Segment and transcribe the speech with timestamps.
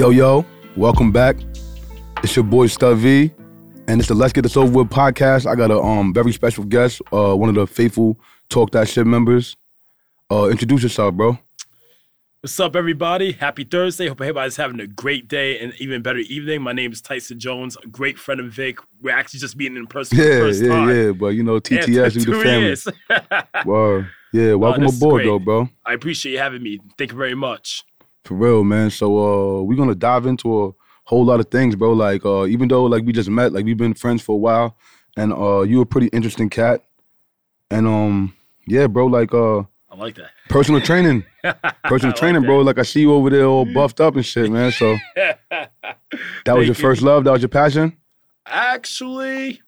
[0.00, 0.46] Yo, yo,
[0.78, 1.36] welcome back.
[2.24, 3.30] It's your boy Stubby,
[3.86, 5.44] and it's the Let's Get This Over With podcast.
[5.44, 9.06] I got a um very special guest, uh, one of the faithful Talk That Shit
[9.06, 9.58] members.
[10.32, 11.38] Uh, introduce yourself, bro.
[12.40, 13.32] What's up, everybody?
[13.32, 14.08] Happy Thursday.
[14.08, 16.62] Hope everybody's having a great day and even better evening.
[16.62, 18.78] My name is Tyson Jones, a great friend of Vic.
[19.02, 20.88] We're actually just meeting in person for the Yeah, first yeah, time.
[20.96, 21.10] yeah.
[21.12, 22.66] But you know, Yeah, TTS, we two the family.
[22.68, 22.88] years.
[23.66, 24.08] Word.
[24.32, 25.68] Yeah, welcome this aboard, though, bro.
[25.84, 26.80] I appreciate you having me.
[26.96, 27.84] Thank you very much.
[28.24, 28.90] For real, man.
[28.90, 30.72] So uh we're gonna dive into a
[31.04, 31.92] whole lot of things, bro.
[31.92, 34.76] Like uh even though like we just met, like we've been friends for a while,
[35.16, 36.84] and uh you a pretty interesting cat.
[37.70, 38.34] And um
[38.66, 40.30] yeah, bro, like uh I like that.
[40.48, 41.24] personal training.
[41.84, 42.46] Personal like training, that.
[42.46, 42.60] bro.
[42.60, 44.70] Like I see you over there all buffed up and shit, man.
[44.70, 45.70] So that
[46.46, 46.74] was your you.
[46.74, 47.96] first love, that was your passion?
[48.46, 49.60] Actually,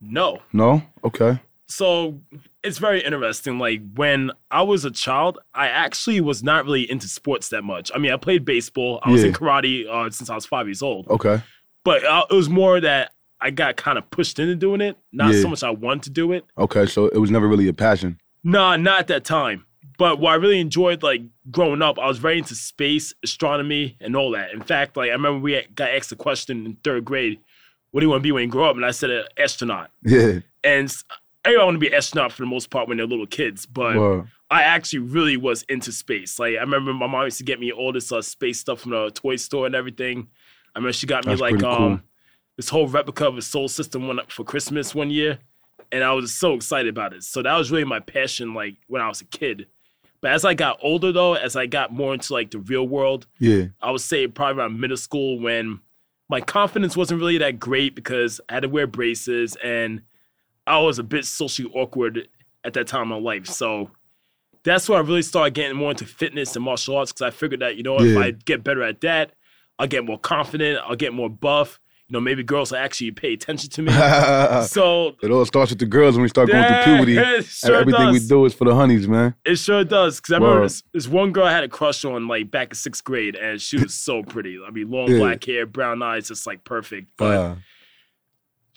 [0.00, 0.40] no.
[0.52, 0.82] No?
[1.04, 1.40] Okay.
[1.66, 2.20] So
[2.62, 3.58] it's very interesting.
[3.58, 7.90] Like when I was a child, I actually was not really into sports that much.
[7.94, 9.00] I mean, I played baseball.
[9.02, 11.08] I was in karate uh, since I was five years old.
[11.08, 11.42] Okay.
[11.84, 15.32] but uh, it was more that I got kind of pushed into doing it, not
[15.32, 15.40] Yeah.
[15.40, 16.44] so much I wanted to do it.
[16.58, 16.84] Okay.
[16.86, 18.18] So it was never really a passion.
[18.44, 19.64] Nah, not at that time.
[19.96, 24.14] But what I really enjoyed, like growing up, I was very into space, astronomy, and
[24.16, 24.52] all that.
[24.52, 27.38] In fact, like I remember we got asked a question in third grade,
[27.90, 29.90] "What do you want to be when you grow up?" And I said, "An astronaut."
[30.04, 30.40] Yeah.
[30.64, 30.90] And
[31.44, 33.96] everyone want to be an astronaut for the most part when they're little kids, but
[33.96, 34.28] Word.
[34.50, 36.38] I actually really was into space.
[36.38, 38.90] Like I remember my mom used to get me all this uh, space stuff from
[38.92, 40.28] the toy store and everything.
[40.74, 42.00] I remember she got me That's like um cool.
[42.56, 45.38] this whole replica of a soul system one for Christmas one year,
[45.92, 47.22] and I was so excited about it.
[47.24, 49.66] So that was really my passion, like when I was a kid.
[50.22, 53.26] But as I got older, though, as I got more into like the real world,
[53.38, 53.66] Yeah.
[53.80, 55.80] I would say probably around middle school when
[56.28, 60.02] my confidence wasn't really that great because I had to wear braces and
[60.66, 62.28] I was a bit socially awkward
[62.64, 63.46] at that time in my life.
[63.46, 63.90] So
[64.62, 67.60] that's where I really started getting more into fitness and martial arts because I figured
[67.60, 69.32] that, you know, if I get better at that,
[69.78, 71.80] I'll get more confident, I'll get more buff.
[72.08, 73.92] You know, maybe girls will actually pay attention to me.
[74.66, 77.42] So it all starts with the girls when we start going Yeah, through puberty.
[77.44, 79.34] sure everything we do is for the honeys, man.
[79.44, 80.20] It sure does.
[80.20, 82.74] Because I remember this, this one girl I had a crush on like back in
[82.74, 84.58] sixth grade, and she was so pretty.
[84.66, 85.18] I mean, long Yeah.
[85.18, 87.08] black hair, brown eyes, just like perfect.
[87.16, 87.54] But Uh,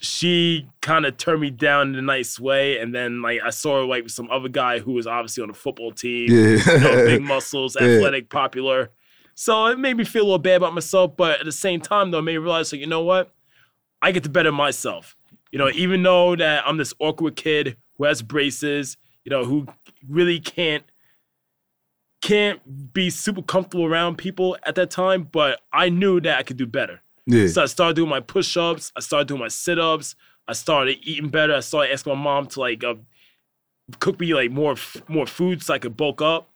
[0.03, 2.77] she kind of turned me down in a nice way.
[2.77, 5.49] And then like I saw her like with some other guy who was obviously on
[5.49, 6.73] a football team, yeah.
[6.73, 7.87] you know, big muscles, Yeah.
[7.87, 8.91] athletic, popular.
[9.33, 12.11] So it made me feel a little bad about myself, but at the same time,
[12.11, 13.33] though, it made me realize like, you know what?
[14.01, 15.15] I get to better myself.
[15.53, 19.67] You know, even though that I'm this awkward kid who has braces, you know, who
[20.07, 20.83] really can't
[22.21, 26.57] can't be super comfortable around people at that time, but I knew that I could
[26.57, 27.01] do better.
[27.25, 27.47] Yeah.
[27.47, 28.91] So I started doing my push-ups.
[28.95, 30.15] I started doing my sit-ups.
[30.47, 31.55] I started eating better.
[31.55, 32.95] I started asking my mom to like uh,
[33.99, 34.75] cook me like more
[35.07, 36.49] more food so I could bulk up,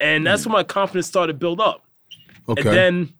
[0.00, 1.84] and that's when my confidence started to build up.
[2.48, 2.62] Okay.
[2.68, 3.12] And then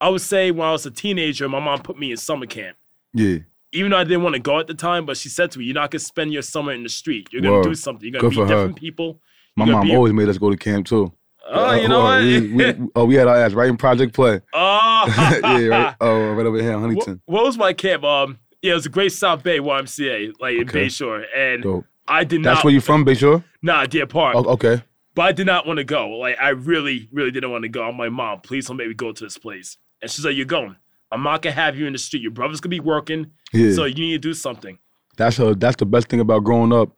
[0.00, 2.76] I would say when I was a teenager, my mom put me in summer camp.
[3.14, 3.38] yeah.
[3.72, 5.64] Even though I didn't want to go at the time, but she said to me,
[5.66, 7.28] "You're not gonna spend your summer in the street.
[7.32, 7.64] You're gonna Word.
[7.64, 8.04] do something.
[8.10, 8.54] You're gonna Good meet her.
[8.56, 9.20] different people."
[9.56, 11.12] My mom be- always made us go to camp too.
[11.48, 12.22] Oh, you know what?
[12.22, 14.40] We, we, oh, we had our ass right in Project Play.
[14.54, 15.04] oh,
[15.44, 15.94] yeah, right.
[16.00, 17.22] Oh, right over here in What, Huntington.
[17.26, 18.04] what was my camp?
[18.04, 20.86] Um, yeah, it was a great South Bay YMCA, like in Okay.
[20.86, 21.84] Bayshore, and Dope.
[22.08, 22.54] I did That's not.
[22.54, 23.44] That's where you from, Bayshore?
[23.62, 24.34] Nah, Deer Park.
[24.36, 24.82] Oh, okay.
[25.14, 26.08] But I did not want to go.
[26.10, 27.82] Like I really, really didn't want to go.
[27.88, 29.76] I'm like, mom, please don't make me go to this place.
[30.02, 30.76] And she's like, you're going.
[31.12, 32.22] I'm not gonna have you in the street.
[32.22, 33.72] Your brother's gonna be working, Yeah.
[33.72, 34.78] so you need to do something.
[35.16, 35.54] That's her.
[35.54, 36.90] That's the best thing about growing up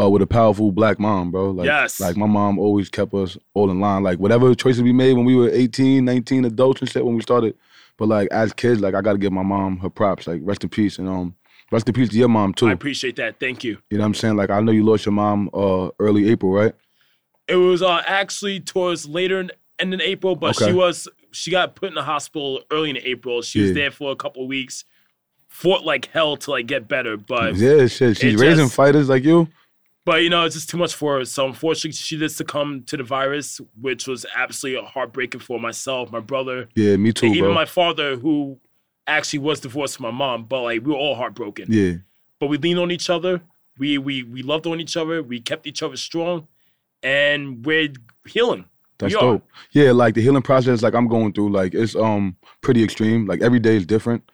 [0.00, 1.50] uh, with a powerful black mom, bro.
[1.50, 2.00] Like, Yes.
[2.00, 4.02] Like my mom always kept us all in line.
[4.02, 7.20] Like whatever choices we made when we were 18, 19, adults and shit when we
[7.22, 7.54] started.
[7.98, 10.26] But like as kids, like I gotta give my mom her props.
[10.26, 11.36] Like rest in peace and um
[11.70, 12.68] rest in peace to your mom too.
[12.68, 13.38] I appreciate that.
[13.38, 13.78] Thank you.
[13.90, 14.36] you know what I'm saying?
[14.36, 16.74] Like I know you lost your mom uh early April, right?
[17.48, 20.70] It was uh, actually towards later in, end in April, but Okay.
[20.70, 23.42] she was she got put in the hospital early in April.
[23.42, 24.84] She was there for a couple of weeks,
[25.48, 28.16] fought like hell to like get better, but yeah, shit.
[28.16, 29.48] She's raising just- fighters like you.
[30.04, 31.24] But you know, it's just too much for her.
[31.24, 36.18] So unfortunately, she did succumb to the virus, which was absolutely heartbreaking for myself, my
[36.20, 38.58] brother, Yeah, me too, even my father, who
[39.06, 40.44] actually was divorced from my mom.
[40.46, 41.66] But like we were all heartbroken.
[41.70, 41.94] yeah.
[42.40, 43.40] But we leaned on each other.
[43.78, 45.22] We we we loved on each other.
[45.22, 46.48] We kept each other strong,
[47.02, 47.92] and we're
[48.26, 48.64] healing.
[48.98, 49.32] That's We are.
[49.34, 49.48] dope.
[49.72, 53.26] Yeah, like the healing process, like I'm going through, like it's um pretty extreme.
[53.26, 54.28] Like every day is different.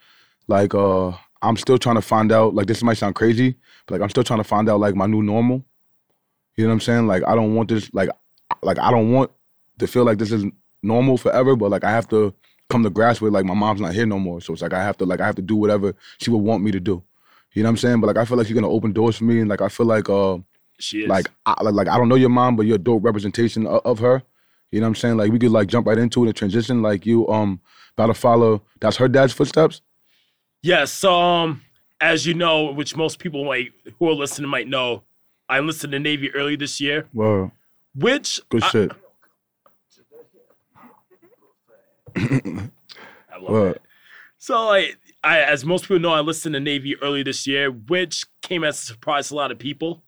[0.46, 1.12] Like uh
[1.42, 3.56] I'm still trying to find out, like this might sound crazy,
[3.86, 5.64] but like I'm still trying to find out like my new normal.
[6.56, 7.06] You know what I'm saying?
[7.06, 8.08] Like I don't want this like
[8.62, 9.30] like I don't want
[9.78, 10.44] to feel like this is
[10.82, 12.34] normal forever, but like I have to
[12.68, 14.40] come to grasp with like my mom's not here no more.
[14.40, 16.62] So it's like I have to like I have to do whatever she would want
[16.64, 17.02] me to do.
[17.52, 18.00] You know what I'm saying?
[18.00, 19.86] But like I feel like she's gonna open doors for me and like I feel
[19.86, 20.38] like uh
[20.78, 23.04] She is like I, like like I don't know your mom, but you're a dope
[23.04, 24.22] representation of, of her.
[24.70, 25.16] You know what I'm saying?
[25.16, 26.82] Like we could like jump right into it and transition.
[26.82, 27.60] Like you um
[27.96, 29.80] about to follow that's her dad's footsteps?
[30.62, 30.92] Yes.
[30.92, 31.62] So um
[32.00, 35.02] as you know, which most people might who are listening might know,
[35.48, 37.06] I enlisted in the Navy early this year.
[37.12, 37.52] Whoa.
[37.94, 38.92] Which Good I, shit.
[43.30, 43.82] I love it.
[44.38, 47.70] So like I as most people know, I enlisted in the Navy early this year,
[47.70, 50.02] which came as a surprise to a lot of people.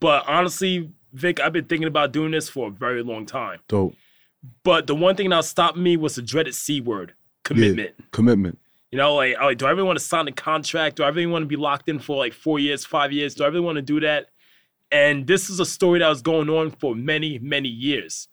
[0.00, 3.60] But honestly, Vic, I've been thinking about doing this for a very long time.
[3.68, 3.94] Dope.
[4.62, 7.14] But the one thing that stopped me was the dreaded C word,
[7.44, 7.94] commitment.
[8.12, 8.58] Commitment.
[8.90, 10.96] You know, like, oh, do I really want to sign a contract?
[10.96, 13.34] Do I really want to be locked in for like four years, five years?
[13.34, 14.28] Do I really want to do that?
[14.90, 18.28] And this is a story that was going on for many, many years,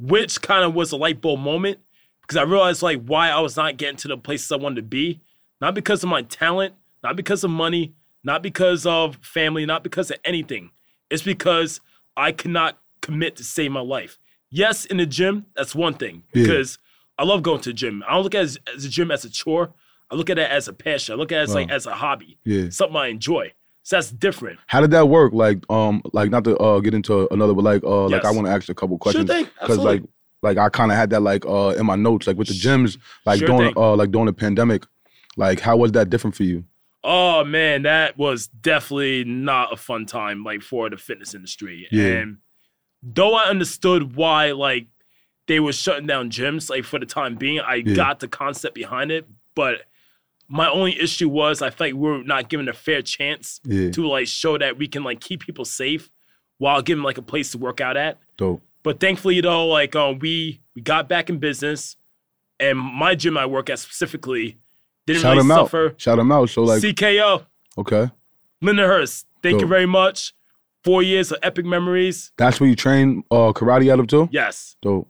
[0.00, 1.78] which kind of was a light bulb moment
[2.22, 4.82] because I realized like why I was not getting to the places I wanted to
[4.82, 5.20] be,
[5.60, 6.74] not because of my talent,
[7.04, 7.94] not because of money,
[8.24, 10.70] not because of family, not because of anything.
[11.10, 11.80] It's because
[12.16, 14.18] I cannot commit to save my life.
[14.50, 16.42] Yes, in the gym, that's one thing Yeah.
[16.42, 16.78] because
[17.18, 18.02] I love going to the gym.
[18.08, 19.72] I don't look at it as, as a gym as a chore.
[20.10, 21.14] I look at it as a passion.
[21.14, 22.68] I look at it as like as a hobby, Yeah.
[22.70, 23.52] something I enjoy.
[23.82, 24.58] So that's different.
[24.66, 25.32] How did that work?
[25.34, 28.46] Like, um, like not to uh get into another, but like, uh, like I want
[28.46, 29.28] to ask you a couple questions
[29.60, 30.02] because like,
[30.42, 32.96] like I kind of had that like uh in my notes, like with the gyms,
[33.26, 33.82] like Sure during thing.
[33.82, 34.84] uh like during the pandemic,
[35.36, 36.64] like how was that different for you?
[37.02, 41.86] Oh man, that was definitely not a fun time like for the fitness industry.
[41.90, 42.04] Yeah.
[42.06, 42.38] And
[43.02, 44.86] though I understood why like
[45.46, 47.94] they were shutting down gyms like for the time being, I Yeah.
[47.94, 49.28] got the concept behind it.
[49.54, 49.82] But
[50.48, 53.90] my only issue was I felt like we are not given a fair chance Yeah,
[53.92, 56.10] to like show that we can like keep people safe
[56.58, 58.18] while giving like a place to work out at.
[58.36, 58.62] dope.
[58.82, 61.96] But thankfully, though, like um, we we got back in business,
[62.60, 64.58] and my gym I work at specifically
[65.06, 65.64] didn't Shout really them out.
[65.66, 65.94] suffer.
[65.96, 66.50] Shout them out.
[66.50, 67.46] So like, CKO,
[67.78, 68.10] okay,
[68.62, 70.34] Lindenhurst, thank you very much.
[70.84, 72.30] Four years of epic memories.
[72.36, 74.28] that's where you train uh karate out of too.
[74.30, 74.76] Yes.
[74.82, 75.08] Dope.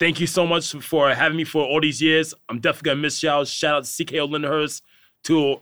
[0.00, 2.32] Thank you so much for having me for all these years.
[2.48, 3.44] I'm definitely gonna miss y'all.
[3.44, 4.80] Shout out to CKO Lindenhurst,
[5.24, 5.60] to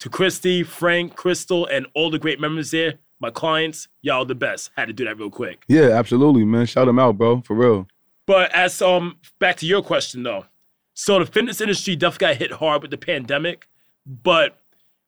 [0.00, 2.94] to Christy, Frank, Crystal, and all the great members there.
[3.20, 4.70] My clients, y'all the best.
[4.76, 5.62] Had to do that real quick.
[5.68, 6.64] Yeah, absolutely, man.
[6.66, 7.86] Shout them out, bro, for real.
[8.26, 10.46] But as um back to your question though,
[10.94, 13.68] so the fitness industry definitely got hit hard with the pandemic,
[14.06, 14.58] but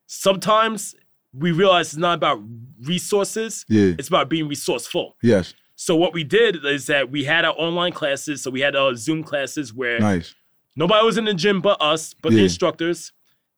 [0.06, 0.94] sometimes
[1.32, 2.42] we realize it's not about
[2.82, 3.94] resources; Yeah.
[3.98, 5.16] it's about being resourceful.
[5.22, 5.54] Yes.
[5.76, 8.42] So what we did is that we had our online classes.
[8.42, 10.34] So we had our Zoom classes where Nice.
[10.74, 13.12] nobody was in the gym but us, but the instructors.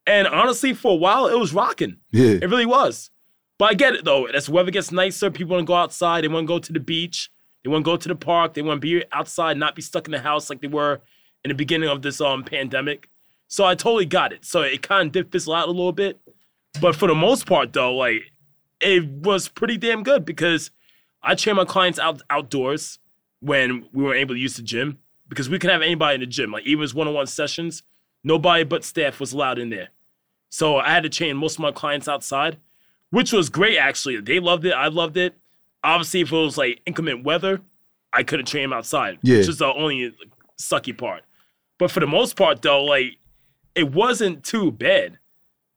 [0.06, 1.98] And honestly, for a while, it was rocking.
[2.10, 2.38] Yeah.
[2.42, 3.10] It really was.
[3.58, 4.26] But I get it though.
[4.26, 6.24] As the weather gets nicer, people want to go outside.
[6.24, 7.30] They want to go to the beach.
[7.64, 8.54] They want to go to the park.
[8.54, 11.00] They want to be outside, not be stuck in the house like they were
[11.44, 13.08] in the beginning of this um pandemic.
[13.48, 14.44] So I totally got it.
[14.44, 16.18] So it kind of did fizzle out a little bit.
[16.80, 18.22] But for the most part, though, like
[18.80, 20.70] it was pretty damn good because
[21.28, 22.98] I train my clients out outdoors
[23.40, 24.98] when we weren't able to use the gym
[25.28, 26.50] because we could have anybody in the gym.
[26.50, 27.82] Like even as one-on-one sessions,
[28.24, 29.90] nobody but staff was allowed in there.
[30.48, 32.56] So I had to train most of my clients outside,
[33.10, 34.20] which was great actually.
[34.20, 34.72] They loved it.
[34.72, 35.34] I loved it.
[35.84, 37.60] Obviously, if it was like inclement weather,
[38.12, 39.36] I couldn't train them outside, Yeah.
[39.38, 40.14] which is the only
[40.58, 41.24] sucky part.
[41.78, 43.18] But for the most part, though, like
[43.74, 45.17] it wasn't too bad.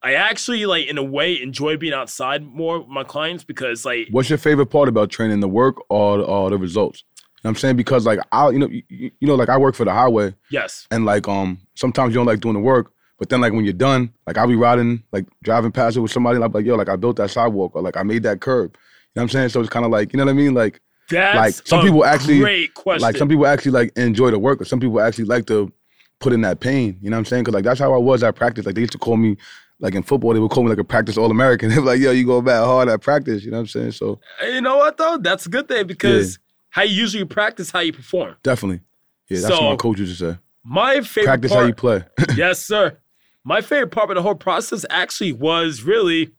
[0.03, 4.07] I actually like in a way enjoy being outside more with my clients because like
[4.11, 5.39] What's your favorite part about training?
[5.41, 7.03] The work or or the results?
[7.09, 9.57] You know what I'm saying because like I, you know, you, you know, like I
[9.57, 12.91] work for the highway, yes, and like um sometimes you don't like doing the work,
[13.19, 16.11] but then like when you're done, like I'll be riding, like driving past it with
[16.11, 18.41] somebody, and I'm like, yo, like I built that sidewalk or like I made that
[18.41, 18.71] curb.
[18.75, 18.79] You
[19.15, 19.49] know what I'm saying?
[19.49, 20.53] So it's kind of like, you know what I mean?
[20.53, 23.01] Like that's Like, some a people actually- great question.
[23.01, 25.71] like some people actually like enjoy the work, or some people actually like to
[26.19, 26.97] put in that pain.
[27.01, 27.43] You know what I'm saying?
[27.43, 28.65] Because like that's how I was at practice.
[28.67, 29.37] Like they used to call me.
[29.81, 31.69] Like in football, they would call me like a practice all American.
[31.71, 33.91] They were like, "Yo, you go back hard at practice." You know what I'm saying?
[33.91, 35.17] So uh, you know what though?
[35.17, 38.35] That's a good thing because how you usually practice, how you perform.
[38.43, 38.81] definitely,
[39.27, 40.39] yeah, that's what my coach used to say.
[40.63, 42.03] My favorite Practice part, how you play.
[42.35, 42.97] yes, sir.
[43.43, 46.31] My favorite part of the whole process actually was really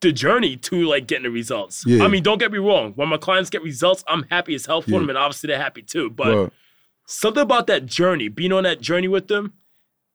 [0.00, 1.82] the journey to like getting the results.
[1.84, 2.04] Yeah.
[2.04, 2.92] I mean, don't get me wrong.
[2.94, 4.98] When my clients get results, I'm happy as hell for Yeah.
[5.00, 6.08] them, and obviously they're happy too.
[6.10, 6.52] But
[7.06, 9.54] something about that journey, being on that journey with them,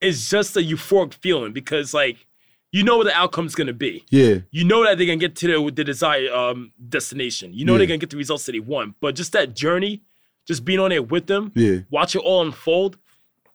[0.03, 2.25] is just a euphoric feeling because like
[2.71, 4.03] you know what the outcome's gonna be.
[4.09, 7.53] yeah, You know that they're gonna get to the, the desired um, destination.
[7.53, 7.77] You know Yeah.
[7.79, 8.95] they're gonna get the results that they want.
[8.99, 10.01] But just that journey,
[10.47, 12.97] just being on there with them, yeah, watch it all unfold,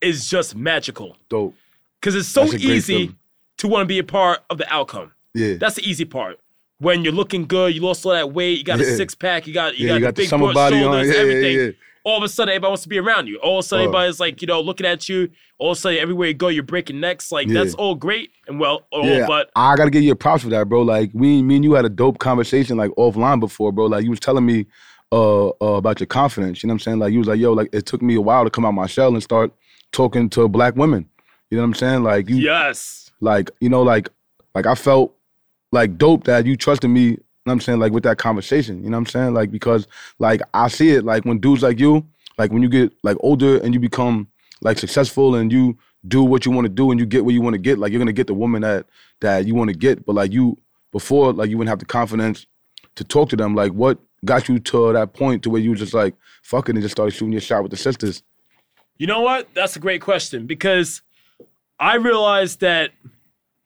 [0.01, 1.17] is just magical.
[1.29, 1.55] dope.
[2.01, 3.15] Because it's so That's a great easy
[3.57, 5.11] to want to be a part of the outcome.
[5.35, 6.39] Yeah, That's the easy part.
[6.79, 9.53] When you're looking good, you lost all that weight, you got a six pack, you
[9.53, 10.83] got you yeah, got, you the got the big summer broad body on.
[10.83, 11.75] shoulders, Yeah, yeah, everything.
[12.09, 13.37] All of a sudden, everybody wants to be around you.
[13.39, 13.89] All of a sudden, Oh.
[13.89, 15.29] everybody's like, you know, looking at you.
[15.59, 17.31] All of a sudden, everywhere you go, you're breaking necks.
[17.31, 17.55] Like Yeah.
[17.63, 20.49] that's all great and well, all, Yeah, but I gotta give you a props for
[20.51, 20.83] that, bro.
[20.83, 23.87] Like we, me and you had a dope conversation like offline before, bro.
[23.87, 24.67] Like you was telling me
[25.13, 26.63] uh, uh about your confidence.
[26.63, 26.99] You know what I'm saying?
[27.01, 28.87] Like you was like, yo, like it took me a while to come out my
[28.87, 29.53] shell and start
[29.93, 31.09] talking to black women.
[31.51, 32.03] You know what I'm saying?
[32.05, 33.11] Like you Yes.
[33.21, 34.09] like, you know, like
[34.55, 35.15] like I felt
[35.73, 37.19] like dope that you trusted me,
[37.49, 38.83] know what I'm saying, like with that conversation.
[38.85, 39.35] You know what I'm saying?
[39.35, 39.89] Like because
[40.19, 43.59] like I see it like when dudes like you, like when you get like older
[43.59, 44.29] and you become
[44.61, 45.77] like successful and you
[46.07, 47.93] do what you want to do and you get what you want to get, like
[47.93, 48.87] you're gonna get the woman that
[49.21, 50.07] that you want to get.
[50.07, 50.57] But like you
[50.93, 52.47] before, like you wouldn't have the confidence
[52.95, 53.55] to talk to them.
[53.55, 56.93] Like what got you to that point to where you just like fucking and just
[56.93, 58.23] started shooting your shot with the sisters?
[58.97, 59.49] You know what?
[59.55, 61.03] That's a great question because
[61.79, 62.91] I realized that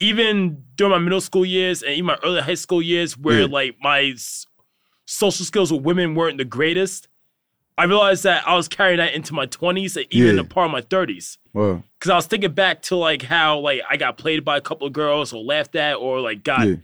[0.02, 3.46] even during my middle school years and even my early high school years, where Yeah.
[3.46, 4.14] like my
[5.06, 7.08] social skills with women weren't the greatest,
[7.78, 10.42] I realized that I was carrying that into my 20s and even Yeah.
[10.42, 11.38] a part of my 30s.
[11.54, 14.60] Well, Because I was thinking back to like how like I got played by a
[14.60, 16.76] couple of girls or laughed at or like got yeah.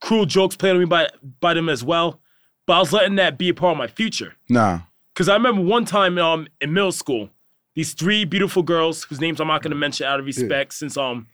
[0.00, 1.08] cruel jokes played on me by
[1.40, 2.20] by them as well.
[2.66, 4.34] But I was letting that be a part of my future.
[4.48, 4.80] Nah.
[5.14, 7.30] Because I remember one time um, in middle school,
[7.74, 10.96] these three beautiful girls whose names I'm not going to mention out of respect, since
[10.96, 11.28] um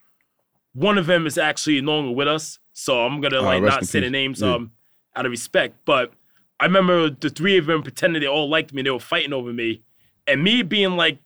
[0.75, 3.75] one of them is actually no longer with us, so I'm gonna Ah, like rest
[3.77, 4.55] not say the names Yeah.
[4.55, 4.73] um
[5.15, 5.77] out of respect.
[5.85, 6.13] But
[6.61, 9.53] I remember the three of them pretending they all liked me, they were fighting over
[9.53, 9.83] me,
[10.27, 11.19] and me being like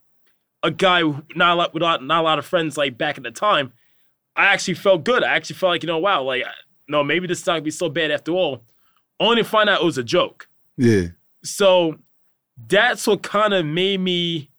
[0.62, 1.02] a guy
[1.34, 3.72] not a lot without not a lot of friends like back at the time.
[4.34, 5.22] I actually felt good.
[5.24, 6.44] I actually felt like you know wow like
[6.88, 8.64] no maybe this is not gonna be so bad after all.
[9.20, 10.48] Only to find out it was a joke.
[10.76, 11.08] Yeah.
[11.42, 11.96] So
[12.68, 14.50] that's what kind of made me.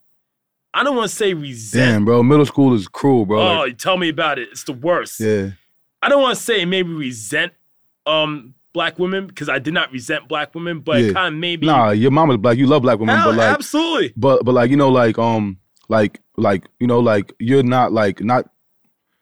[0.74, 1.92] I don't want to say resent.
[1.94, 2.22] Damn, bro.
[2.24, 3.40] Middle school is cruel, bro.
[3.42, 4.50] oh, Like, tell me about it.
[4.52, 5.20] It's the worst.
[5.20, 5.50] yeah.
[6.02, 7.54] I don't want to say me resent
[8.06, 11.14] um black women because I did not resent black women, but Yeah.
[11.14, 11.68] kind of made me.
[11.68, 12.58] Nah, your mama's black.
[12.58, 14.14] You love black women, Hell, but like absolutely.
[14.16, 15.58] but but like you know like um
[15.90, 18.50] like like you know like you're not like not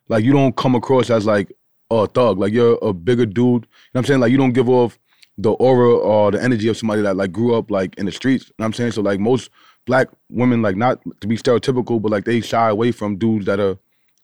[0.10, 1.52] like you don't come across as like
[1.92, 3.60] a thug like you're a bigger dude you know
[3.94, 4.98] what i'm saying like you don't give off
[5.38, 8.46] the aura or the energy of somebody that like grew up like in the streets
[8.48, 9.50] you know what i'm saying so like most
[9.86, 13.60] black women like not to be stereotypical but like they shy away from dudes that
[13.60, 13.78] are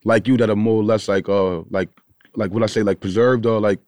[0.04, 1.88] like you that are more or less like uh like
[2.34, 3.78] like what i say like preserved or like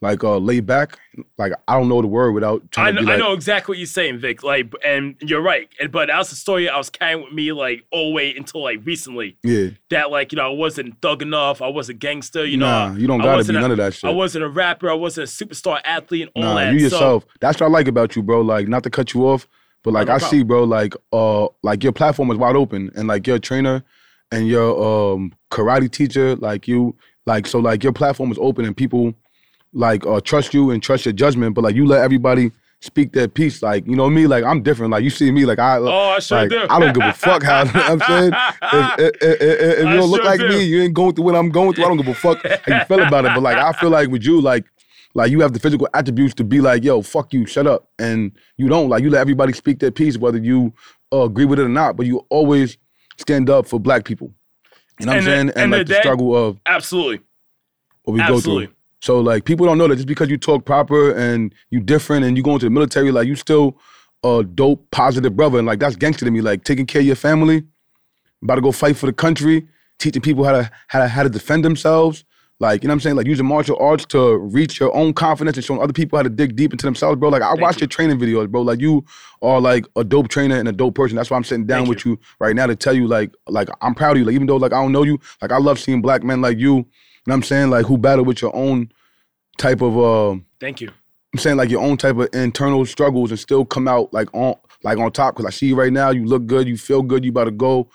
[0.00, 0.98] like uh laid back
[1.38, 3.72] like i don't know the word without I trying know, to be I know exactly
[3.74, 4.42] what you're saying, Vic.
[4.42, 5.68] Like, and you're right.
[5.78, 8.34] And but that was the story I was carrying with me like all the way
[8.34, 9.36] until like recently.
[9.44, 11.62] yeah That like you know I wasn't thug enough.
[11.62, 12.44] I wasn't gangster.
[12.44, 14.48] You know, nah you don't gotta be a- none of that shit I wasn't a
[14.48, 14.90] rapper.
[14.90, 16.72] I wasn't a superstar athlete and all Nah, that.
[16.72, 17.26] you So- yourself.
[17.40, 18.40] That's what I like about you, bro.
[18.40, 19.46] Like, not to cut you off,
[19.82, 20.40] but like no I problem.
[20.40, 20.64] see, bro.
[20.64, 23.82] Like, uh, like your platform is wide open, and like you're trainer,
[24.30, 26.36] and you're um karate teacher.
[26.36, 26.94] Like you,
[27.26, 29.14] like so, like your platform is open, and people
[29.72, 31.54] like uh trust you and trust your judgment.
[31.54, 33.62] But like you let everybody speak their piece.
[33.62, 34.26] Like you know me.
[34.26, 34.92] Like I'm different.
[34.92, 35.44] Like you see me.
[35.44, 35.78] Like I.
[35.78, 36.66] Oh, I sure like, do.
[36.68, 38.32] I don't give a fuck how you know what I'm saying.
[38.62, 40.48] If, if, if, if you don't look sure like do.
[40.48, 41.84] me, you ain't going through what I'm going through.
[41.84, 43.32] I don't give a fuck how you feel about it.
[43.34, 44.64] But like I feel like with you, like
[45.14, 47.88] like you have the physical attributes to be like, yo, fuck you, shut up.
[47.98, 48.88] And you don't.
[48.88, 50.72] Like you let everybody speak their piece, whether you
[51.12, 52.78] uh, agree with it or not, but you always
[53.18, 54.32] stand up for black people.
[55.00, 55.48] You know what And I'm saying?
[55.50, 57.20] And, and like the the struggle of Absolutely.
[58.04, 58.66] what we go Absolutely.
[58.66, 58.74] through.
[59.00, 62.36] So like people don't know that just because you talk proper and you different and
[62.36, 63.78] you go into the military, like you still
[64.22, 65.58] a dope, positive brother.
[65.58, 66.40] And like that's gangster to me.
[66.40, 67.64] Like taking care of your family,
[68.42, 69.66] about to go fight for the country,
[69.98, 72.24] teaching people how to how to how to defend themselves.
[72.62, 73.16] Like, you know what I'm saying?
[73.16, 76.28] Like using martial arts to reach your own confidence and showing other people how to
[76.28, 77.28] dig deep into themselves, bro.
[77.28, 77.86] Like I watched you.
[77.86, 78.62] your training videos, bro.
[78.62, 79.04] Like you
[79.42, 81.16] are like a dope trainer and a dope person.
[81.16, 82.20] That's why I'm sitting down Thank with you.
[82.38, 84.24] right now to tell you, like, like I'm proud of you.
[84.26, 86.56] Like, even though like I don't know you, like I love seeing black men like
[86.56, 86.84] you, you know
[87.24, 87.70] what I'm saying?
[87.70, 88.92] Like who battle with your own
[89.58, 90.92] type of uh Thank you.
[91.34, 94.54] I'm saying like your own type of internal struggles and still come out like on
[94.84, 95.34] like on top.
[95.34, 97.50] Cause I see you right now, you look good, you feel good, you about to
[97.50, 97.88] go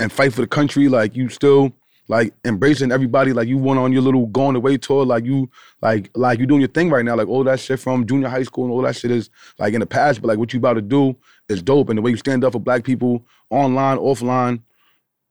[0.00, 0.90] and fight for the country.
[0.90, 1.72] Like you still
[2.08, 5.48] like embracing everybody, like you went on your little going away tour, like you
[5.80, 7.14] like like you doing your thing right now.
[7.14, 9.80] Like all that shit from junior high school and all that shit is like in
[9.80, 11.16] the past, but like what you about to do
[11.48, 11.88] is dope.
[11.88, 14.60] And the way you stand up for black people online, offline,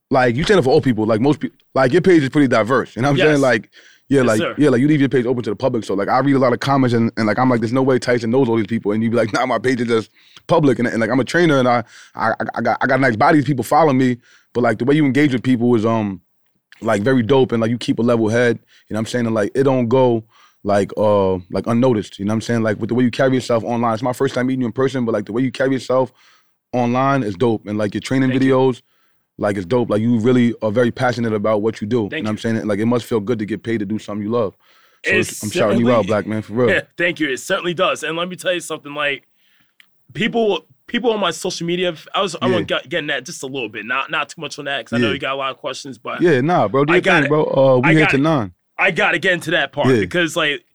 [0.09, 1.05] like you stand up for all people.
[1.05, 2.95] Like most people like your page is pretty diverse.
[2.95, 3.27] You know what I'm Yes.
[3.27, 3.41] saying?
[3.41, 3.69] Like
[4.09, 4.55] yeah, Yes, like sir.
[4.57, 5.85] yeah, like you leave your page open to the public.
[5.85, 7.81] So like I read a lot of comments and, and like I'm like, there's no
[7.83, 8.91] way Tyson knows all these people.
[8.91, 10.11] And you be like, nah, my page is just
[10.47, 10.79] public.
[10.79, 11.83] And, and like I'm a trainer and I,
[12.15, 13.41] I I got I got a nice body.
[13.41, 14.17] People follow me,
[14.53, 16.21] but like the way you engage with people is um
[16.81, 18.57] like very dope and like you keep a level head.
[18.88, 19.25] You know what I'm saying?
[19.27, 20.23] And like it don't go
[20.63, 22.19] like uh like unnoticed.
[22.19, 22.63] You know what I'm saying?
[22.63, 23.93] Like with the way you carry yourself online.
[23.93, 26.11] It's my first time meeting you in person, but like the way you carry yourself
[26.73, 27.67] online is dope.
[27.67, 28.51] And like your training Thank you.
[28.53, 28.81] videos,
[29.38, 29.89] like it's dope.
[29.89, 32.09] Like you really are very passionate about what you do.
[32.09, 32.67] Thank you know what I'm saying?
[32.67, 34.55] Like it must feel good to get paid to do something you love.
[35.03, 36.81] So it's- I'm shouting you out, black man, for real.
[36.97, 37.29] Thank you.
[37.29, 38.03] It certainly does.
[38.03, 38.93] And let me tell you something.
[38.93, 39.27] Like
[40.13, 41.95] people, people on my social media.
[42.13, 42.53] I was, I Yeah.
[42.53, 43.85] want to get in that just a little bit.
[43.85, 45.97] Not, not too much on that because I know you got a lot of questions.
[45.97, 46.85] But Yeah, nah, bro.
[46.85, 47.45] Do I got bro.
[47.45, 48.19] Uh, we I here to it.
[48.21, 48.53] nine.
[48.77, 50.00] I gotta get into that part Yeah.
[50.00, 50.65] because like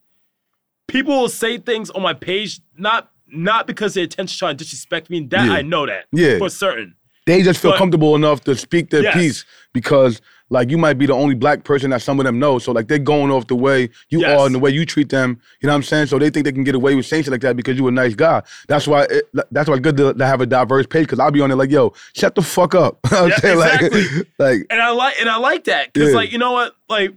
[0.89, 5.11] people will say things on my page, not not because their intention trying to disrespect
[5.11, 5.21] me.
[5.27, 5.53] That Yeah.
[5.55, 6.39] I know that Yeah.
[6.39, 6.95] for certain.
[7.27, 9.15] They just feel But- comfortable enough to speak their Yes.
[9.15, 9.45] piece
[9.75, 12.59] because like you might be the only black person that some of them know.
[12.59, 14.39] So like they're going off the way you Yes.
[14.41, 15.41] are and the way you treat them.
[15.61, 16.07] You know what I'm saying?
[16.07, 17.93] So they think they can get away with saying shit like that because you're a
[17.93, 18.43] nice guy.
[18.69, 21.31] That's why it, that's why it's good to, to have a diverse page because I'll
[21.33, 22.99] be on it like, yo, shut the fuck up.
[23.11, 23.59] You know what Yeah, saying?
[23.59, 24.27] Like- exactly.
[24.39, 26.17] like and I like and I like that because Yeah.
[26.17, 27.13] like you know what like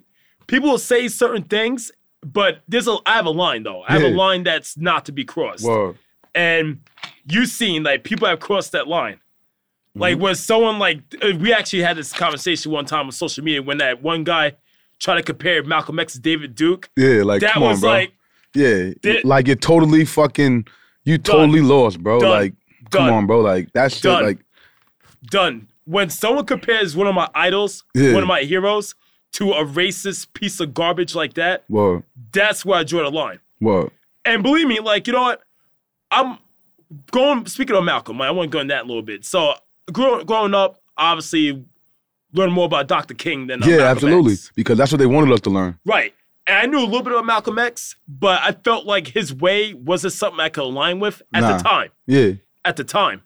[0.47, 1.91] people will say certain things,
[2.25, 3.83] but there's a I have a line though.
[3.87, 5.63] I have a line that's not to be crossed.
[5.65, 5.97] Word.
[6.33, 6.79] And
[7.27, 9.19] you've seen like people have crossed that line.
[9.99, 10.21] Like Mm-hmm.
[10.23, 14.01] when someone like we actually had this conversation one time on social media when that
[14.01, 14.53] one guy
[14.99, 16.89] tried to compare Malcolm X to David Duke.
[16.97, 17.89] Yeah, like That come was on, bro.
[17.91, 18.13] like
[18.55, 18.91] yeah,
[19.23, 20.65] like you're totally fucking,
[21.03, 22.19] you totally lost, bro.
[22.19, 22.29] Done.
[22.31, 22.53] Like,
[22.89, 23.13] come Done.
[23.13, 23.41] on, bro.
[23.41, 24.39] Like that shit, like
[25.25, 25.67] done.
[25.85, 28.13] When someone compares one of my idols, Yeah.
[28.13, 28.95] one of my heroes,
[29.33, 32.03] to a racist piece of garbage like that, Whoa.
[32.31, 33.39] that's where I draw the line.
[33.59, 33.91] Whoa.
[34.25, 35.41] And believe me, like, you know what?
[36.11, 36.37] I'm
[37.11, 39.25] going, speaking of Malcolm, I want to go in that a little bit.
[39.25, 39.53] So,
[39.91, 41.63] grow, growing up, obviously,
[42.33, 43.13] learn more about Dr.
[43.13, 44.33] King than uh, Yeah, Malcolm absolutely.
[44.33, 44.51] X.
[44.55, 45.79] Because that's what they wanted us to learn.
[45.85, 46.13] Right.
[46.47, 49.73] And I knew a little bit about Malcolm X, but I felt like his way
[49.73, 51.57] wasn't something I could align with at Nah.
[51.57, 51.89] the time.
[52.07, 52.31] Yeah,
[52.65, 53.21] At the time.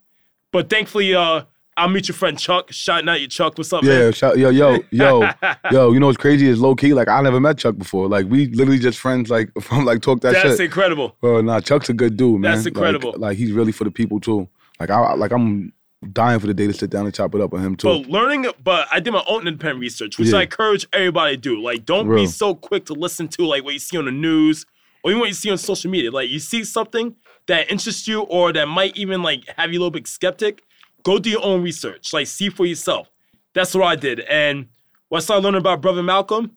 [0.51, 1.43] But thankfully, uh,
[1.75, 2.72] I'll meet your friend Chuck.
[2.72, 3.58] Shouting out you, Chuck.
[3.58, 3.98] What's up, yeah.
[4.00, 4.13] man?
[4.13, 5.27] Shout, yo, yo, yo,
[5.72, 5.91] yo.
[5.91, 6.93] You know what's crazy is low key.
[6.93, 8.08] Like I never met Chuck before.
[8.08, 9.32] Like we literally just friends.
[9.32, 10.43] Like from like talk that shit.
[10.43, 10.65] That's shit.
[10.65, 11.15] incredible.
[11.20, 12.51] Bro, nah, Chuck's a good dude, man.
[12.51, 13.15] That's Like- incredible.
[13.17, 14.48] Like, he's really for the people too.
[14.79, 15.74] Like I like I'm
[16.12, 17.88] dying for the day to sit down and chop it up with him too.
[17.88, 20.39] But learning, but I did my own independent research, which Yeah.
[20.39, 21.62] I encourage everybody to do.
[21.62, 24.65] Like, don't be so quick to listen to like what you see on the news
[25.03, 26.12] or even what you see on social media.
[26.12, 27.15] Like, you see something
[27.48, 30.63] that interests you or that might even like have you a little bit skeptic.
[31.03, 32.13] Go do your own research.
[32.13, 33.10] Like, see for yourself.
[33.53, 34.22] That's what I did.
[34.22, 34.67] And
[35.10, 36.51] when I started learning about Brother Malcolm,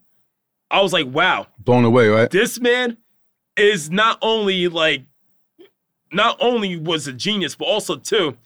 [0.71, 2.31] I was like, wow, Blown away, right?
[2.31, 2.97] this man
[3.57, 5.05] is not only like
[6.13, 8.37] not only was a genius, but also too,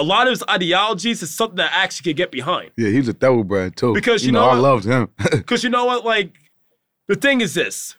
[0.00, 2.70] a lot of his ideologies is something that I actually could get behind.
[2.76, 3.92] Yeah, he's a thoroughbred too.
[3.94, 5.08] Because you know, know I loved him.
[5.30, 6.04] Because you know what?
[6.04, 6.32] Like,
[7.08, 7.96] the thing is this.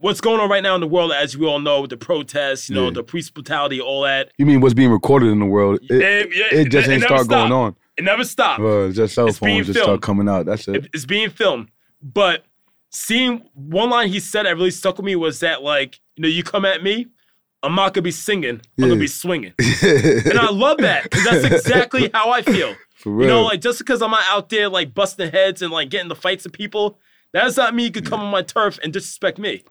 [0.00, 2.68] What's going on right now in the world, as we all know, with the protests,
[2.68, 2.90] you know, Yeah.
[2.92, 4.30] the police brutality, all that.
[4.38, 5.80] you mean what's being recorded in the world?
[5.90, 7.74] It, It, yeah, it just ain't start going on.
[7.96, 8.62] It never stopped.
[8.94, 10.46] Just cell It's phones just start coming out.
[10.46, 10.76] That's it.
[10.76, 11.68] It- It's being filmed.
[12.00, 12.44] But
[12.90, 16.28] seeing one line he said that really stuck with me was that, like, you know,
[16.28, 17.06] you come at me,
[17.62, 18.88] I'm not gonna be singing, I'm Yeah.
[18.88, 19.52] gonna be swinging.
[19.82, 22.74] And I love that because that's exactly how I feel.
[22.94, 23.28] For real.
[23.28, 26.08] You know, like just because I'm not out there like busting heads and like getting
[26.08, 26.98] the fights of people,
[27.32, 27.84] that's not me.
[27.84, 29.62] you could come on my turf and disrespect me.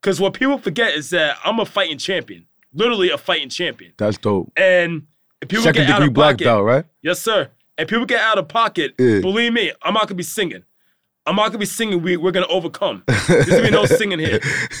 [0.00, 3.92] Because what people forget is that I'm a fighting champion, literally a fighting champion.
[3.98, 4.52] That's dope.
[4.56, 5.06] And
[5.42, 6.84] if people Second get out of black pocket, belt, right?
[7.02, 9.20] yes sir, and people get out of pocket, Yeah.
[9.20, 10.62] believe me, I'm not gonna be singing.
[11.28, 12.02] I'm not gonna be singing.
[12.02, 13.02] We, we're gonna overcome.
[13.28, 14.40] There's gonna be no singing here.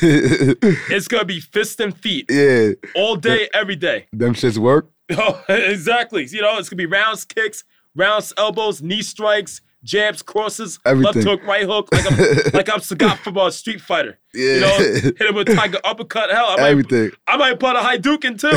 [0.90, 4.06] It's gonna be fists and feet yeah, all day, every day.
[4.12, 4.90] them shits work.
[5.10, 6.26] Oh, exactly.
[6.30, 11.42] You know, it's gonna be rounds, kicks, rounds, elbows, knee strikes, jabs, crosses, left hook,
[11.44, 12.18] right hook, like I'm
[12.52, 14.18] like I'm Sagat from a Street Fighter.
[14.34, 15.00] You know, Yeah.
[15.00, 16.30] hit him with tiger uppercut.
[16.30, 17.10] Hell, I might, Everything.
[17.26, 18.50] I might put a Hadouken too.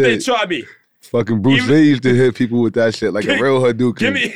[0.00, 0.24] they Shit.
[0.24, 0.64] try me.
[1.02, 3.96] Fucking Bruce Lee used to hit people with that shit like a Give- real Hadouken.
[3.98, 4.34] Give me,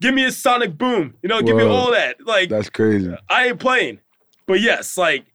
[0.00, 1.14] give me a sonic boom.
[1.22, 2.16] You know, give me all that.
[2.26, 3.14] Like That's crazy.
[3.28, 4.00] I ain't playing.
[4.46, 5.26] But yes, like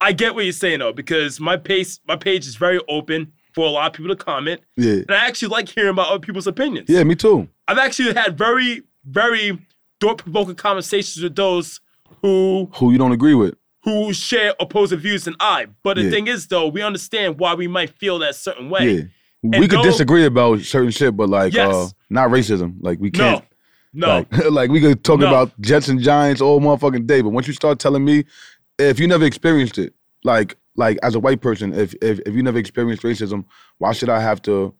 [0.00, 3.66] I get what you're saying though, because my pace, my page is very open for
[3.66, 4.92] a lot of people to comment, Yeah.
[4.94, 6.90] and I actually like hearing about other people's opinions.
[6.90, 7.48] Yeah, me too.
[7.66, 9.58] I've actually had very, very
[9.98, 11.80] thought-provoking conversations with those
[12.20, 13.54] who Who you don't agree with?
[13.82, 15.66] who share opposing views than I.
[15.84, 16.10] But the Yeah.
[16.10, 18.90] thing is, though, we understand why we might feel that certain way.
[18.92, 19.00] Yeah.
[19.44, 21.72] And we could though- disagree about certain shit, but like Yes.
[21.74, 22.74] uh not racism.
[22.80, 23.46] Like we can't no,
[23.96, 25.28] like like we could talk No.
[25.28, 27.20] about Jets and Giants all motherfucking day.
[27.22, 28.24] But once you start telling me
[28.78, 32.42] if you never experienced it, like like as a white person, if if, if you
[32.42, 33.44] never experienced racism,
[33.78, 34.74] why should I have to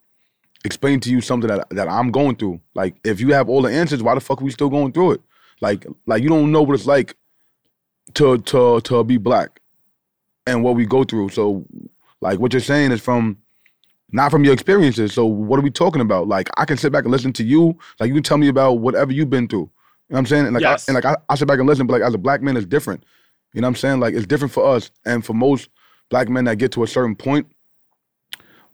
[0.65, 2.61] explain to you something that that I'm going through?
[2.75, 5.13] Like if you have all the answers, why the fuck are we still going through
[5.13, 5.21] it?
[5.61, 7.17] Like like you don't know what it's like
[8.15, 9.61] to to to be black
[10.47, 11.31] and what we go through.
[11.31, 11.65] So
[12.21, 13.39] like what you're saying is from
[14.13, 15.13] not from your experiences.
[15.13, 16.29] So what are we talking about?
[16.29, 17.77] Like I can sit back and listen to you.
[17.99, 19.71] Like you can tell me about whatever you've been through.
[20.09, 20.47] You know what I'm saying?
[20.47, 20.89] And like Yes.
[20.89, 22.57] I, and like I, I sit back and listen, but like as a black man,
[22.57, 23.05] it's different.
[23.53, 24.01] You know what I'm saying?
[24.01, 24.91] Like it's different for us.
[25.05, 25.69] And for most
[26.09, 27.47] black men that get to a certain point,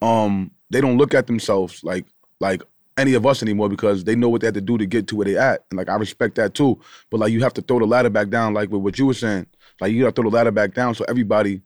[0.02, 2.06] um, they don't look at themselves like
[2.40, 2.62] like
[2.98, 5.16] any of us anymore because they know what they have to do to get to
[5.16, 5.64] where they at.
[5.70, 6.78] And like I respect that too.
[7.10, 9.14] But like you have to throw the ladder back down, like with what you were
[9.14, 9.46] saying.
[9.80, 11.62] Like you gotta throw the ladder back down so everybody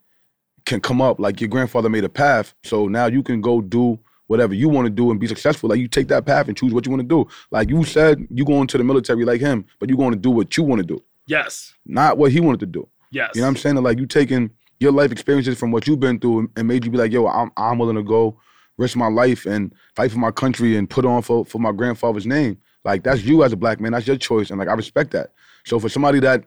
[0.66, 1.18] can come up.
[1.18, 4.86] Like your grandfather made a path, so now you can go do whatever you want
[4.86, 5.70] to do and be successful.
[5.70, 7.28] Like you take that path and choose what you want to do.
[7.50, 10.30] Like you said, you going to the military like him, but you going to do
[10.30, 12.88] what you want to do, yes, not what he wanted to do.
[13.10, 13.30] yes.
[13.34, 13.76] You know what I'm saying?
[13.76, 14.50] Like you taking
[14.80, 17.50] your life experiences from what you've been through and, made you be like, yo, I'm
[17.56, 18.38] I'm willing to go
[18.76, 22.26] risk my life and fight for my country and put on for for my grandfather's
[22.26, 22.58] name.
[22.84, 23.92] Like that's you as a black man.
[23.92, 25.32] That's your choice, and like I respect that.
[25.64, 26.44] So for somebody that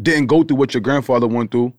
[0.00, 1.72] didn't go through what your grandfather went through,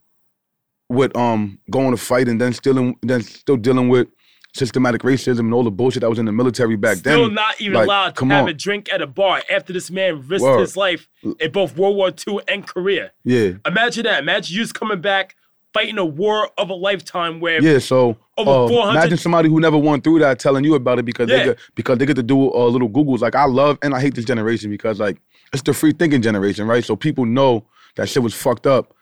[0.89, 4.07] with um going to fight and then still in, then still dealing with
[4.55, 7.25] systematic racism and all the bullshit that was in the military back Still then.
[7.25, 8.49] Still not even like, allowed to come have on.
[8.49, 10.61] a drink at a bar after this man risked Word.
[10.61, 11.07] his life
[11.39, 13.11] in both World War II and Korea.
[13.23, 14.19] Yeah, Imagine that.
[14.23, 15.35] Imagine you just coming back
[15.71, 17.77] fighting a war of a lifetime where yeah.
[17.77, 21.05] So Over uh, 400 imagine somebody who never went through that telling you about it
[21.05, 21.37] because Yeah.
[21.37, 23.19] they get, because they get to do uh, little googles.
[23.19, 25.21] Like I love and I hate this generation because like
[25.53, 26.83] it's the free thinking generation, right?
[26.83, 28.95] So people know that shit was fucked up,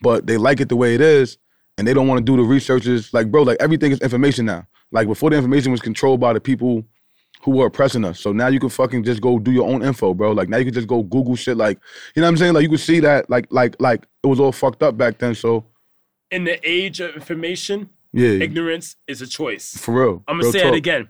[0.00, 1.38] but they like it the way it is,
[1.78, 3.12] and they don't want to do the researches.
[3.12, 4.66] Like bro, like everything is information now.
[4.92, 6.84] Like before, the information was controlled by the people
[7.42, 8.20] who were oppressing us.
[8.20, 10.32] So now you can fucking just go do your own info, bro.
[10.32, 11.56] Like now you can just go Google shit.
[11.56, 11.78] Like
[12.14, 12.54] you know what I'm saying?
[12.54, 15.34] Like you can see that like like like it was all fucked up back then.
[15.34, 15.64] So
[16.30, 19.76] in the age of information, yeah, ignorance is a choice.
[19.76, 20.22] for real.
[20.28, 20.74] I'm gonna say talk.
[20.74, 21.08] it again.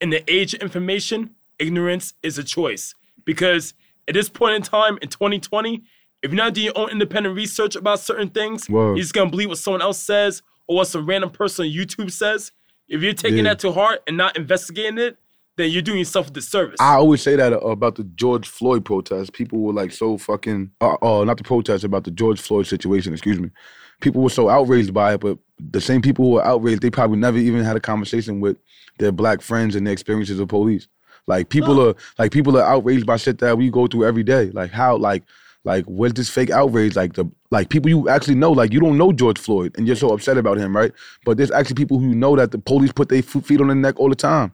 [0.00, 2.94] In the age of information, ignorance is a choice.
[3.24, 3.74] Because
[4.06, 5.82] at this point in time, in 2020,
[6.24, 8.96] if you're not doing your own independent research about certain things, Word.
[8.96, 12.10] you're just gonna believe what someone else says or what some random person on YouTube
[12.10, 12.50] says.
[12.88, 13.50] If you're taking Yeah.
[13.50, 15.18] that to heart and not investigating it,
[15.56, 16.80] then you're doing yourself a disservice.
[16.80, 19.34] I always say that uh, about the George Floyd protest.
[19.34, 23.12] People were like so fucking, uh, uh, not the protest, about the George Floyd situation,
[23.12, 23.50] excuse me.
[24.00, 27.18] People were so outraged by it, but the same people who were outraged, they probably
[27.18, 28.56] never even had a conversation with
[28.98, 30.88] their black friends and their experiences of police.
[31.26, 34.50] Like people are, like people are outraged by shit that we go through every day.
[34.50, 35.22] Like how, like,
[35.64, 36.94] like where's this fake outrage?
[36.96, 39.96] Like the, like people you actually know, like you don't know George Floyd and you're
[39.96, 40.92] so upset about him, right?
[41.24, 43.98] But there's actually people who know that the police put their feet on their neck
[43.98, 44.52] all the time.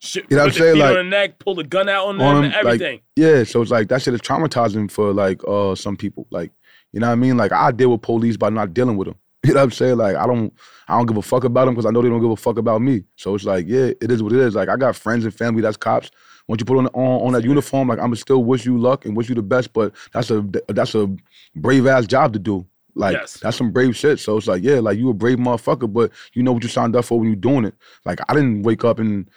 [0.00, 0.74] Shit, You know what I'm their saying?
[0.74, 2.74] feet Like- on the neck, pull the gun out on them, on and them, like,
[2.80, 3.00] everything.
[3.16, 6.26] yeah, so it's like that shit is traumatizing for like uh some people.
[6.30, 6.52] Like,
[6.92, 7.36] you know what I mean?
[7.36, 9.16] Like I deal with police by not dealing with them.
[9.44, 9.96] You know what I'm saying?
[9.98, 10.52] Like I don't
[10.88, 12.58] I don't give a fuck about them because I know they don't give a fuck
[12.58, 13.04] about me.
[13.16, 14.54] So it's like, yeah, it is what it is.
[14.56, 16.10] Like I got friends and family that's cops.
[16.48, 19.16] Once you put on on, on that uniform, like I'm still wish you luck and
[19.16, 21.14] wish you the best, but that's a that's a
[21.54, 22.66] brave ass job to do.
[22.94, 23.34] Like Yes.
[23.40, 24.18] that's some brave shit.
[24.18, 26.96] So it's like, yeah, like you a brave motherfucker, but you know what you signed
[26.96, 27.74] up for when you doing it.
[28.04, 29.28] Like I didn't wake up and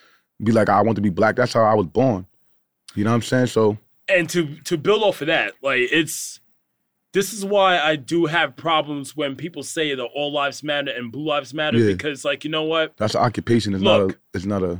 [0.44, 1.36] be like, I want to be black.
[1.36, 2.26] That's how I was born.
[2.96, 3.48] You know what I'm saying?
[3.48, 6.40] So and to to build off of that, like it's
[7.14, 11.12] this is why I do have problems when people say that all lives matter and
[11.12, 11.92] blue lives matter Yeah.
[11.92, 12.96] because like you know what?
[12.96, 13.74] that's an occupation.
[13.74, 14.12] It's not Look.
[14.14, 14.16] a.
[14.34, 14.80] It's not a.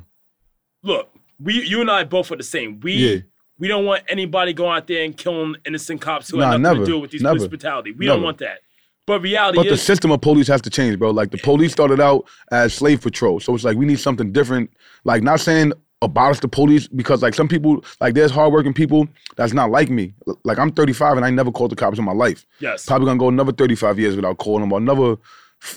[0.82, 1.11] Look,
[1.42, 2.80] we you and I both are the same.
[2.82, 3.20] We Yeah.
[3.60, 6.80] we don't want anybody going out there and killing innocent cops who Nah, have nothing
[6.80, 6.86] never.
[6.86, 7.36] to do with these Never.
[7.38, 7.92] police brutality.
[7.92, 8.60] We don't want that.
[9.08, 11.10] But reality But the system of police has to change, bro.
[11.12, 14.70] Like the police started out as slave patrol, so it's like we need something different.
[15.04, 15.74] Like not saying
[16.04, 20.14] abolish the police because like some people, like there's hardworking people that's not like me.
[20.44, 22.46] Like I'm 35 and I never called the cops in my life.
[22.60, 22.86] yes.
[22.86, 25.18] Probably gonna go another 35 years without calling them, or another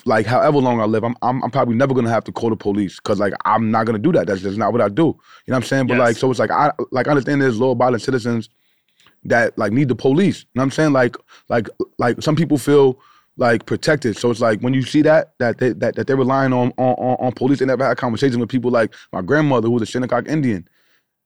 [0.05, 1.05] like however long I live.
[1.05, 3.87] I'm I'm, I'm probably never gonna have to call the police because like I'm not
[3.87, 4.27] gonna do that.
[4.27, 5.03] That's just not what I do.
[5.03, 5.14] You know
[5.47, 5.87] what I'm saying?
[5.87, 6.01] But Yes.
[6.01, 8.49] like so it's like I like I understand there's law abiding citizens
[9.25, 10.40] that like need the police.
[10.40, 10.92] You know what I'm saying?
[10.92, 11.16] Like
[11.49, 11.68] like
[11.99, 12.99] like some people feel
[13.37, 14.16] like protected.
[14.16, 16.94] So it's like when you see that that they that, that they're relying on, on
[16.94, 20.29] on police, they never had conversations with people like my grandmother who was a Shinnecock
[20.29, 20.66] Indian.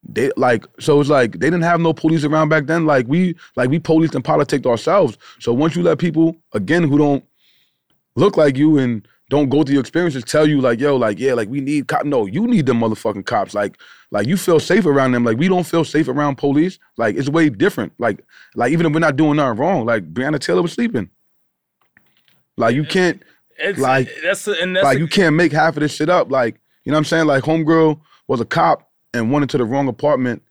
[0.09, 2.87] They like so it's like they didn't have no police around back then.
[2.87, 5.18] Like we like we policed and politicked ourselves.
[5.40, 7.25] So once you let people again who don't
[8.19, 11.35] look like you and don't go through your experiences tell you like yo like yeah
[11.35, 13.55] like we need cop no you need them motherfucking cops.
[13.55, 13.79] Like
[14.11, 15.25] like you feel safe around them.
[15.25, 16.79] Like we don't feel safe around police.
[16.97, 17.93] Like it's way different.
[17.99, 21.11] Like like even if we're not doing nothing wrong like Breonna Taylor was sleeping.
[22.57, 23.23] Like you can't
[23.59, 26.09] It's like- that's a, and that's like a- you can't make half of this shit
[26.09, 26.31] up.
[26.31, 27.27] Like you know what I'm saying?
[27.27, 30.43] Like homegirl was a cop and went into the wrong apartment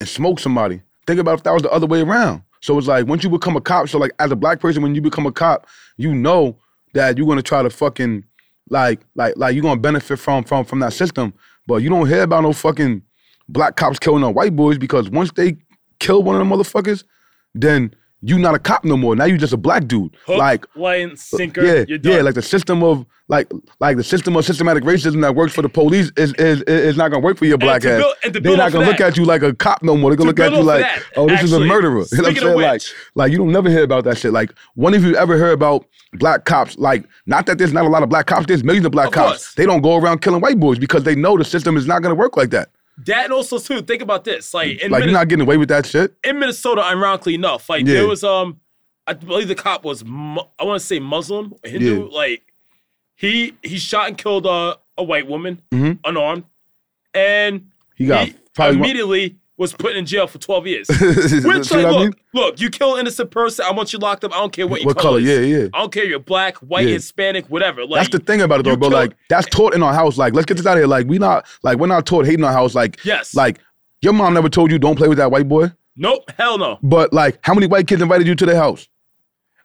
[0.00, 0.82] and smoked somebody.
[1.06, 2.42] Think about if that was the other way around.
[2.60, 4.94] So it's like once you become a cop so like as a black person when
[4.94, 5.66] you become a cop
[5.96, 6.58] you know
[6.98, 8.24] that you're gonna try to fucking
[8.70, 11.32] like like like you're gonna benefit from from from that system.
[11.66, 13.02] But you don't hear about no fucking
[13.48, 15.56] black cops killing no white boys because once they
[16.00, 17.04] kill one of them motherfuckers
[17.54, 20.66] then you not a cop no more now you just a black dude hook, like
[20.76, 21.62] line, uh, sinker.
[21.64, 23.46] yeah, yeah, like the system of like
[23.78, 27.10] like the system of systematic racism that works for the police is is is not
[27.10, 28.02] gonna work for your black ass.
[28.22, 30.10] build- They're not gonna look that- at you like a cop no more.
[30.10, 32.04] They're gonna To look at you like, that, oh, this is a murderer.
[32.12, 32.56] You know what I'm saying?
[32.60, 32.82] Like,
[33.14, 34.32] like you don't never hear about that shit.
[34.32, 36.76] Like, when have you ever heard about black cops?
[36.78, 38.46] Like, not that there's not a lot of black cops.
[38.46, 39.28] There's millions of black Of cops.
[39.30, 39.54] course.
[39.54, 42.14] They don't go around killing white boys because they know the system is not gonna
[42.14, 42.70] work like that.
[43.06, 43.80] That and also too.
[43.82, 44.52] Think about this.
[44.54, 46.14] Like in, Like, you're not getting away with that shit.
[46.24, 47.94] in Minnesota, ironically enough, like Yeah.
[47.94, 48.60] there was um,
[49.06, 52.08] I believe the cop was mu- I want to say Muslim, Hindu.
[52.10, 52.42] Like
[53.14, 55.98] he he shot and killed a a white woman Mhm.
[56.04, 56.44] unarmed,
[57.14, 60.88] and He got he immediately was put in jail for 12 years.
[61.00, 62.12] Which, like, what I look, mean?
[62.32, 63.66] look, you kill an innocent person.
[63.68, 64.32] I want you locked up.
[64.32, 65.20] I don't care what What color color?
[65.20, 65.68] Yeah, yeah.
[65.74, 66.94] I don't care you're black, white, Yeah.
[66.94, 67.84] Hispanic, whatever.
[67.84, 68.88] Like that's the thing about it though, bro.
[68.88, 70.16] kill- Like that's taught in our house.
[70.16, 70.86] Like, let's get this out of here.
[70.86, 72.74] Like, we not like we're not taught hate in our house.
[72.74, 73.34] Like, Yes.
[73.34, 73.58] like
[74.00, 75.72] your mom never told you don't play with that white boy.
[75.96, 76.78] Nope, hell no.
[76.82, 78.88] But like, how many white kids invited you to their house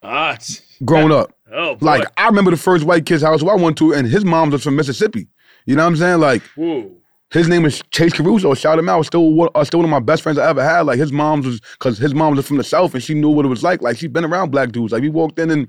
[0.01, 0.37] Ah,
[0.85, 1.31] growing up?
[1.53, 1.85] oh, boy.
[1.85, 4.63] Like, I remember the first white kid's house I went to, and his mom was
[4.63, 5.27] from Mississippi.
[5.67, 6.19] You know what I'm saying?
[6.19, 6.97] Like, Woo.
[7.33, 8.53] His name is Chase Caruso.
[8.53, 9.05] Shout him out.
[9.05, 10.81] Still, one- uh, still one of my best friends I ever had.
[10.81, 13.45] Like, his mom's was because his mom was from the south, and she knew what
[13.45, 13.81] it was like.
[13.81, 14.93] Like, she's been around black dudes.
[14.93, 15.67] Like, we walked in and,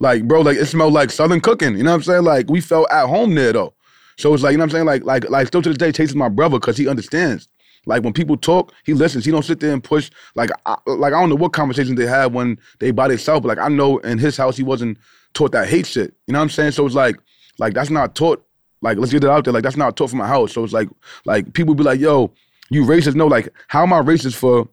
[0.00, 1.76] like, bro, like it smelled like Southern cooking.
[1.76, 2.24] You know what I'm saying?
[2.24, 3.74] Like, we felt at home there though.
[4.16, 4.86] So it's like, you know what I'm saying?
[4.86, 7.48] Like, like, like, still to this day, Chase is my brother because he understands.
[7.86, 9.24] Like when people talk, he listens.
[9.24, 10.10] He don't sit there and push.
[10.34, 13.44] Like, I, like I don't know what conversations they have when they by themselves.
[13.44, 14.98] Like I know in his house, he wasn't
[15.34, 16.14] taught that hate shit.
[16.26, 16.72] You know what I'm saying?
[16.72, 17.16] So it's like,
[17.58, 18.44] like that's not taught.
[18.82, 19.52] Like let's get it out there.
[19.52, 20.52] Like that's not taught from my house.
[20.52, 20.88] So it's like,
[21.24, 22.32] like people be like, yo,
[22.70, 23.14] you racist?
[23.14, 24.68] No, like how am I racist for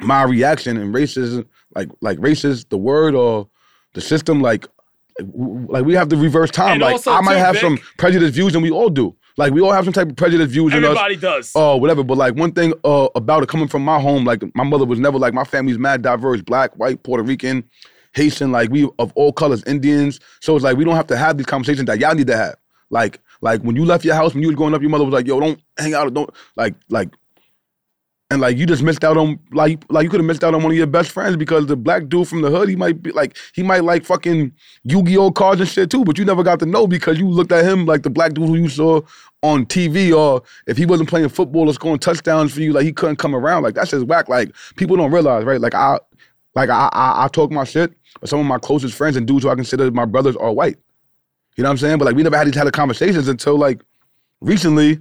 [0.00, 1.46] my reaction and racist?
[1.74, 3.48] Like, like racist, the word or
[3.94, 4.40] the system?
[4.40, 4.66] Like,
[5.18, 6.82] like, we have to reverse time.
[6.82, 9.14] And like I might have Vic- some prejudiced views, and we all do.
[9.36, 11.52] Like we all have some type of prejudiced views in us Everybody does.
[11.54, 12.02] or whatever.
[12.02, 14.98] But like one thing uh, about it coming from my home, like my mother was
[14.98, 17.64] never like my family's mad diverse, black, white, Puerto Rican,
[18.12, 20.20] Haitian, like we of all colors, Indians.
[20.40, 22.56] So it's like we don't have to have these conversations that y'all need to have.
[22.90, 25.14] Like like when you left your house when you was growing up, your mother was
[25.14, 27.10] like, "Yo, don't hang out, don't like like."
[28.32, 30.62] And like you just missed out on like like you could have missed out on
[30.62, 33.10] one of your best friends because the black dude from the hood he might be
[33.10, 34.52] like he might like fucking
[34.84, 37.64] Yu-Gi-Oh cards and shit too, but you never got to know because you looked at
[37.64, 39.00] him like the black dude who you saw
[39.42, 42.92] on TV or if he wasn't playing football or scoring touchdowns for you, like he
[42.92, 43.64] couldn't come around.
[43.64, 44.28] Like that's just whack.
[44.28, 45.60] Like people don't realize, right?
[45.60, 45.98] Like I
[46.54, 49.42] like I I, I talk my shit, but some of my closest friends and dudes
[49.42, 50.76] who I consider my brothers are white.
[51.56, 51.98] You know what I'm saying?
[51.98, 53.80] But like we never had these kind of conversations until like
[54.40, 54.98] recently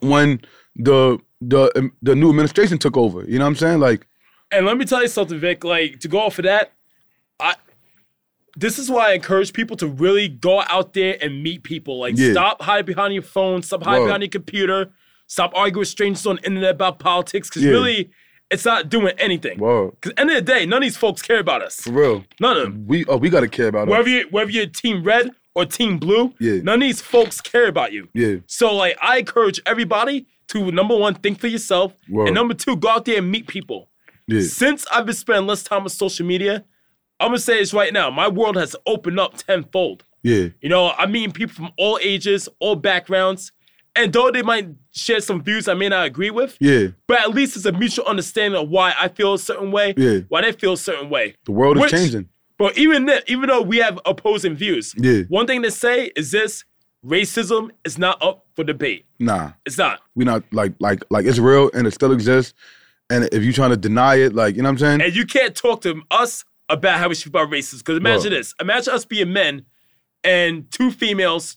[0.00, 0.40] when
[0.74, 3.24] the the um, the new administration took over.
[3.24, 3.80] You know what I'm saying?
[3.80, 4.06] Like
[4.52, 5.64] And let me tell you something, Vic.
[5.64, 6.72] Like to go off of that,
[7.40, 7.54] I
[8.56, 11.98] this is why I encourage people to really go out there and meet people.
[12.00, 12.32] Like Yeah.
[12.32, 14.90] stop hiding behind your phone, stop hiding behind your computer,
[15.26, 17.50] stop arguing with strangers on the internet about politics.
[17.50, 17.70] Cause Yeah.
[17.72, 18.10] really,
[18.50, 19.58] it's not doing anything.
[19.58, 21.80] whoa, Cause end of the day, none of these folks care about us.
[21.80, 22.24] for real.
[22.40, 22.86] None of them.
[22.86, 23.90] We oh we gotta care about it.
[23.90, 26.60] Whether you whether you're team red or team blue, Yeah.
[26.62, 28.08] none of these folks care about you.
[28.14, 28.36] Yeah.
[28.46, 31.94] So like I encourage everybody to number one, think for yourself.
[32.08, 33.88] And number two, go out there and meet people.
[34.28, 34.42] Yeah.
[34.42, 36.64] Since I've been spending less time on social media,
[37.18, 38.10] I'm gonna say this right now.
[38.10, 40.04] My world has opened up tenfold.
[40.22, 40.48] Yeah.
[40.60, 43.50] You know, I'm meeting people from all ages, all backgrounds.
[43.98, 46.88] And though they might share some views I may not agree with, Yeah.
[47.06, 50.18] but at least it's a mutual understanding of why I feel a certain way, Yeah.
[50.28, 51.34] why they feel a certain way.
[51.46, 52.28] The world is changing.
[52.58, 55.22] But even then, even though we have opposing views, Yeah.
[55.28, 56.64] one thing to say is this:
[57.04, 59.04] racism is not up for debate.
[59.18, 59.52] Nah.
[59.64, 60.00] It's not.
[60.14, 62.54] We not like like like it's real and it still exists.
[63.10, 65.00] And if you're trying to deny it, like you know what I'm saying?
[65.02, 67.78] And you can't talk to us about how we should about racism.
[67.78, 68.38] Because imagine Whoa.
[68.38, 69.64] this: imagine us being men,
[70.24, 71.56] and two females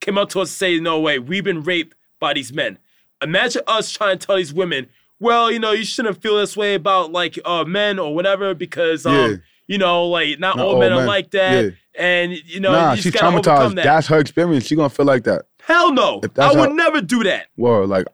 [0.00, 2.78] came up to us and say, "No way, we've been raped by these men."
[3.22, 4.88] Imagine us trying to tell these women,
[5.22, 9.06] "Well, you know, you shouldn't feel this way about like uh, men or whatever because
[9.06, 9.36] um, Yeah.
[9.68, 11.70] you know, like not, Not all all men are like that." Yeah.
[11.98, 13.74] And you know, nah, you she's traumatized.
[13.76, 13.84] that.
[13.84, 14.66] That's her experience.
[14.66, 15.46] She gonna feel like that.
[15.62, 16.20] Hell no!
[16.38, 17.46] I would how- never do that.
[17.56, 18.06] Word, like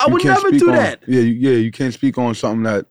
[0.00, 1.02] I would never do on- that.
[1.06, 2.86] Yeah, you, yeah, you can't speak on something that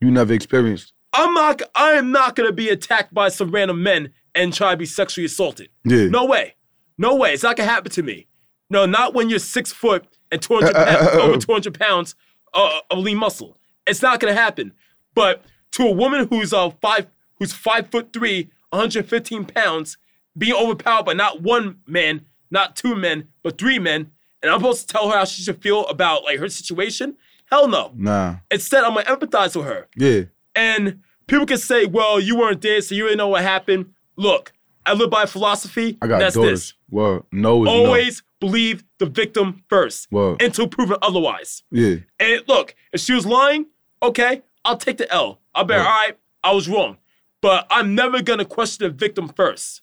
[0.00, 0.92] you never experienced.
[1.12, 1.62] I'm not.
[1.74, 5.24] I am not gonna be attacked by some random men and try to be sexually
[5.26, 5.68] assaulted.
[5.84, 6.06] Yeah.
[6.08, 6.54] No way.
[6.98, 7.32] No way.
[7.32, 8.26] It's not gonna happen to me.
[8.68, 12.14] No, not when you're six foot and 200 uh, uh, uh, pounds, over 200 pounds
[12.54, 13.56] uh, of lean muscle.
[13.86, 14.72] It's not gonna happen.
[15.14, 17.06] But to a woman who's uh five,
[17.38, 19.96] who's five foot three, 115 pounds,
[20.36, 24.10] being overpowered by not one man, not two men, but three men,
[24.42, 27.16] and I'm supposed to tell her how she should feel about like her situation?
[27.50, 27.92] Hell no.
[27.94, 28.36] Nah.
[28.50, 29.88] Instead, I'm gonna empathize with her.
[29.96, 30.22] Yeah.
[30.54, 33.92] And people can say, well, you weren't there, so you didn't know what happened.
[34.16, 34.52] Look,
[34.86, 35.98] I live by philosophy.
[36.00, 36.60] I got that's daughters.
[36.60, 36.74] this.
[36.90, 37.22] Word.
[37.32, 40.40] No is Always believe the victim first Word.
[40.42, 41.62] until proven otherwise.
[41.70, 41.96] Yeah.
[42.18, 43.66] And look, if she was lying,
[44.02, 45.40] okay, I'll take the L.
[45.54, 45.80] I'll be Word.
[45.80, 46.96] all right, I was wrong.
[47.42, 49.82] But I'm never gonna question the victim first.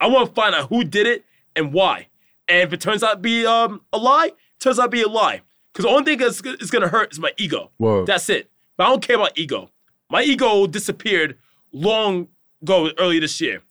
[0.00, 2.08] I wanna find out who did it and why.
[2.48, 5.02] And if it turns out to be um, a lie, it turns out to be
[5.02, 5.42] a lie.
[5.72, 7.70] Because the only thing that's is gonna hurt is my ego.
[7.78, 8.06] Word.
[8.06, 8.50] That's it.
[8.76, 9.70] But I don't care about ego.
[10.10, 11.36] My ego disappeared
[11.72, 12.28] long
[12.62, 13.62] ago, early this year.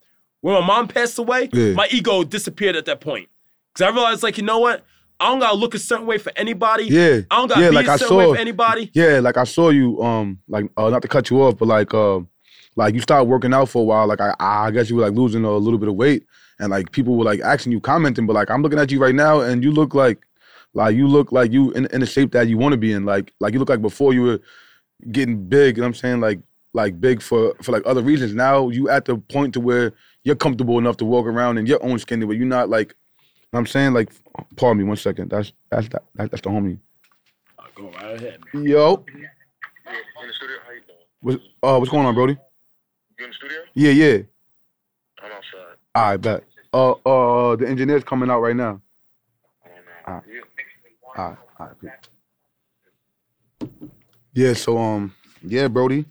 [0.41, 1.73] When my mom passed away, Yeah.
[1.73, 3.29] my ego disappeared at that point.
[3.75, 4.85] Because I realized, like, you know what?
[5.19, 6.85] I don't gotta look a certain way for anybody.
[6.85, 7.21] Yeah.
[7.31, 8.91] I don't gotta Yeah, be like a I certain way saw- for anybody.
[8.93, 11.93] Yeah, like I saw you, um, like uh, not to cut you off, but like,
[11.93, 12.19] uh,
[12.75, 14.07] like you started working out for a while.
[14.07, 16.25] Like I, I guess you were like losing a little bit of weight,
[16.59, 19.15] and like people were like asking you, commenting, but like I'm looking at you right
[19.15, 20.19] now, and you look like,
[20.73, 23.05] Like you look like you in, in the shape that you want to be in.
[23.05, 24.39] Like like you look like before you were
[25.11, 25.77] getting big.
[25.77, 26.19] You know what I'm saying?
[26.19, 26.39] Like
[26.73, 28.33] like big for for like other reasons.
[28.33, 29.93] Now you at the point to where
[30.25, 32.93] you're comfortable enough to walk around in your own skin, but you're not like.
[33.55, 34.11] You know what I'm saying like,
[34.57, 35.29] pardon me one second.
[35.29, 36.77] That's that's that, that's the homie.
[37.57, 38.41] I'll go right ahead.
[38.53, 40.57] Yo, You in the studio?
[40.65, 40.99] How you doing?
[41.21, 42.35] what's uh what's going on, Brody?
[43.17, 43.59] You in the studio?
[43.73, 44.17] Yeah, yeah.
[45.23, 45.77] I'm outside.
[45.95, 46.43] I bet.
[46.73, 48.81] Uh uh the engineer's coming out right now.
[49.63, 49.91] I don't know.
[50.05, 50.21] Ah.
[50.27, 50.43] You-
[51.17, 51.75] All right, all right.
[53.61, 53.79] cool.
[54.33, 56.03] Yeah, so um, yeah, Brody.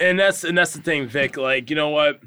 [0.00, 1.36] And that's and that's the thing, Vic.
[1.36, 2.20] Like, you know what?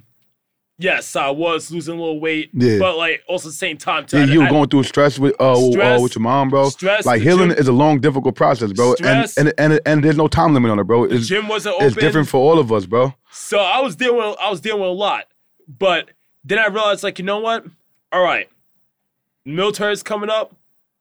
[0.80, 2.78] Yes, I was losing a little weight, Yeah.
[2.78, 5.34] but like also at the same time, too, Yeah, you were going through stress with
[5.40, 6.70] uh, w- uh with your mom, bro.
[6.70, 8.90] Stress, Like healing gym- is a long, difficult process, bro.
[8.90, 9.38] And, Stress.
[9.38, 11.08] and and and there's no time limit on it, bro.
[11.08, 11.88] the It's gym wasn't open.
[11.88, 13.16] it's different for all of us, bro.
[13.32, 15.26] So I was dealing with I was dealing with a lot.
[15.68, 16.10] But
[16.46, 17.66] then I realized like, you know what?
[18.12, 18.48] All right.
[19.46, 20.56] Military's coming up.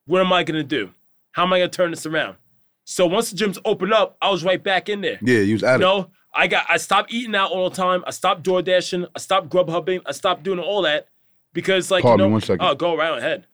[0.06, 0.90] What am I gonna do?
[1.32, 2.36] How am I gonna turn this around?
[2.84, 5.18] So once the gyms opened up, I was right back in there.
[5.20, 5.88] Yeah, you was at You it.
[5.88, 8.04] know, I got I stopped eating out all the time.
[8.06, 9.06] I stopped door dashing.
[9.14, 10.00] I stopped grub hubbing.
[10.06, 11.08] I stopped doing all that
[11.52, 12.66] because like Pardon you me know, one second.
[12.66, 13.46] oh go right ahead.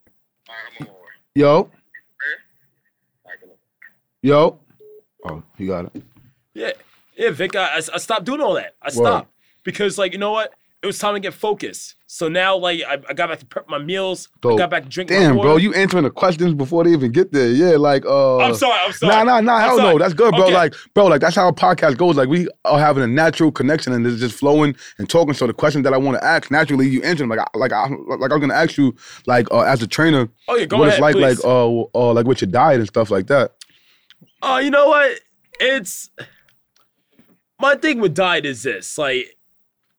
[0.48, 1.08] All right, I'm on my way.
[1.34, 1.70] Yo, All
[3.26, 3.58] right, good luck.
[4.22, 4.58] yo.
[5.24, 6.02] Oh, you got it.
[6.54, 6.72] Yeah,
[7.16, 7.54] yeah, Vic.
[7.56, 8.74] I, I, I stopped doing all that.
[8.82, 9.30] I stopped
[9.62, 10.52] because, like, you know what?
[10.82, 11.94] It was time to get focused.
[12.08, 14.28] So now, like, I, I got back to prep my meals.
[14.44, 15.16] I got back to drinking.
[15.16, 17.50] Damn, bro, you answering the questions before they even get there.
[17.50, 18.38] Yeah, like uh.
[18.38, 18.78] I'm sorry.
[18.84, 19.14] I'm sorry.
[19.14, 19.60] Nah, nah, nah.
[19.60, 19.96] Hell no.
[19.96, 20.46] That's good, bro.
[20.46, 20.54] Okay.
[20.54, 22.16] Like, bro, like that's how a podcast goes.
[22.16, 25.34] Like, we are having a natural connection and it's just flowing and talking.
[25.34, 27.28] So the questions that I want to ask, naturally, you answer them.
[27.28, 28.94] Like, I, like, I, like I'm gonna ask you,
[29.26, 31.38] like, uh, as a trainer, Oh yeah, go what ahead, it's like, please.
[31.38, 33.52] like, uh, uh, like with your diet and stuff like that.
[34.42, 35.20] Oh, you know what?
[35.60, 36.10] It's
[37.60, 38.98] my thing with diet is this.
[38.98, 39.36] Like,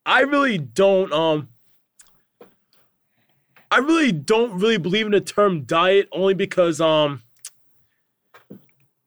[0.06, 1.50] I really don't um
[3.72, 7.22] I really don't really believe in the term diet only because um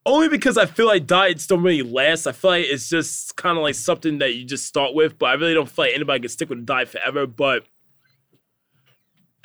[0.04, 2.26] only because I feel like diets don't really last.
[2.26, 5.26] I feel like it's just kind of like something that you just start with, but
[5.26, 7.26] I really don't feel like anybody can stick with a diet forever.
[7.26, 7.64] But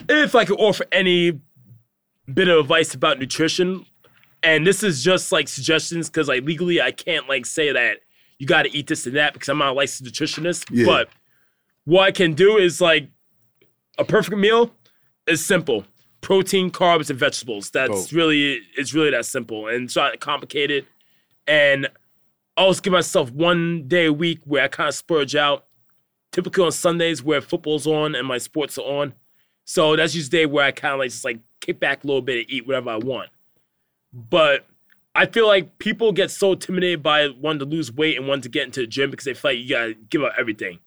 [0.07, 1.39] if I could offer any
[2.31, 3.85] bit of advice about nutrition,
[4.43, 7.97] and this is just like suggestions because like legally I can't like say that
[8.37, 10.67] you got to eat this and that because I'm not a licensed nutritionist.
[10.71, 10.85] Yeah.
[10.85, 11.09] But
[11.85, 13.09] what I can do is like
[13.97, 14.73] a perfect meal
[15.27, 15.85] is simple:
[16.21, 17.69] protein, carbs, and vegetables.
[17.71, 18.17] That's Dope.
[18.17, 20.85] really it's really that simple, and it's not complicated.
[21.47, 21.87] And
[22.57, 25.65] I always give myself one day a week where I kind of splurge out.
[26.31, 29.13] Typically on Sundays where football's on and my sports are on.
[29.65, 32.21] So that's just day where I kind of like just like kick back a little
[32.21, 33.29] bit and eat whatever I want.
[34.13, 34.65] But
[35.13, 38.49] I feel like people get so intimidated by wanting to lose weight and wanting to
[38.49, 40.79] get into the gym because they feel like you gotta give up everything.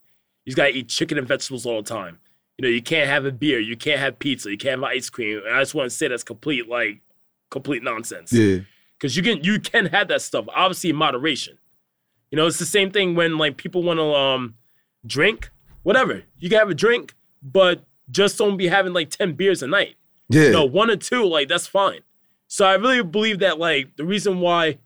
[0.44, 2.18] You just gotta eat chicken and vegetables all the time.
[2.58, 5.10] You know, you can't have a beer, you can't have pizza, you can't have ice
[5.10, 5.40] cream.
[5.44, 7.00] And I just want to say that's complete like
[7.50, 8.32] complete nonsense.
[8.32, 8.58] Yeah,
[8.98, 11.58] Because you can you can have that stuff, obviously in moderation.
[12.30, 14.54] You know, it's the same thing when like people want to um
[15.06, 15.50] drink,
[15.82, 16.22] whatever.
[16.38, 19.96] You can have a drink, but just don't be having like 10 beers a night.
[20.28, 22.00] yeah, No, one or two, like that's fine.
[22.48, 24.78] So I really believe that like the reason why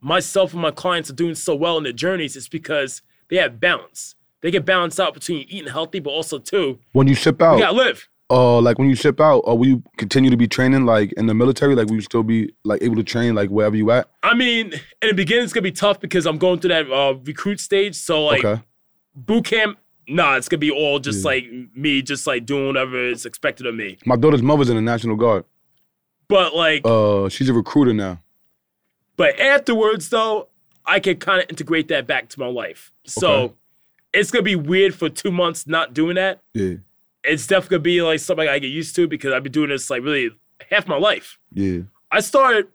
[0.00, 3.60] myself and my clients are doing so well in their journeys is because they have
[3.60, 4.14] balance.
[4.44, 7.60] They get balanced out between eating healthy, but also too, When you ship out, you
[7.62, 8.06] gotta live.
[8.28, 11.24] uh, like when you ship out, uh, will you continue to be training like in
[11.24, 11.74] the military?
[11.74, 14.06] Like, will you still be like able to train like wherever you at?
[14.22, 17.14] I mean, in the beginning, it's gonna be tough because I'm going through that uh,
[17.24, 17.94] recruit stage.
[17.96, 18.62] So like okay,
[19.16, 21.30] boot camp, nah, it's gonna be all just Yeah.
[21.30, 23.96] like me, just like doing whatever is expected of me.
[24.04, 25.46] my daughter's mother's in the National Guard.
[26.28, 28.20] But like, Uh, she's a recruiter now.
[29.16, 30.48] but afterwards though,
[30.84, 32.92] I can kind of integrate that back to my life.
[33.06, 33.54] So Okay.
[34.14, 36.42] It's gonna be weird for two months not doing that.
[36.54, 36.76] Yeah,
[37.24, 39.90] It's definitely gonna be like something I get used to because I've been doing this
[39.90, 40.30] like really
[40.70, 41.38] half my life.
[41.52, 41.80] yeah.
[42.10, 42.68] I started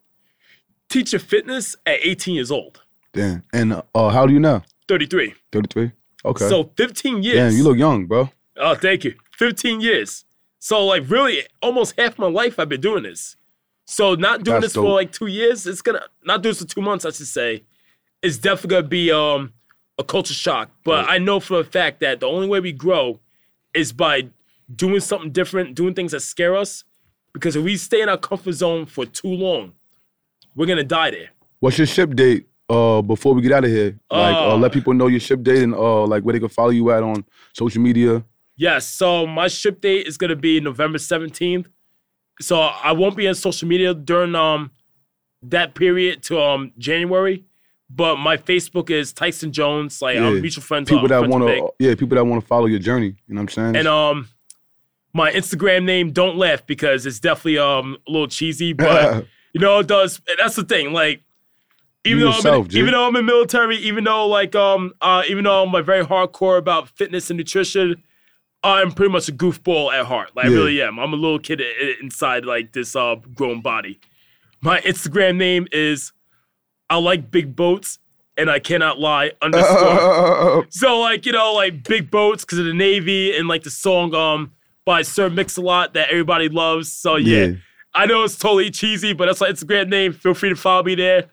[0.89, 2.81] teaching fitness at 18 years old,
[3.13, 3.43] Damn.
[3.53, 4.63] And uh, how old are you now?
[4.87, 5.33] 33.
[5.51, 5.91] 33?
[6.25, 6.49] Okay.
[6.49, 7.35] So 15 years.
[7.37, 8.29] Damn, you look young, bro.
[8.57, 9.15] Oh, thank you.
[9.37, 10.25] 15 years.
[10.59, 13.37] So like really almost half my life I've been doing this.
[13.85, 16.67] So not doing That's this for like two years, it's gonna not do this for
[16.67, 17.63] two months, I should say,
[18.21, 19.53] it's definitely gonna be um
[19.99, 20.71] a culture shock.
[20.83, 21.15] But Right.
[21.15, 23.19] I know for a fact that the only way we grow
[23.75, 24.29] is by
[24.75, 26.83] doing something different, doing things that scare us.
[27.33, 29.73] Because if we stay in our comfort zone for too long,
[30.55, 31.29] we're gonna die there.
[31.59, 32.47] What's your ship date?
[32.69, 34.57] Uh, before we get out of here, like, uh, Uh.
[34.57, 37.01] let people know your ship date and uh, like where they can follow you at
[37.01, 38.23] on social media.
[38.55, 41.65] Yes, so my ship date is gonna be November 17th.
[42.41, 44.71] So I won't be on social media during um
[45.41, 47.43] that period to um January.
[47.89, 50.01] But my Facebook is Tyson Jones.
[50.01, 50.27] Like Yeah.
[50.27, 50.89] I'm mutual friends.
[50.89, 53.15] People that want to, yeah, people that want to follow your journey.
[53.27, 53.75] You know what I'm saying?
[53.77, 54.29] and um
[55.13, 59.79] my Instagram name, don't laugh because it's definitely um a little cheesy, but You know,
[59.79, 60.21] it does.
[60.27, 60.93] and That's the thing.
[60.93, 61.23] Like,
[62.05, 62.79] even You though yourself, I'm in, G.
[62.79, 66.05] even though I'm in military, even though like um uh even though I'm like very
[66.05, 68.03] hardcore about fitness and nutrition,
[68.63, 70.31] I'm pretty much a goofball at heart.
[70.35, 70.99] Like I really am.
[70.99, 71.61] I'm a little kid
[72.01, 73.99] inside like this uh grown body.
[74.61, 76.11] My Instagram name is
[76.89, 77.99] I like big boats
[78.37, 80.65] and I cannot lie underscore.
[80.69, 84.13] So like you know like big boats because of the Navy and like the song
[84.15, 84.51] um
[84.85, 86.91] by Sir Mix-a-Lot that everybody loves.
[86.91, 87.53] So yeah, Yeah.
[87.93, 90.13] I know it's totally cheesy, but that's my Instagram name.
[90.13, 91.25] Feel free to follow me there.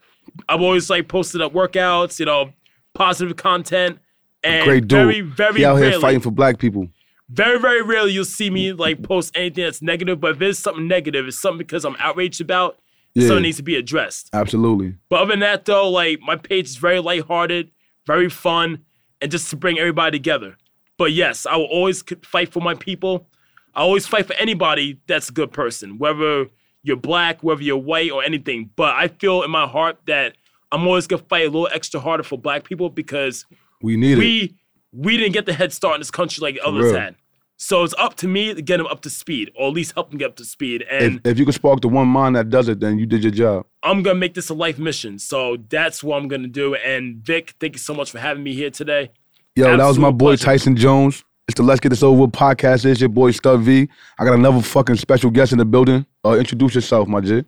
[0.49, 2.53] I'm always like posting up workouts, you know,
[2.95, 3.99] positive content,
[4.43, 4.91] and Great dude.
[4.91, 6.89] very very he out here fighting for black people.
[7.31, 10.21] very very rarely you'll see me like post anything that's negative.
[10.21, 12.79] But if it's something negative, it's something because I'm outraged about.
[13.17, 13.29] Yeah.
[13.29, 14.29] Something needs to be addressed.
[14.35, 14.95] Absolutely.
[15.09, 17.71] But other than that, though, like my page is very lighthearted,
[18.07, 18.85] very fun,
[19.23, 20.57] and just to bring everybody together.
[20.99, 23.27] But yes, I will always fight for my people.
[23.75, 26.47] I always fight for anybody that's a good person, whether
[26.83, 28.71] you're black, whether you're white, or anything.
[28.77, 30.37] But I feel in my heart that
[30.71, 33.47] I'm always gonna fight a little extra harder for black people because
[33.81, 34.19] We need it.
[34.19, 34.55] we
[34.93, 36.97] we didn't get the head start in this country like others real.
[37.01, 37.17] had.
[37.59, 40.11] So it's up to me to get them up to speed, or at least help
[40.11, 40.85] them get up to speed.
[40.91, 43.23] And If, if you can spark the one mind that does it, then you did
[43.23, 43.67] your job.
[43.83, 45.19] I'm gonna make this a life mission.
[45.19, 46.75] So that's what I'm gonna do.
[46.75, 49.11] And Vic, thank you so much for having me here today.
[49.55, 50.45] Yo, that was my boy pleasure.
[50.45, 51.25] Tyson Jones.
[51.49, 52.85] It's the Let's Get This Over With podcast.
[52.85, 53.89] It's your boy Stud V.
[54.19, 56.05] I got another fucking special guest in the building.
[56.25, 57.45] Uh, introduce yourself, my J.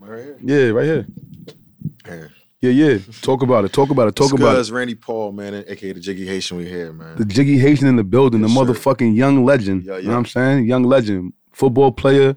[0.00, 0.38] Right here.
[0.42, 1.06] Yeah, right here.
[2.06, 2.32] Here.
[2.60, 2.98] Yeah, yeah.
[3.22, 3.72] Talk about it.
[3.72, 4.16] Talk about it.
[4.16, 4.60] Talk about it.
[4.60, 6.56] It's Randy Paul, man, aka the Jiggy Haitian.
[6.56, 7.16] We here, man.
[7.16, 8.54] The Jiggy Haitian in the building, the sir.
[8.54, 9.84] motherfucking young legend.
[9.84, 10.66] Yeah, You know what I'm saying?
[10.66, 11.32] Young legend.
[11.52, 12.36] Football player,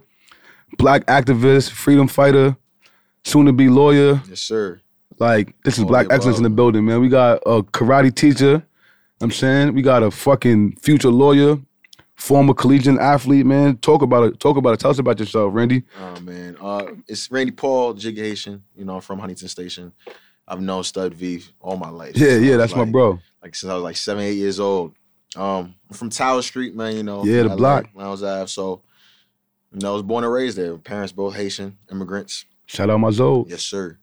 [0.77, 2.55] black activist, freedom fighter,
[3.23, 4.21] soon to be lawyer.
[4.29, 4.79] yes, sir.
[5.19, 7.01] Like, this is All black excellence in the building, man.
[7.01, 8.63] We got a karate teacher.
[9.21, 11.59] I'm saying we got a fucking future lawyer,
[12.15, 13.77] former collegiate athlete, man.
[13.77, 14.39] Talk about it.
[14.39, 14.79] Talk about it.
[14.79, 15.83] Tell us about yourself, Randy.
[15.99, 18.63] Oh man, uh, it's Randy Paul, Jiggy Haitian.
[18.75, 19.93] You know, from Huntington Station.
[20.47, 22.17] I've known Stud V all my life.
[22.17, 23.19] Yeah, yeah, that's my bro.
[23.41, 24.93] Like since I was like seven, eight years old.
[25.35, 26.95] Um, I'm from Tower Street, man.
[26.97, 27.89] You know, Yeah, the LA, block.
[27.95, 28.47] Lowndes Ave.
[28.47, 28.81] So,
[29.71, 30.77] you know, I was born and raised there.
[30.77, 32.43] Parents both Haitian immigrants.
[32.65, 33.45] Shout out my Zoe.
[33.47, 33.97] Yes, sir.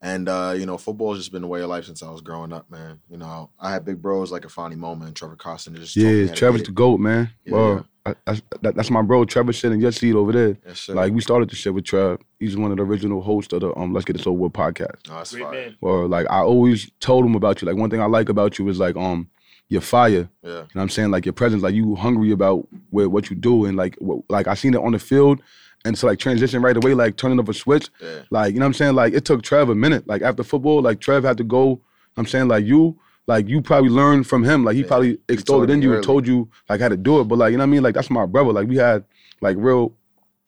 [0.00, 2.52] And uh, you know, football's just been the way of life since I was growing
[2.52, 3.00] up, man.
[3.10, 5.74] You know, I had big bros like Afani Moment and Trevor Costin.
[5.74, 7.30] Just Yeah, how Trevor's the goat, man.
[7.44, 9.24] Yeah, Bro, I, that's, that, that's my bro.
[9.24, 10.56] Trevor shit in your seat over there.
[10.64, 10.94] Yes, sir.
[10.94, 12.20] Like we started the shit with Trev.
[12.38, 15.08] He's one of the original hosts of the um Let's Get This Over With podcast.
[15.08, 15.52] no, that's Great fire.
[15.52, 15.76] man.
[15.80, 17.66] Or like I always told him about you.
[17.66, 19.28] Like one thing I like about you is like um
[19.68, 20.30] your fire.
[20.42, 21.10] Yeah, You know what I'm saying?
[21.10, 24.46] Like your presence, like you hungry about what, what you do and like what, like
[24.46, 25.42] I seen it on the field
[25.84, 27.88] and so like transition right away, like turning up a switch.
[28.00, 28.22] yeah.
[28.30, 28.94] Like, you know what I'm saying?
[28.94, 30.06] Like it took Trev a minute.
[30.06, 31.80] Like after football, like Trev had to go.
[32.16, 34.64] I'm saying like you, like you probably learned from him.
[34.64, 37.20] Like he Yeah, probably extolled it in you and told you like how to do
[37.20, 37.24] it.
[37.24, 37.82] But like, you know what I mean?
[37.82, 38.52] Like that's my brother.
[38.52, 39.04] Like we had
[39.40, 39.94] like real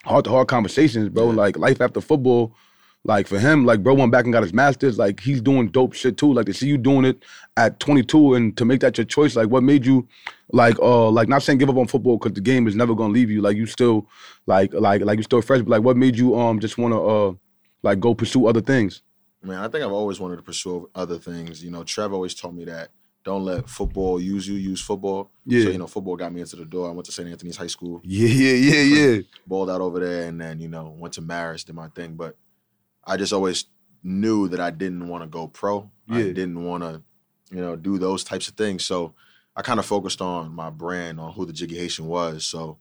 [0.05, 1.31] heart to heart conversations, bro.
[1.31, 1.37] Yeah.
[1.37, 2.55] Like life after football.
[3.05, 4.99] Like for him, like bro went back and got his masters.
[4.99, 6.33] Like he's doing dope shit too.
[6.35, 7.25] Like to see you doing it
[7.57, 9.37] at 22 and to make that your choice.
[9.37, 10.07] Like what made you,
[10.53, 13.13] like uh, like not saying give up on football because the game is never gonna
[13.13, 13.41] leave you.
[13.41, 14.07] Like you still,
[14.47, 15.61] like like like you still fresh.
[15.61, 17.33] But like what made you um just wanna uh
[17.83, 19.03] like go pursue other things?
[19.43, 21.65] Man, I think I've always wanted to pursue other things.
[21.65, 22.91] You know, Trev always told me that
[23.25, 25.31] don't let football use you, use football.
[25.47, 25.65] Yeah.
[25.65, 26.89] So, you know, football got me into the door.
[26.89, 27.29] I went to St.
[27.29, 29.21] Anthony's High School, Yeah, yeah, yeah, yeah.
[29.47, 32.15] balled out over there, and then, you know, went to Marist, did my thing.
[32.15, 32.37] But
[33.11, 33.65] I just always
[34.03, 35.91] knew that I didn't want to go pro.
[36.09, 37.03] I didn't want to,
[37.51, 38.85] you know, do those types of things.
[38.85, 39.15] So
[39.55, 42.47] I kind of focused on my brand, on who the Jiggy Haitian was.
[42.47, 42.79] So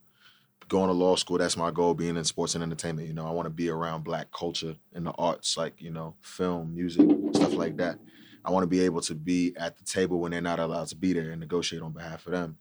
[0.67, 3.07] going to law school, that's my goal, being in sports and entertainment.
[3.07, 6.15] You know, I want to be around black culture and the arts, like, you know,
[6.21, 7.97] film, music, stuff like that.
[8.45, 10.95] I want to be able to be at the table when they're not allowed to
[10.95, 12.57] be there and negotiate on behalf of them.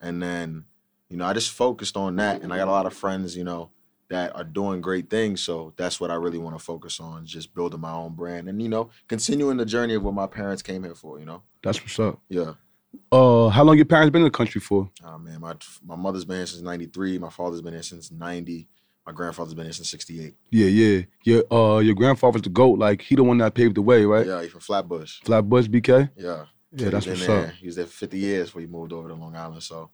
[0.00, 0.64] And then,
[1.08, 2.42] you know, I just focused on that.
[2.42, 3.70] And I got a lot of friends, you know,
[4.08, 5.40] that are doing great things.
[5.42, 8.62] So that's what I really want to focus on, just building my own brand and,
[8.62, 11.42] you know, continuing the journey of what my parents came here for, you know?
[11.62, 12.20] That's what's up.
[12.28, 12.52] Yeah.
[13.12, 14.88] Uh, how long your parents been in the country for?
[15.04, 15.54] Oh man, my
[15.84, 17.18] my mother's been here since '93.
[17.18, 18.68] My father's been here since '90.
[19.06, 20.34] My grandfather's been here since '68.
[20.50, 21.02] Yeah, yeah.
[21.24, 22.78] Your uh, your grandfather's the goat.
[22.78, 24.26] Like he the one that paved the way, right?
[24.26, 25.20] Yeah, he's from Flatbush.
[25.24, 26.10] Flatbush, BK.
[26.16, 27.46] Yeah, Yeah, that's He's what's there.
[27.48, 27.52] up.
[27.54, 29.62] He was there for 50 years before he moved over to Long Island.
[29.62, 29.90] So,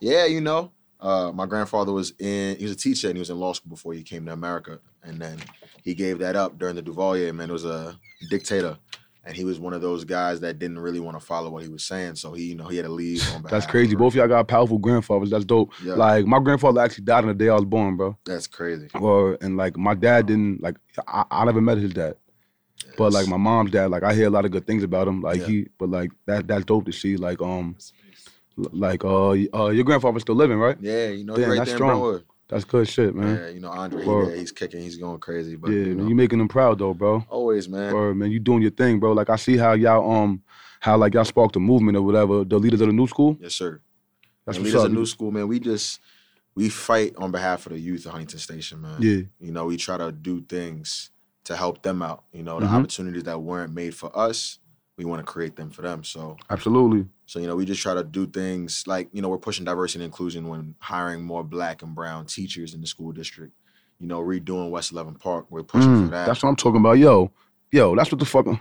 [0.00, 0.70] yeah, you know,
[1.00, 2.56] uh, my grandfather was in.
[2.56, 4.80] He was a teacher and he was in law school before he came to America,
[5.02, 5.38] and then
[5.82, 7.34] he gave that up during the Duvalier.
[7.34, 7.96] Man, it was a
[8.30, 8.76] dictator.
[9.24, 11.68] And he was one of those guys that didn't really want to follow what he
[11.68, 13.22] was saying, so he, you know, he had to leave.
[13.34, 13.94] On That's crazy.
[13.94, 15.28] Both of y'all got powerful grandfathers.
[15.28, 15.70] That's dope.
[15.84, 15.94] Yeah.
[15.94, 18.16] Like my grandfather actually died on the day I was born, bro.
[18.24, 18.88] That's crazy.
[18.94, 20.76] Or and like my dad didn't like
[21.06, 22.14] I, I never met his dad.
[22.96, 25.20] But like my mom's dad, like I hear a lot of good things about him.
[25.20, 25.46] Like Yeah.
[25.46, 27.16] he, but like that that's dope to see.
[27.16, 27.76] Like um,
[28.72, 30.76] like uh, uh, your grandfather's still living, right?
[30.80, 32.00] Yeah, you know, Damn, right that's there strong.
[32.00, 32.24] Brentwood.
[32.48, 33.36] That's good shit, man.
[33.36, 35.54] Yeah, you know Andre, he there, he's kicking, he's going crazy.
[35.56, 37.24] But Yeah, you man, know, you making them proud though, bro.
[37.28, 37.92] always, man.
[37.92, 39.12] Or man, you doing your thing, bro.
[39.12, 40.42] Like I see how y'all um
[40.80, 42.44] how like y'all sparked a movement or whatever.
[42.44, 43.36] The leaders of the new school.
[43.40, 43.80] Yes, sir.
[44.46, 44.86] That's and what's leaders up.
[44.86, 45.46] of the new school, man.
[45.46, 46.00] We just
[46.54, 48.96] we fight on behalf of the youth of Huntington Station, man.
[49.02, 51.10] Yeah, You know, we try to do things
[51.44, 52.24] to help them out.
[52.32, 52.72] You know, the Mhm.
[52.78, 54.58] opportunities that weren't made for us,
[54.96, 56.02] we want to create them for them.
[56.02, 57.06] So, absolutely.
[57.28, 60.02] So you know, we just try to do things like you know, we're pushing diversity
[60.02, 63.52] and inclusion when hiring more black and brown teachers in the school district.
[64.00, 66.26] You know, redoing West 11 Park, we're pushing Mm, for that.
[66.26, 66.98] that's what I'm talking about.
[66.98, 67.30] Yo,
[67.70, 68.46] yo, that's what the fuck.
[68.46, 68.60] I'm-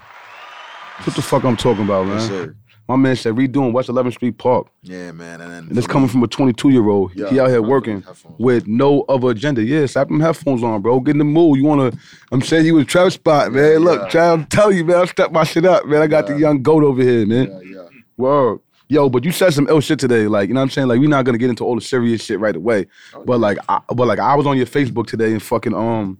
[1.04, 2.32] what the fuck I'm talking about, man.
[2.32, 2.50] Yes.
[2.90, 5.42] My man said redoing West 11th Street Park, Yeah, man.
[5.42, 7.12] And then and it's coming me- from a 22 year old.
[7.14, 8.02] Yeah, he out here working
[8.40, 9.62] with no other agenda.
[9.62, 11.00] Yeah, slap them headphones on, bro.
[11.02, 11.58] Get in the mood.
[11.58, 11.92] You wanna?
[12.32, 13.74] I'm saying you was Travis spot, man.
[13.74, 14.08] Yeah, Look, yeah.
[14.08, 14.98] try to tell you, man.
[15.02, 16.02] I step my shit up, man.
[16.02, 17.48] I got the young goat over here, man.
[17.52, 17.87] Yeah, yeah.
[18.18, 18.60] Word.
[18.90, 20.28] Yo, but you said some ill shit today.
[20.28, 20.88] Like, you know what I'm saying?
[20.88, 22.88] Like, we're not gonna get into all the serious shit right away.
[23.14, 26.20] Oh, But like, I, but like, I was on your Facebook today and fucking um,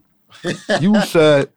[0.80, 1.48] you said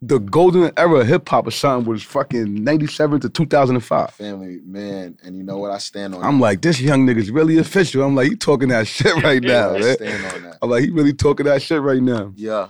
[0.00, 4.10] the golden era of hip hop or something was fucking 97 to 2005.
[4.12, 5.16] family, man.
[5.22, 5.70] And you know what?
[5.70, 8.02] I stand on I'm like, this young nigga's really official.
[8.02, 9.70] I'm like, he talking that shit right now.
[9.74, 9.96] I man.
[9.96, 10.58] stand on that.
[10.62, 12.32] I'm like, he really talking that shit right now.
[12.36, 12.68] Yeah.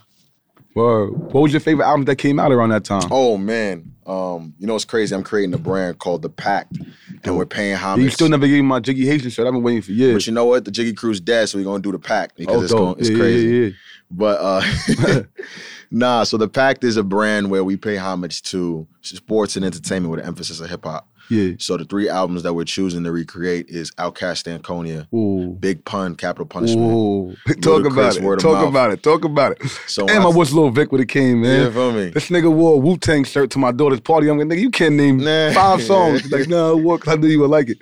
[0.74, 1.32] Word.
[1.32, 3.08] What was your favorite album that came out around that time?
[3.10, 5.14] Oh man, um, you know what's crazy?
[5.14, 6.76] I'm creating a brand called The Pact,
[7.22, 8.04] and we're paying homage.
[8.04, 9.46] you still never gave me my Jiggy Haitian shirt.
[9.46, 10.14] I've been waiting for years.
[10.14, 10.64] But you know what?
[10.64, 13.10] The Jiggy Crew's dead, so we're gonna do the Pact because oh, it's going, it's
[13.10, 13.46] yeah, crazy.
[13.46, 13.70] Yeah, yeah,
[14.10, 15.22] But uh,
[15.90, 20.10] nah, so the Pact is a brand where we pay homage to sports and entertainment
[20.10, 21.08] with an emphasis of hip hop.
[21.30, 21.52] Yeah.
[21.58, 25.06] So the three albums that we're choosing to recreate is OutKast Stankonia.
[25.14, 25.54] Ooh.
[25.54, 26.90] Big Pun, Capital Punishment.
[26.92, 27.34] Ooh.
[27.62, 28.20] Talk about it.
[28.40, 28.68] Talk mouth.
[28.68, 29.02] about it.
[29.02, 29.62] Talk about it.
[29.86, 31.72] So Damn, I when wish Lil Vic would have came, yeah, man.
[31.72, 32.10] feel me?
[32.10, 34.28] This nigga wore a Wu Tang shirt to my daughter's party.
[34.28, 35.52] I'm like, nigga, you can't name Nah.
[35.52, 36.30] five songs.
[36.30, 37.00] Like, no, what?
[37.00, 37.78] 'Cause I knew you would like it.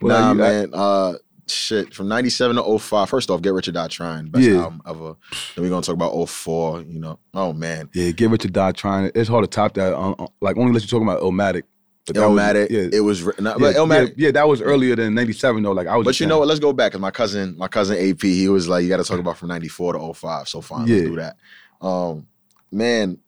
[0.00, 0.70] But, nah, like, you- I- man.
[0.74, 1.12] Uh,
[1.48, 1.92] shit.
[1.94, 3.08] From '97 to 05.
[3.08, 4.62] First off, Get Rich or Die Trying, best Yeah.
[4.62, 5.14] album ever.
[5.54, 6.82] Then we're gonna talk about 04.
[6.82, 9.10] You know, oh man, yeah, Get Rich or Die Trying.
[9.14, 9.94] It's hard to top that.
[9.94, 11.62] On- like, only let you talking about Illmatic.
[12.06, 12.88] But that was- yeah.
[12.92, 14.08] It was, nah, yeah, but Illmatic.
[14.16, 15.72] yeah, yeah, that was earlier than '97 though.
[15.72, 16.04] Like I was.
[16.04, 16.48] But you know what?
[16.48, 19.04] Let's go back because my cousin, my cousin AP, he was like, you got to
[19.04, 20.48] talk about from '94 to 05.
[20.48, 20.96] So fine, Yeah.
[20.96, 21.36] let's do that.
[21.80, 22.26] Um,
[22.72, 23.18] man,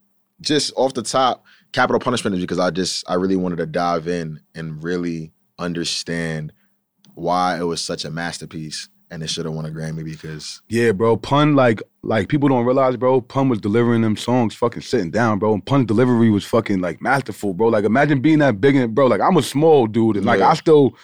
[0.41, 4.09] just off the top, Capital Punishment is because I just I really wanted to dive
[4.09, 6.53] in and really understand
[7.15, 10.93] why it was such a masterpiece and it should have won a Grammy because Yeah,
[10.93, 11.17] bro.
[11.17, 13.21] Pun like like people don't realize, bro.
[13.23, 15.55] Pun was delivering them songs, fucking sitting down, bro.
[15.55, 17.69] And Pun's delivery was fucking like masterful, bro.
[17.69, 19.07] Like imagine being that big and bro.
[19.07, 20.51] Like I'm a small dude, and like Yeah.
[20.51, 20.95] I still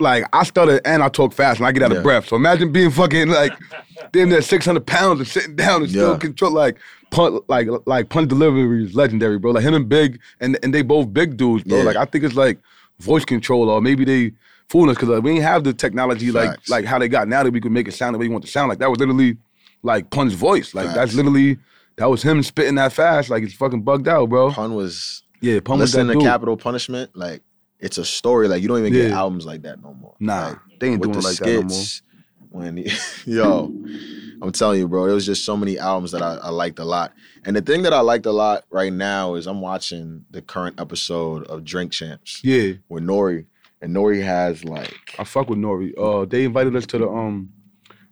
[0.00, 1.98] like I stutter and I talk fast and I get out Yeah.
[1.98, 2.26] of breath.
[2.28, 3.52] So imagine being fucking like
[4.12, 6.18] damn near 600 pounds and sitting down and still Yeah.
[6.18, 6.76] control like
[7.10, 9.52] Pun like like Pun delivery is legendary, bro.
[9.52, 11.82] Like him and Big and and they both big dudes, bro.
[11.82, 12.58] Like I think it's like
[12.98, 14.32] voice control or maybe they
[14.68, 16.68] fooling us because like, we ain't have the technology like Facts.
[16.70, 18.44] like how they got now that we could make it sound the way you want
[18.44, 18.68] to sound.
[18.68, 19.38] Like that was literally
[19.82, 20.74] like Pun's voice.
[20.74, 21.58] Like that's literally
[21.96, 23.30] that was him spitting that fast.
[23.30, 24.50] Like it's fucking bugged out, bro.
[24.50, 26.22] Pun was yeah, Pun was that to dude.
[26.22, 27.10] Capital Punishment.
[27.14, 27.42] Like
[27.78, 28.48] it's a story.
[28.48, 30.14] Like you don't even get albums like that no more.
[30.18, 31.70] Nah, Like, they ain't doing the like that no more.
[31.70, 32.02] skits.
[32.50, 32.82] When
[33.26, 33.72] yo,
[34.40, 36.84] I'm telling you, bro, there was just so many albums that I, I liked a
[36.84, 37.12] lot.
[37.44, 40.80] And the thing that I liked a lot right now is I'm watching the current
[40.80, 43.44] episode of Drink Champs Yeah, with N.O.R.E.,
[43.82, 44.20] and N.O.R.E.
[44.20, 45.92] has like I fuck with Nori.
[45.98, 47.50] Uh, they invited us to the um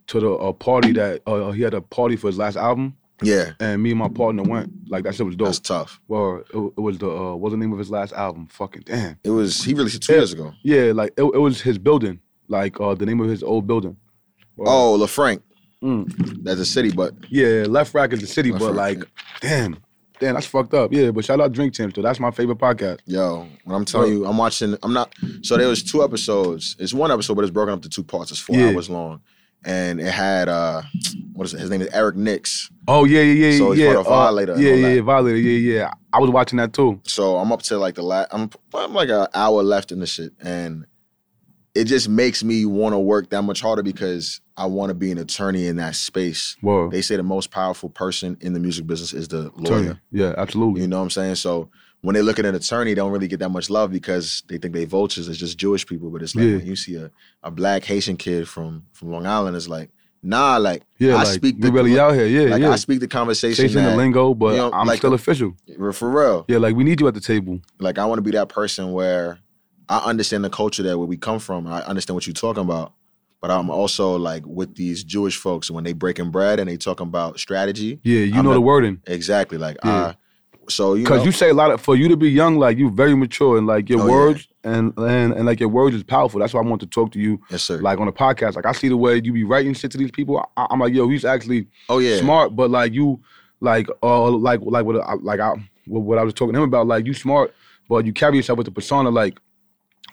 [0.08, 3.52] to the uh, party that uh, he had a party for his last album, yeah,
[3.60, 4.70] and me and my partner went.
[4.88, 5.46] Like that shit was dope.
[5.46, 6.00] that's tough.
[6.08, 8.46] Well, it, it was the uh, what's the name of his last album?
[8.48, 9.18] Fucking damn.
[9.24, 10.18] It was he released it two Yeah.
[10.18, 10.52] years ago.
[10.62, 13.96] Yeah, like it, it was his building, like uh, the name of his old building.
[14.56, 15.40] Well, Oh, Lefrak.
[15.82, 16.42] Mm.
[16.44, 19.08] That's a city, but Yeah, Lefrak is the city, Left but Rack, like,
[19.40, 19.76] damn,
[20.24, 20.92] damn, that's fucked up.
[20.92, 22.02] Yeah, but shout out Drink Champs though.
[22.02, 23.00] That's my favorite podcast.
[23.06, 24.76] Yo, when I'm telling you, I'm watching.
[24.82, 25.12] I'm not.
[25.42, 26.76] So there was two episodes.
[26.78, 28.30] It's one episode, but it's broken up to two parts.
[28.30, 28.68] It's four Yeah.
[28.70, 29.20] hours long,
[29.64, 30.82] and it had uh,
[31.32, 31.60] what is it?
[31.60, 32.70] His name is Eric Nicks.
[32.88, 33.86] Oh yeah, yeah, yeah, So he's yeah.
[33.94, 35.36] part of Violator and yeah, yeah, Violator.
[35.38, 35.90] Yeah, yeah.
[36.12, 37.00] I was watching that too.
[37.04, 38.28] So I'm up to like the last.
[38.32, 40.84] I'm I'm like an hour left in the shit, and
[41.74, 45.10] it just makes me want to work that much harder because I want to be
[45.10, 46.56] an attorney in that space.
[46.60, 50.00] Whoa, They say the most powerful person in the music business is the lawyer.
[50.12, 50.82] Yeah, absolutely.
[50.82, 51.34] You know what I'm saying?
[51.36, 51.68] So
[52.02, 54.58] when they look at an attorney, they don't really get that much love because they
[54.58, 55.26] think they vultures.
[55.28, 56.10] It's just Jewish people.
[56.10, 56.56] But it's like Yeah.
[56.58, 57.10] when you see a,
[57.42, 59.90] a black Haitian kid from from Long Island, it's like,
[60.22, 62.26] nah, like yeah, I like speak the really out here.
[62.26, 62.70] Yeah, like yeah.
[62.70, 65.54] I speak the conversation Chasing the lingo, but you know, I'm like still official.
[65.92, 66.44] for real.
[66.46, 67.60] Yeah, like we need you at the table.
[67.80, 69.38] Like I want to be that person where
[69.88, 71.66] I understand the culture that where we come from.
[71.66, 72.92] I understand what you're talking about.
[73.40, 77.06] But I'm also like with these Jewish folks when they breaking bread and they talking
[77.06, 78.00] about strategy.
[78.02, 79.02] Yeah, you I'm know the wording.
[79.06, 79.58] Exactly.
[79.58, 80.14] Like Yeah.
[80.70, 82.88] So you Because you say a lot of for you to be young, like you
[82.88, 84.12] very mature and like your Oh, yeah.
[84.12, 86.40] words and, and and like your words is powerful.
[86.40, 87.76] That's why I want to talk to you yes sir.
[87.82, 88.56] like on the podcast.
[88.56, 90.42] Like I see the way you be writing shit to these people.
[90.56, 93.20] I, I'm like, yo, he's actually oh yeah, smart, but like you,
[93.60, 95.50] like uh, like like what I- like I
[95.86, 96.86] what, what I was talking to him about.
[96.86, 97.54] Like you smart,
[97.90, 99.38] but you carry yourself with the persona like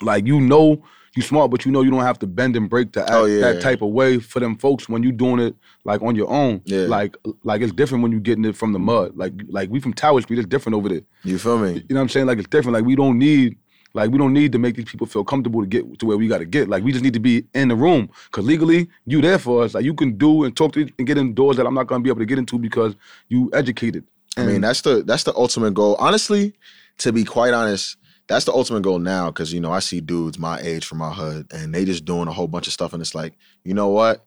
[0.01, 0.83] like you know
[1.15, 3.11] you smart, but you know you don't have to bend and break to oh, act
[3.13, 3.41] Oh, yeah.
[3.41, 6.61] that type of way for them folks when you doing it like on your own.
[6.65, 6.85] Yeah.
[6.87, 9.15] Like like it's different when you getting it from the mud.
[9.15, 11.01] Like like we from Tower Street, it's different over there.
[11.23, 11.73] You feel me?
[11.73, 12.27] You know what I'm saying?
[12.27, 12.75] Like it's different.
[12.75, 13.57] Like we don't need
[13.93, 16.29] like we don't need to make these people feel comfortable to get to where we
[16.29, 16.69] got to get.
[16.69, 19.73] Like we just need to be in the room because legally you there for us.
[19.73, 22.03] Like you can do and talk to and get in doors that I'm not gonna
[22.03, 22.95] be able to get into because
[23.27, 24.05] you educated.
[24.37, 25.97] I mean, that's the that's the ultimate goal.
[25.99, 26.53] Honestly,
[26.99, 27.97] to be quite honest,
[28.27, 29.29] that's the ultimate goal now.
[29.29, 32.27] Because you know, I see dudes my age from my hood, and they just doing
[32.27, 34.25] a whole bunch of stuff, and it's like, you know what?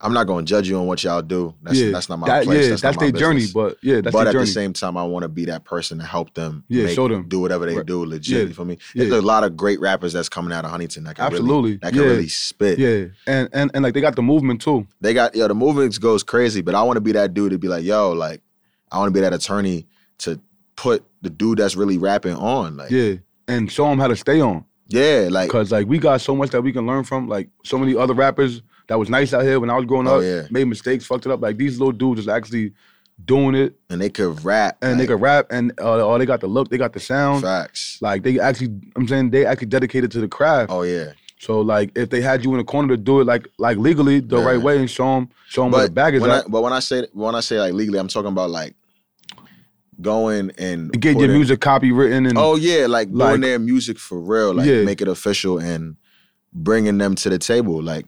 [0.00, 1.54] I'm not going to judge you on what y'all do.
[1.62, 2.64] That's yeah, that's not my that- place.
[2.64, 3.44] Yeah, that's that's, their journey.
[3.54, 4.44] But yeah, that's but at journey.
[4.46, 6.64] the same time, I want to be that person to help them.
[6.68, 7.26] Yeah, make- show them.
[7.28, 7.86] do whatever they Right.
[7.86, 8.48] do legit.
[8.48, 8.54] Yeah.
[8.54, 8.76] Feel me?
[8.94, 9.04] Yeah.
[9.04, 11.54] There's a lot of great rappers that's coming out of Huntington that can Absolutely.
[11.54, 12.08] really that can Yeah.
[12.08, 12.78] really spit.
[12.78, 14.86] yeah, and and and like they got the movement too.
[15.00, 17.58] They got yo, the movement goes crazy, but I want to be that dude to
[17.58, 18.42] be like, yo, like
[18.90, 19.86] I want to be that attorney
[20.18, 20.40] to
[20.76, 22.76] put the dude that's really rapping on.
[22.76, 23.14] Like, Yeah,
[23.48, 24.64] and show them how to stay on.
[24.88, 27.28] yeah, like Cause like we got so much that we can learn from.
[27.28, 30.18] Like so many other rappers that was nice out here when I was growing Oh,
[30.18, 30.42] up, yeah.
[30.50, 31.40] made mistakes, fucked it up.
[31.40, 32.72] Like these little dudes is actually
[33.24, 36.26] doing it, and they could rap and they like, can rap, and uh, oh, they
[36.26, 37.42] got the look, they got the sound.
[37.42, 37.98] facts.
[38.02, 40.70] Like they actually, I'm saying they actually dedicated to the craft.
[40.72, 43.46] Oh yeah, So like if they had you in the corner to do it like
[43.58, 44.44] like legally the Yeah.
[44.44, 46.62] right way and show them show them where the but bag is when I, but
[46.62, 48.74] when I say when I say like legally, I'm talking about like
[50.00, 54.20] going and get your music copywritten and Oh yeah, like, Like- doing their music for
[54.20, 54.82] real, like Yeah.
[54.84, 55.96] make it official and
[56.52, 58.06] bringing them to the table, like.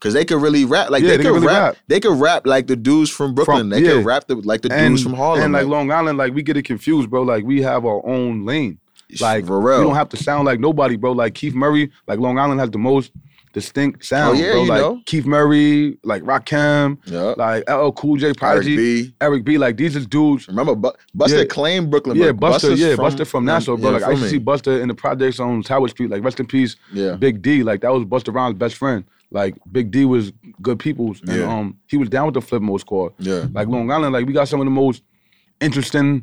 [0.00, 1.62] Cause they could really rap, like Yeah, they, they could really rap.
[1.62, 1.76] rap.
[1.86, 3.58] They could rap like the dudes from Brooklyn.
[3.60, 3.92] From- they yeah.
[3.92, 5.42] could rap the, like the and, dudes from Harlem.
[5.44, 7.22] and like Long Island, like we get it confused, bro.
[7.22, 8.78] Like we have our own lane.
[9.20, 9.78] Like for real.
[9.78, 11.12] we don't have to sound like nobody, bro.
[11.12, 13.12] Like Keith Murray, like Long Island has the most
[13.52, 14.62] distinct sound, Oh, yeah, bro.
[14.62, 15.00] like know.
[15.06, 17.34] Keith Murray, like Rakim, yeah.
[17.36, 19.14] like LL Cool J, Eric Prodigy, B.
[19.20, 19.58] Eric B.
[19.58, 20.48] Like these is dudes.
[20.48, 21.44] Remember, Bu- Busta Yeah.
[21.44, 22.16] claimed Brooklyn.
[22.16, 23.90] Yeah, Busta, Busta's yeah, Busta from Nassau, bro.
[23.90, 24.38] yeah, like I used to see?
[24.40, 26.10] Busta in the projects on Tower Street.
[26.10, 27.62] Like rest in peace, Yeah, Big D.
[27.62, 29.04] Like that was Busta Rhymes' best friend.
[29.30, 31.52] Like Big D was good people's, and Yeah.
[31.58, 33.12] um he was down with the Flipmode Squad.
[33.18, 35.02] yeah, Like Long Island, like we got some of the most
[35.60, 36.22] interesting,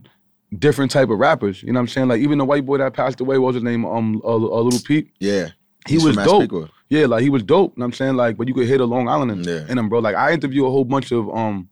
[0.57, 1.61] different type of rappers.
[1.63, 2.07] You know what I'm saying?
[2.07, 3.85] Like even the white boy that passed away, what was his name?
[3.85, 5.11] Um, uh, uh, Lil Peep.
[5.19, 5.49] yeah.
[5.87, 6.39] He He's was from dope.
[6.51, 6.69] Massapequa.
[6.89, 7.73] Yeah, like he was dope.
[7.75, 8.15] You know what I'm saying?
[8.15, 9.65] Like, but you could hit a Long Island in, Yeah.
[9.69, 9.99] in him, bro.
[9.99, 11.69] Like I interview a whole bunch of um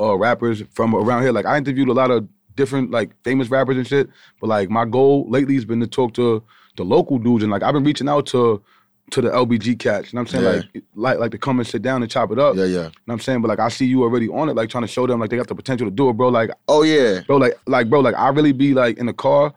[0.00, 1.32] uh rappers from around here.
[1.32, 4.08] Like I interviewed a lot of different like famous rappers and shit.
[4.40, 6.42] But like my goal lately has been to talk to
[6.76, 8.62] the local dudes and like I've been reaching out to
[9.10, 10.12] to the LBG cats.
[10.12, 10.64] You know what I'm saying?
[10.72, 10.80] Yeah.
[10.80, 12.54] Like like like to come and sit down and chop it up.
[12.56, 12.68] Yeah, yeah.
[12.68, 13.42] You know what I'm saying?
[13.42, 15.36] But like I see you already on it, like trying to show them like they
[15.36, 16.28] got the potential to do it, bro.
[16.28, 17.22] Like Oh yeah.
[17.26, 19.52] bro, like like bro, like I really be like in the car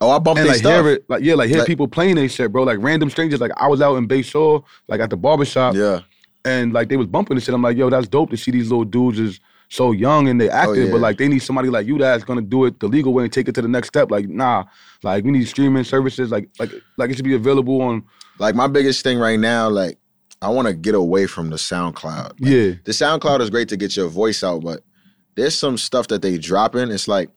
[0.00, 0.84] Oh, I bumped and their like stuff.
[0.84, 2.62] hear it, like yeah, like hear Like- people playing they shit, bro.
[2.64, 3.40] Like random strangers.
[3.40, 6.00] Like I was out in Bay Shore, like at the barbershop, Yeah,
[6.44, 7.54] and like they was bumping this shit.
[7.54, 9.40] I'm like, yo, that's dope to see these little dudes is
[9.70, 10.90] so young and they oh, active, Oh, yeah.
[10.92, 13.32] but like they need somebody like you that's gonna do it the legal way and
[13.32, 14.10] take it to the next step.
[14.10, 14.64] Like, nah,
[15.02, 18.04] like we need streaming services, like like like it should be available on
[18.38, 19.98] like my biggest thing right now, like
[20.42, 22.40] I want to get away from the SoundCloud.
[22.40, 22.72] Like, yeah.
[22.84, 24.82] the SoundCloud is great to get your voice out, but
[25.36, 26.90] there's some stuff that they drop in.
[26.90, 27.30] It's like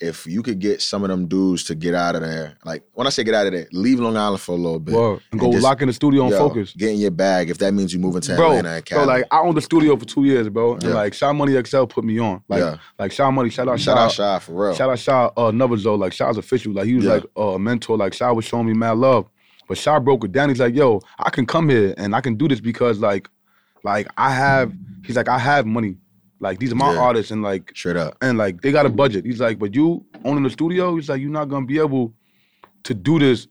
[0.00, 2.56] if you could get some of them dudes to get out of there.
[2.64, 4.94] Like when I say get out of there, leave Long Island for a little bit.
[4.94, 5.20] Word.
[5.30, 6.72] And go just- lock in the studio and Yo, focus.
[6.76, 9.06] Get in your bag if that means you moving to Bro, Atlanta and bro, Cali.
[9.06, 10.74] like I owned the studio for two years, bro.
[10.74, 10.94] And Yeah.
[10.94, 12.42] like Shaw Money XL put me on.
[12.48, 12.76] Like Yeah.
[12.98, 14.74] like Shaw Money, shout out shout out Shy for real.
[14.74, 16.72] Shout out Shaw uh Novazo, like Shaw's official.
[16.72, 17.12] Like he was Yeah.
[17.14, 17.96] like uh, a mentor.
[17.96, 19.28] Like Shaw was showing me mad love.
[19.68, 20.48] But Shaw broke it down.
[20.48, 23.28] He's like, yo, I can come here and I can do this because like
[23.84, 24.72] like I have
[25.04, 25.96] he's like, I have money.
[26.40, 27.00] Like these are my Yeah.
[27.00, 28.16] artists and like Straight up.
[28.22, 29.24] and like they got a budget.
[29.26, 32.12] He's like, but you owning the studio, he's like, you're not gonna be able
[32.84, 33.46] to do this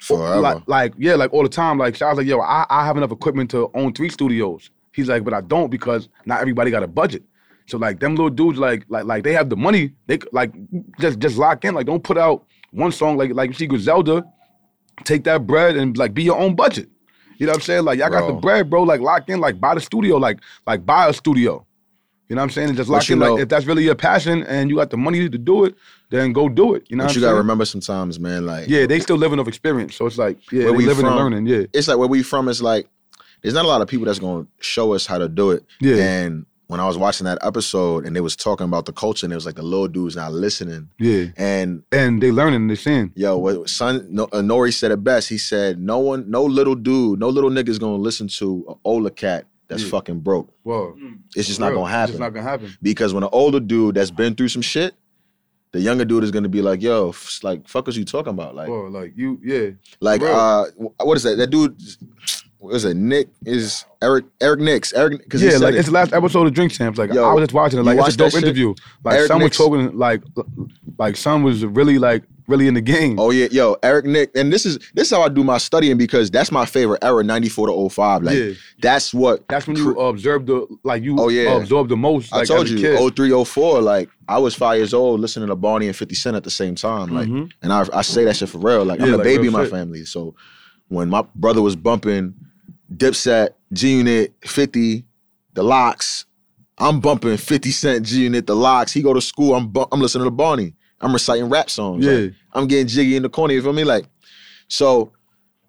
[0.00, 0.40] Forever.
[0.40, 1.76] like, like yeah, like all the time.
[1.78, 4.70] Like I was like, yo, I, I have enough equipment to own three studios.
[4.92, 7.22] He's like, but I don't because not everybody got a budget.
[7.66, 9.92] So like them little dudes, like like like they have the money.
[10.06, 10.52] They like
[11.00, 11.74] just just lock in.
[11.74, 14.24] Like don't put out one song like like you see Griselda.
[15.04, 16.88] Take that bread and like be your own budget.
[17.36, 17.84] You know what I'm saying?
[17.84, 18.82] Like y'all got the bread, bro.
[18.84, 19.38] Like lock in.
[19.40, 20.16] Like buy the studio.
[20.16, 21.66] Like like buy a studio.
[22.28, 22.68] You know what I'm saying?
[22.68, 23.18] And just But lock you in.
[23.20, 25.74] know- like if that's really your passion and you got the money to do it,
[26.10, 26.84] then go do it.
[26.88, 27.38] You know but what you gotta saying?
[27.38, 29.94] remember sometimes, man, like Yeah, they still living off experience.
[29.96, 31.46] So it's like, yeah, Where we living and learning.
[31.46, 31.64] Yeah.
[31.72, 32.88] it's like where we from is like
[33.42, 35.64] there's not a lot of people that's gonna show us how to do it.
[35.80, 35.96] Yeah.
[35.96, 39.32] And when I was watching that episode and they was talking about the culture and
[39.32, 40.90] it was like the little dudes not listening.
[40.98, 41.26] Yeah.
[41.38, 43.10] And And they learning, they seeing.
[43.14, 44.70] yo, what son no, uh, N.O.R.E.
[44.72, 45.30] said it best.
[45.30, 49.08] He said, No one, no little dude, no little nigga's gonna listen to an older
[49.08, 49.90] cat that's Yeah.
[49.90, 50.52] fucking broke.
[50.62, 50.96] Whoa.
[51.36, 52.02] It's just not gonna happen.
[52.04, 52.70] It's just not gonna happen.
[52.82, 54.94] because when an older dude that's been through some shit,
[55.72, 58.54] the younger dude is gonna be like, yo, f- like fuck, was you talking about?
[58.54, 59.70] Like, Bro, like you, yeah.
[60.00, 60.32] like Bro.
[60.32, 60.64] uh,
[61.04, 61.36] what is that?
[61.36, 61.78] That dude,
[62.58, 62.96] what is it?
[62.96, 64.92] Nick is Eric Eric Nicks.
[64.92, 66.98] Eric, because Yeah, like it's the last episode of Drink Champs.
[66.98, 67.82] Like Yo, I was just watching it.
[67.84, 68.74] Like it's a dope interview.
[69.04, 70.22] Like Eric son was talking like
[70.98, 73.18] like son was really like really in the game.
[73.20, 75.96] Oh yeah, yo, Eric Nick, and this is this is how I do my studying
[75.98, 78.22] because that's my favorite era, ninety four to 05.
[78.24, 78.50] Like yeah,
[78.80, 81.56] that's what that's when you observe the like you Oh, yeah.
[81.58, 82.32] absorb the most.
[82.32, 82.78] Like I told you.
[82.80, 83.14] kid.
[83.14, 86.42] 03, 04, like I was five years old listening to Barney and Fifty Cent at
[86.42, 87.14] the same time.
[87.14, 87.50] Like, Mhm.
[87.62, 88.84] and I I say that shit for real.
[88.84, 89.70] Like I'm a like baby in my shit.
[89.70, 90.04] family.
[90.04, 90.34] So
[90.88, 92.34] when my brother was bumping
[92.94, 95.04] Dipset, G Unit, 50,
[95.54, 96.24] the LOX,
[96.78, 98.92] I'm bumping 50 Cent, G Unit, the LOX.
[98.92, 100.74] He go to school, I'm bu- I'm listening to Barney.
[101.00, 102.04] I'm reciting rap songs.
[102.04, 102.12] Yeah.
[102.12, 103.54] Like, I'm getting jiggy in the corner.
[103.54, 103.84] You feel me?
[103.84, 104.06] Like,
[104.68, 105.12] so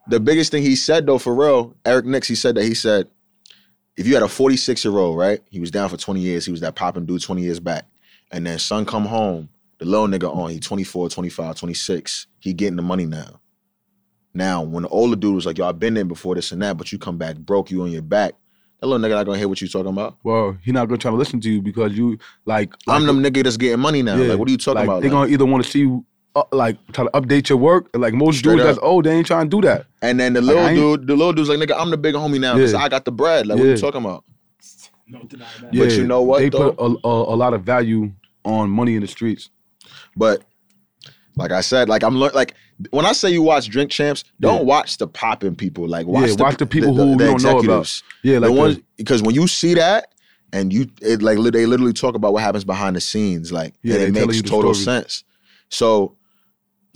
[0.07, 3.07] the biggest thing he said though, for real, Eric Nicks, he said that he said,
[3.97, 5.41] if you had a 46 year old, right?
[5.49, 6.45] He was down for 20 years.
[6.45, 7.86] He was that popping dude 20 years back.
[8.32, 9.49] And then son come home,
[9.80, 12.28] the little nigga on, he 24, 25, 26.
[12.39, 13.39] He getting the money now.
[14.34, 16.78] Now, when the older dude was like, yo, I've been there before this and that,
[16.78, 18.34] but you come back broke, you on your back.
[18.80, 20.18] That little nigga not gonna hear what you talking about.
[20.24, 22.72] Well, he not gonna try to listen to you because you like.
[22.88, 24.16] I'm like, the nigga that's getting money now.
[24.16, 24.28] Yeah.
[24.30, 25.02] Like, what are you talking like, about?
[25.02, 26.06] They're Like- gonna either want to see you
[26.36, 27.90] uh, like try to update your work.
[27.94, 28.84] Like most Straight dudes that's up.
[28.86, 29.88] old, they ain't trying to do that.
[30.02, 32.16] and then the little I ain't- dude, the little dude's like, nigga, I'm the big
[32.16, 32.80] homie now because Yeah.
[32.80, 33.48] I got the bread.
[33.48, 34.24] Like, what are you talking about?
[35.08, 35.74] No denying that.
[35.74, 36.72] Yeah, But you know what, They though?
[36.72, 38.12] put a, a, a lot of value
[38.46, 39.50] on money in the streets.
[40.16, 40.44] But
[41.36, 42.54] like I said, like I'm lear- like
[42.92, 44.64] when I say you watch Drink Champs, don't Yeah.
[44.64, 45.88] watch the popping people.
[45.88, 48.02] Like watch, Yeah, the, watch the people who you don't know about.
[48.24, 50.14] Yeah, like the ones because when you see that
[50.54, 53.96] and you it like they literally talk about what happens behind the scenes, like Yeah,
[53.96, 54.84] and it makes total stories.
[54.84, 55.24] sense.
[55.70, 56.16] So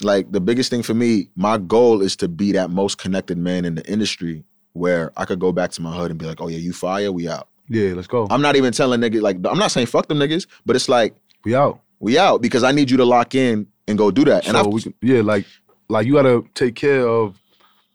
[0.01, 3.63] like the biggest thing for me, my goal is to be that most connected man
[3.65, 6.47] in the industry where I could go back to my hood and be like, oh
[6.47, 7.47] yeah, you fire, we out.
[7.69, 8.27] yeah, let's go.
[8.29, 11.15] I'm not even telling niggas like I'm not saying fuck them niggas, but it's like
[11.45, 11.79] we out.
[11.99, 14.47] we out because I need you to lock in and go do that.
[14.47, 15.45] And so I we can, yeah, like
[15.93, 17.39] like you gotta take care of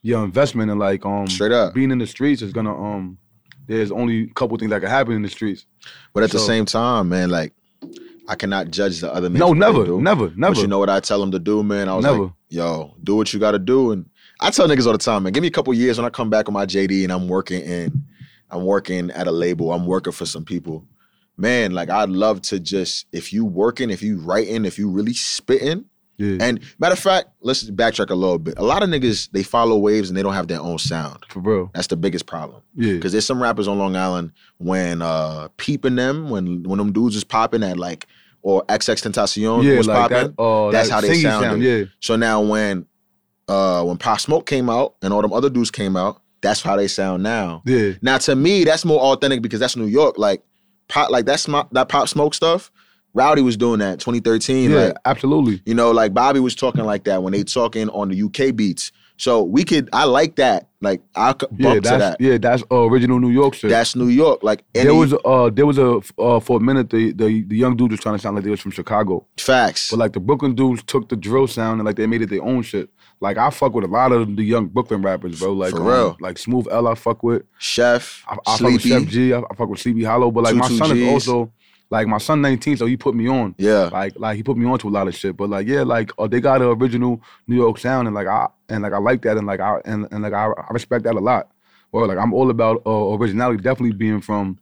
[0.03, 1.75] your investment and like um straight up.
[1.75, 3.19] being in the streets is gonna um
[3.67, 5.67] there's only a couple things that can happen in the streets.
[6.15, 7.53] But at the same time, man, like
[8.29, 9.41] I cannot judge the other man.
[9.41, 10.55] No, for what they never, never, never.
[10.55, 11.89] But you know what I tell them to do, man?
[11.89, 12.25] I was Never.
[12.25, 13.93] like, yo, do what you got to do.
[13.93, 14.09] And
[14.41, 16.29] I tell niggas all the time, man, give me a couple years when I come
[16.29, 18.05] back with my JD and I'm working in,
[18.51, 20.85] I'm working at a label, I'm working for some people.
[21.39, 25.15] Man, like I'd love to just if you working, if you writing, if you really
[25.15, 25.87] spitting.
[26.19, 28.55] Yeah, And matter of fact, let's backtrack a little bit.
[28.59, 31.25] A lot of niggas they follow waves and they don't have their own sound.
[31.29, 31.71] for real.
[31.75, 32.61] That's the biggest problem.
[32.75, 36.93] Yeah, Because there's some rappers on Long Island when uh peeping them, when when them
[36.93, 38.07] dudes is popping at like
[38.43, 40.35] or XX Tentacion yeah, was like popping.
[40.37, 40.43] that.
[40.43, 41.49] Uh, that's that how they sounded.
[41.49, 41.63] sound.
[41.63, 42.87] Yeah, So now when
[43.49, 46.77] uh when Pop Smoke came out and all them other dudes came out, that's how
[46.77, 47.63] they sound now.
[47.65, 50.19] yeah, Now to me, that's more authentic because that's New York.
[50.19, 50.43] Like
[50.89, 52.71] pop like that's my that Pop Smoke stuff.
[53.19, 54.71] Rowdy was doing that 2013.
[54.71, 55.61] yeah, Like absolutely.
[55.67, 58.93] you know, like Bobby was talking like that when they talking on the UK beats.
[59.21, 60.69] So we could I like that.
[60.81, 62.21] Like I could Yeah, bump to that's that.
[62.21, 63.69] yeah, that's uh, original New York shit.
[63.71, 64.45] That's New York.
[64.45, 67.57] Like any there was uh there was a uh for a minute the, the the
[67.57, 69.91] young dude was trying to sound like they was from Chicago, facts.
[69.91, 72.43] but like the Brooklyn dudes took the drill sound and like they made it their
[72.45, 72.91] own shit.
[73.21, 75.53] Like I fuck with a lot of the young Brooklyn rappers, bro.
[75.53, 76.17] Like For um, real.
[76.21, 77.43] like Smoove L, I fuck with.
[77.59, 79.33] Sheff, I, I fuck with Sheff G.
[79.33, 80.31] I, I fuck with Sleepy Hallow.
[80.31, 80.97] But like my son Gs.
[80.97, 81.53] is also
[81.91, 83.55] like my son 19, so he put me on.
[83.59, 83.89] Yeah.
[83.93, 85.37] Like like he put me on to a lot of shit.
[85.37, 88.49] But like yeah, like oh, they got an original New York sound and like I
[88.69, 91.15] and like I like that and like I and, and like I, I respect that
[91.15, 91.51] a lot.
[91.93, 94.59] Or like I'm all about uh, originality, definitely being from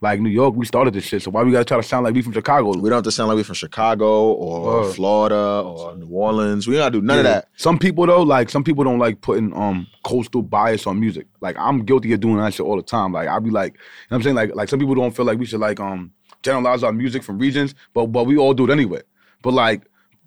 [0.00, 0.54] like New York.
[0.54, 2.68] We started this shit, so why we gotta try to sound like we from Chicago?
[2.68, 4.94] We don't have to sound like we're from Chicago or Word.
[4.94, 6.68] Florida or New Orleans.
[6.68, 7.48] We don't gotta do none of that.
[7.56, 11.26] Some people though, like some people don't like putting um coastal bias on music.
[11.40, 13.12] Like I'm guilty of doing that shit all the time.
[13.12, 14.36] Like I'll be like, you know what I'm saying?
[14.36, 16.12] Like like some people don't feel like we should like um
[16.42, 19.02] generalize our music from regions, but but we all do it anyway.
[19.42, 19.82] But like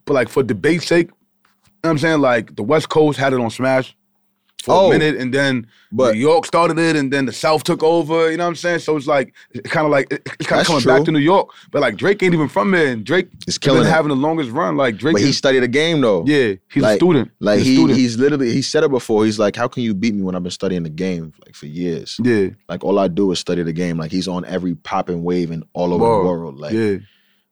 [0.05, 2.21] but like for debate's sake, you know what I'm saying?
[2.21, 3.95] Like the West Coast had it on Smash
[4.61, 4.87] for Oh.
[4.87, 8.29] a minute and then But- New York started it and then the South took over,
[8.31, 8.79] you know what I'm saying?
[8.79, 9.33] So it's like
[9.65, 10.93] kind of like it's kind of coming true.
[10.93, 11.49] back to New York.
[11.71, 14.51] But like Drake ain't even from there and Drake is killing been having the longest
[14.51, 14.77] run.
[14.77, 16.23] Like Drake But he is, studied the game though.
[16.25, 17.31] yeah, he's like- a student.
[17.39, 17.99] Like he's he student.
[17.99, 19.25] he's literally he said it before.
[19.25, 21.65] He's like, How can you beat me when I've been studying the game like for
[21.65, 22.19] years?
[22.23, 22.49] yeah.
[22.69, 23.97] Like all I do is study the game.
[23.97, 26.57] Like he's on every popping wave and all over the world.
[26.59, 26.97] Like yeah,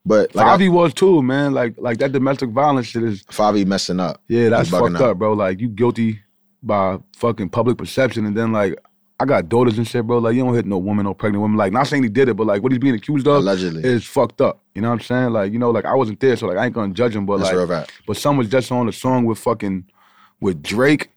[0.05, 1.53] but like I- Fivio was too, man.
[1.53, 4.22] Like like that domestic violence shit is Fivio messing up.
[4.30, 5.01] yeah, that's fucked out.
[5.01, 5.34] up, bro.
[5.34, 6.20] Like you guilty
[6.64, 8.80] by fucking public perception, and then like
[9.20, 10.20] I got daughters and shit, bro.
[10.20, 11.57] Like you don't hit no woman or pregnant woman.
[11.57, 13.84] Like not saying he did it, but like what he's being accused of Allegedly.
[13.84, 14.62] is fucked up.
[14.76, 15.30] You know what I'm saying?
[15.32, 17.38] Like you know, like I wasn't there, so like I ain't gonna judge him, but
[17.39, 19.86] That's like but some was just on a song with fucking
[20.39, 21.10] with Drake.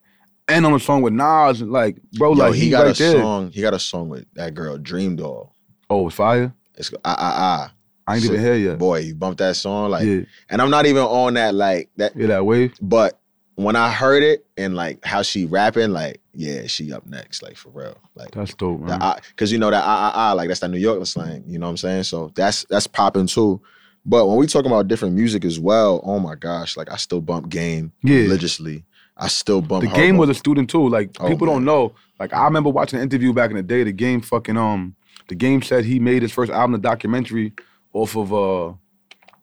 [0.48, 2.98] And on a song with Nas, and like, bro, Yo, like he, he, got right
[2.98, 3.12] a there.
[3.22, 3.50] song.
[3.52, 5.50] He got a song with that girl, DreamDoll.
[5.88, 6.52] Oh, it's fire.
[6.76, 7.34] It's ah ah
[7.68, 7.72] ah.
[8.08, 8.78] I ain't So, even hear yet.
[8.78, 12.16] Boy, you bumped that song like, yeah, and I'm not even on that like that.
[12.16, 12.74] yeah, that wave.
[12.82, 13.20] But
[13.56, 17.56] when I heard it and like how she rapping, like yeah, she up next, like
[17.56, 18.30] for real, like.
[18.32, 18.98] That's dope, man.
[18.98, 21.44] The I, cause you know that I, I, I like that's that New York slang.
[21.46, 22.04] You know what I'm saying?
[22.04, 23.60] So that's that's popping too.
[24.04, 27.20] But when we talking about different music as well, oh my gosh, like I still
[27.20, 28.16] bump game Yeah.
[28.18, 28.84] religiously.
[29.16, 29.84] I still bump.
[29.84, 30.88] the game was a student too.
[30.88, 31.92] Like Oh, people don't know.
[32.18, 33.84] Like I remember watching an interview back in the day.
[33.84, 34.96] The game fucking um,
[35.28, 37.52] the game said he made his first album, the documentary,
[37.92, 38.72] off of uh,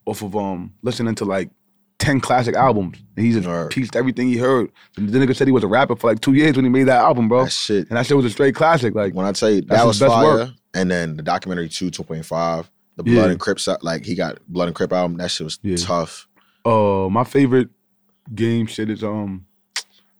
[0.05, 1.49] off of um, listening to like
[2.00, 2.97] ten classic albums.
[3.16, 4.72] And he just pieced everything he heard.
[4.97, 6.86] And the nigga said he was a rapper for like two years when he made
[6.86, 7.43] that album, bro.
[7.43, 7.88] that shit.
[7.89, 8.95] and that shit was a straight classic.
[8.95, 10.50] Like When I tell you that was best fire, work.
[10.74, 13.14] and then the documentary two, 2.5, the Yeah.
[13.16, 15.18] Blood and Crips, like he got Blood and Crip album.
[15.18, 15.76] That shit was Yeah.
[15.78, 16.28] tough.
[16.66, 17.70] uh, my favorite
[18.34, 19.45] game shit is um,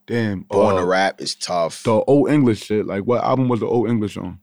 [0.08, 1.84] damn, Born uh, to Rap is tough.
[1.84, 2.86] the old English shit.
[2.86, 4.40] Like what album was the old English on?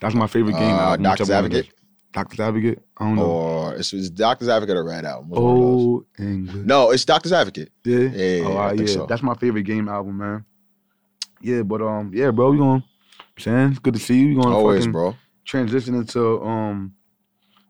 [0.00, 1.02] That's my favorite game Uh, album.
[1.04, 1.74] Doctor's whichever one it Advocate?
[2.12, 2.80] Doctor's Advocate.
[2.96, 3.22] I don't know.
[3.24, 5.28] or it's, it's Doctor's Advocate or Red Album.
[5.30, 5.64] Which one of those?
[5.66, 6.66] Old English.
[6.66, 7.70] No, it's Doctor's Advocate.
[7.84, 7.98] Yeah.
[7.98, 8.86] Yeah, oh, yeah, I ah, yeah.
[8.86, 9.06] so.
[9.06, 10.44] That's my favorite game album, man.
[11.40, 12.82] Yeah, but um, yeah, bro, we going
[13.38, 14.28] saying it's good to see you.
[14.30, 15.14] We gonna Always, bro.
[15.44, 16.94] transition into um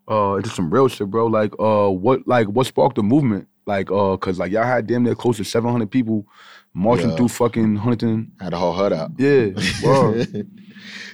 [0.09, 1.27] uh into some real shit, bro.
[1.27, 3.47] Like uh what like what sparked the movement?
[3.67, 6.25] Like uh cause like y'all had damn near close to seven hundred people
[6.73, 7.17] marching Yeah.
[7.17, 8.31] through fucking Huntington.
[8.39, 9.11] Had the whole hut out.
[9.19, 9.49] Yeah,
[9.83, 10.49] word.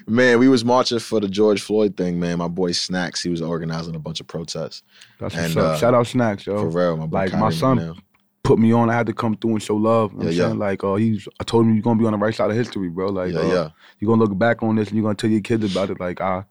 [0.07, 2.37] Man, we was marching for the George Floyd thing, man.
[2.39, 4.83] My boy Snacks, he was organizing a bunch of protests.
[5.19, 5.63] That's what's up.
[5.63, 6.57] uh, Shout out Snacks, yo.
[6.57, 7.95] For real, my boy like, my son-.
[8.43, 8.91] Put me on.
[8.91, 10.11] I had to come through and show love.
[10.13, 10.43] You know Yeah, yeah.
[10.49, 10.59] saying?
[10.59, 11.27] Like, uh, he's.
[11.39, 13.07] I told him you're gonna be on the right side of history, bro.
[13.07, 13.69] Like, yeah, uh, yeah.
[13.99, 15.99] you're gonna look back on this and you're gonna tell your kids about it.
[15.99, 16.43] Like I,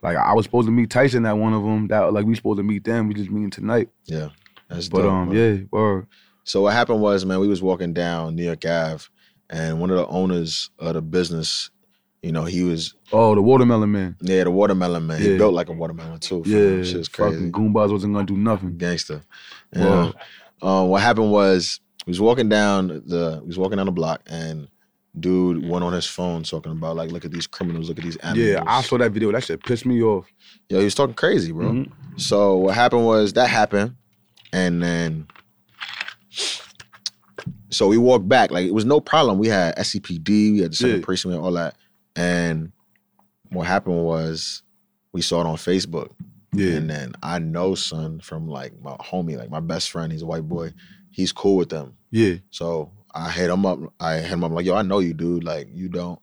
[0.00, 1.88] like I was supposed to meet Tyson at one of them.
[1.88, 3.08] That like we supposed to meet them.
[3.08, 3.88] We just meeting tonight.
[4.04, 4.28] Yeah.
[4.68, 5.36] That's But dope, um, bro.
[5.36, 6.06] yeah, word.
[6.44, 9.06] So what happened was, man, we was walking down New York Ave,
[9.50, 11.70] and one of the owners of the business,
[12.22, 14.16] you know, he was Oh, the watermelon man.
[14.20, 15.20] yeah, the watermelon man.
[15.20, 16.42] He built like a watermelon too.
[16.46, 17.34] Yeah, shit's crazy.
[17.36, 18.76] fucking Goombas wasn't gonna do nothing.
[18.76, 19.22] gangster.
[19.74, 19.82] Word.
[19.82, 20.12] know?
[20.62, 24.20] Um, what happened was we was walking down the we was walking down the block
[24.26, 24.68] and
[25.18, 28.16] dude went on his phone talking about like look at these criminals, look at these
[28.18, 28.46] animals.
[28.48, 29.32] Yeah, I saw that video.
[29.32, 30.26] That shit pissed me off.
[30.68, 31.70] Yo, he was talking crazy, bro.
[31.70, 31.90] Mhm.
[32.16, 33.96] So what happened was that happened,
[34.52, 35.26] and then
[37.70, 38.50] so we walked back.
[38.50, 39.38] Like it was no problem.
[39.38, 40.90] We had SCPD, we had the Yeah.
[40.92, 41.76] second precinct, all that.
[42.20, 42.72] And
[43.50, 44.62] what happened was
[45.12, 46.10] we saw it on Facebook.
[46.52, 50.22] Yeah, And then I know son from like my homie, like my best friend, he's
[50.22, 50.72] a white boy.
[51.10, 51.94] He's cool with them.
[52.10, 52.34] yeah.
[52.50, 53.78] So I hit him up.
[53.98, 55.44] I hit him up like, yo, I know you, dude.
[55.44, 56.18] Like you don't.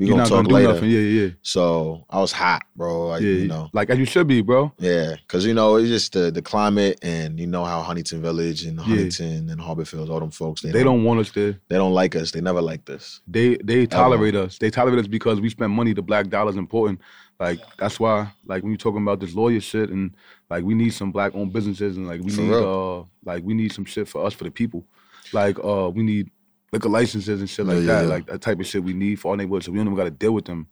[0.00, 0.72] We You're gonna not talk gonna do later.
[0.72, 0.90] nothing.
[0.90, 3.08] Yeah, yeah, So I was hot, bro.
[3.08, 3.28] Like, yeah.
[3.28, 3.68] you know.
[3.74, 4.72] like as you should be, bro.
[4.78, 8.64] Yeah, because you know it's just the the climate, and you know how Huntington Village
[8.64, 11.58] and Huntington and Harborfield, all them folks, they, They don't want us there.
[11.68, 12.30] they don't like us.
[12.30, 13.20] They never liked us.
[13.28, 14.56] They they tolerate us.
[14.58, 15.92] They tolerate us because we spend money.
[15.92, 17.00] The black dollar's important.
[17.38, 18.32] Like that's why.
[18.46, 20.14] Like when you're talking about this lawyer shit and
[20.48, 23.06] like we need some black owned businesses and like we For need real.
[23.26, 24.84] uh like we need some shit for us for the people.
[25.32, 26.30] Like uh we need
[26.72, 28.02] liquor licenses and shit like yeah, that.
[28.02, 28.08] yeah.
[28.08, 29.64] Like that type of shit we need for our neighborhood.
[29.64, 30.66] So we don't even got to deal with them.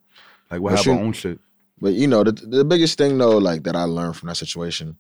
[0.51, 1.39] Like we But have you- our own shit.
[1.81, 4.97] But you know the the biggest thing though, like that I learned from that situation,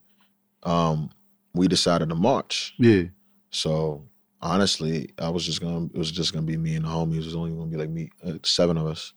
[0.62, 1.10] um,
[1.52, 2.74] we decided to march.
[2.78, 3.04] Yeah.
[3.50, 4.04] So
[4.40, 7.22] honestly, I was just gonna it was just gonna be me and the homies.
[7.22, 9.12] It was only gonna be like me, uh, seven of us,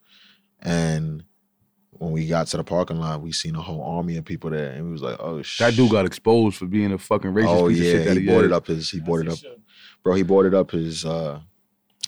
[0.61, 1.23] and.
[1.93, 4.71] When we got to the parking lot, we seen a whole army of people there,
[4.71, 7.47] and we was like, "Oh shit!" That dude got exposed for being a fucking racist
[7.47, 8.57] Oh piece yeah, of shit that he he boarded is.
[8.57, 9.37] up his he boarded up
[10.01, 10.15] bro.
[10.15, 11.41] He boarded up his uh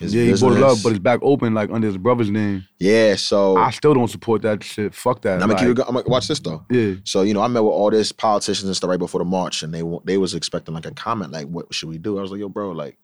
[0.04, 0.58] his yeah, he business.
[0.58, 2.66] it up, but it's back open like under his brother's name.
[2.80, 3.16] yeah.
[3.16, 4.93] So I still don't support that shit.
[4.93, 5.41] Fuck that.
[5.41, 6.66] I'm gonna keep like, it I'm gonna watch this though.
[6.70, 6.95] yeah.
[7.04, 9.64] So you know, I met with all this politicians and stuff right before the march,
[9.64, 12.32] and they they was expecting like a comment like, "What should we do?" I was
[12.32, 12.97] like, "Yo, bro, like,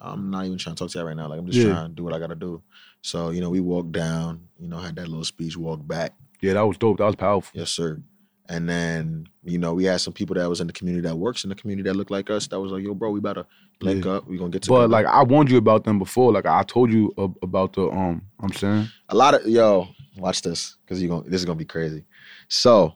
[0.00, 1.28] I'm not even trying to talk to you right now.
[1.28, 1.72] Like, I'm just Yeah.
[1.72, 2.62] trying to do what I gotta do."
[3.02, 4.40] So you know, we walked down.
[4.58, 6.14] You know, had that little speech, walked back.
[6.40, 6.98] Yeah, that was dope.
[6.98, 7.58] That was powerful.
[7.58, 8.00] Yes, sir.
[8.48, 11.44] And then you know, we had some people that was in the community that works
[11.44, 12.46] in the community that looked like us.
[12.48, 13.46] That was like, "Yo, bro, we better
[13.82, 14.26] link up.
[14.28, 16.32] We gonna get together." But like I warned you about them before.
[16.32, 18.22] Like I told you ab- about the um.
[18.40, 18.88] I'm saying.
[19.08, 22.04] a lot of yo watch this because you gonna this is gonna be crazy
[22.48, 22.94] so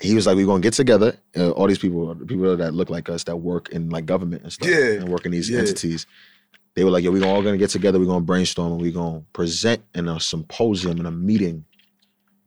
[0.00, 3.08] he was like we're gonna get together uh, all these people people that look like
[3.08, 5.60] us that work in like government and stuff Yeah, and work in these yeah.
[5.60, 6.06] entities
[6.74, 9.22] they were like yo we're all gonna get together we're gonna brainstorm and we're gonna
[9.32, 11.64] present in a symposium in a meeting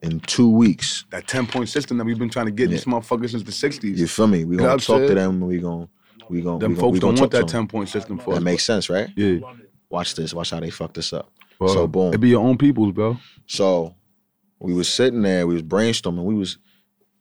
[0.04, 3.32] in two weeks That ten point system that we've been trying to get these motherfuckers
[3.32, 3.98] since the '60s.
[3.98, 5.88] you feel me we You know gonna talk to them and we gonna
[6.30, 8.32] we gonna them we gonna, we folks gonna don't want that ten point system for
[8.32, 8.44] that us.
[8.44, 9.40] makes sense right Yeah.
[9.90, 12.14] watch this watch how they fuck this up Well, So, boom.
[12.14, 13.18] It be your own peoples, bro.
[13.48, 13.96] So
[14.60, 16.58] we was sitting there, we was brainstorming, we was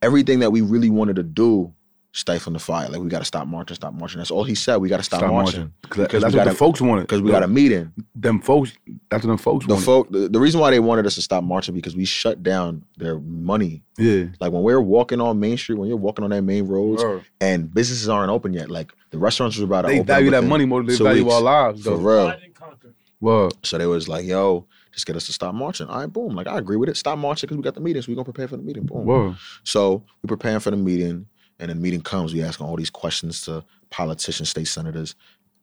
[0.03, 1.73] everything that we really wanted to do
[2.13, 2.89] stifling the fire.
[2.89, 4.19] Like we got to stop marching, stop marching.
[4.19, 4.79] That's all he said.
[4.79, 5.75] We got to stop, Stop marching marching.
[5.83, 7.03] Because Because that's what gotta- the folks wanted.
[7.03, 7.93] because we got a meeting.
[8.15, 8.73] them folks.
[9.11, 9.85] That's what them folks The wanted.
[9.85, 12.85] folk, the, the reason why they wanted us to stop marching because we shut down
[12.97, 13.83] their money.
[13.99, 14.25] yeah.
[14.41, 17.23] Like when we're walking on Main Street, when you're walking on that main roads, Word.
[17.41, 18.71] and businesses aren't open yet.
[18.71, 20.07] Like the restaurants were about to They open.
[20.07, 21.35] value that money more than they value weeks.
[21.35, 22.27] our lives, For real.
[22.27, 22.95] Divide and conquer.
[23.21, 23.53] Word.
[23.65, 26.35] So they was like, "Yo, just get us to stop marching." All right, boom.
[26.35, 26.97] Like I agree with it.
[26.97, 28.01] Stop marching because we got the meeting.
[28.01, 28.87] So we gonna prepare for the meeting.
[28.87, 29.05] Boom.
[29.05, 29.37] Word.
[29.63, 31.27] So we preparing for the meeting,
[31.61, 32.33] and the meeting comes.
[32.35, 35.15] We asking all these questions to politicians, state senators,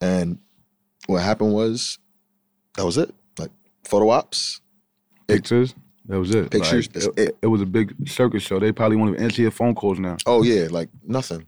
[0.02, 0.38] and
[1.08, 1.98] what happened was
[2.76, 3.14] that was it.
[3.38, 3.52] Like
[3.84, 4.62] photo ops.
[5.28, 5.74] Pictures.
[6.06, 6.50] That was it.
[6.52, 7.38] Pictures, Like, it, it.
[7.42, 8.60] it was a big circus show.
[8.60, 10.16] They probably won't even answer your phone calls now.
[10.26, 11.46] Oh yeah, like nothing.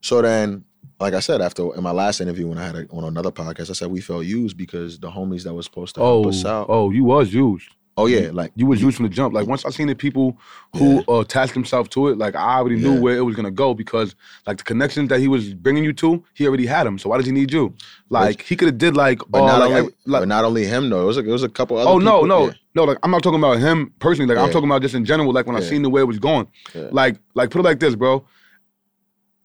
[0.00, 0.64] So then,
[1.00, 3.68] like I said, after in my last interview when I had it on another podcast,
[3.68, 6.44] I said we felt used because the homies that was supposed to help Oh, us
[6.44, 6.66] out.
[6.68, 7.68] oh, you was used.
[8.00, 9.34] Oh yeah, like You was used from the jump.
[9.34, 10.38] Like once I seen the people
[10.76, 13.00] who uh, attached themselves to it, like I already knew Yeah.
[13.00, 14.14] where it was gonna go because
[14.46, 16.96] like the connections that he was bringing you to, he already had them.
[16.98, 17.74] So why does he need you?
[18.08, 20.64] Like he could have did like, But uh, not like, only, like but not only
[20.64, 21.02] him though.
[21.02, 21.90] It was a, it was a couple other.
[21.90, 22.26] oh no people.
[22.28, 22.52] no Yeah.
[22.76, 24.32] no like I'm not talking about him personally.
[24.32, 25.32] Like I'm talking about just in general.
[25.32, 26.46] Like when I seen the way it was going.
[26.76, 26.88] Yeah.
[26.92, 28.24] Like like put it like this, bro.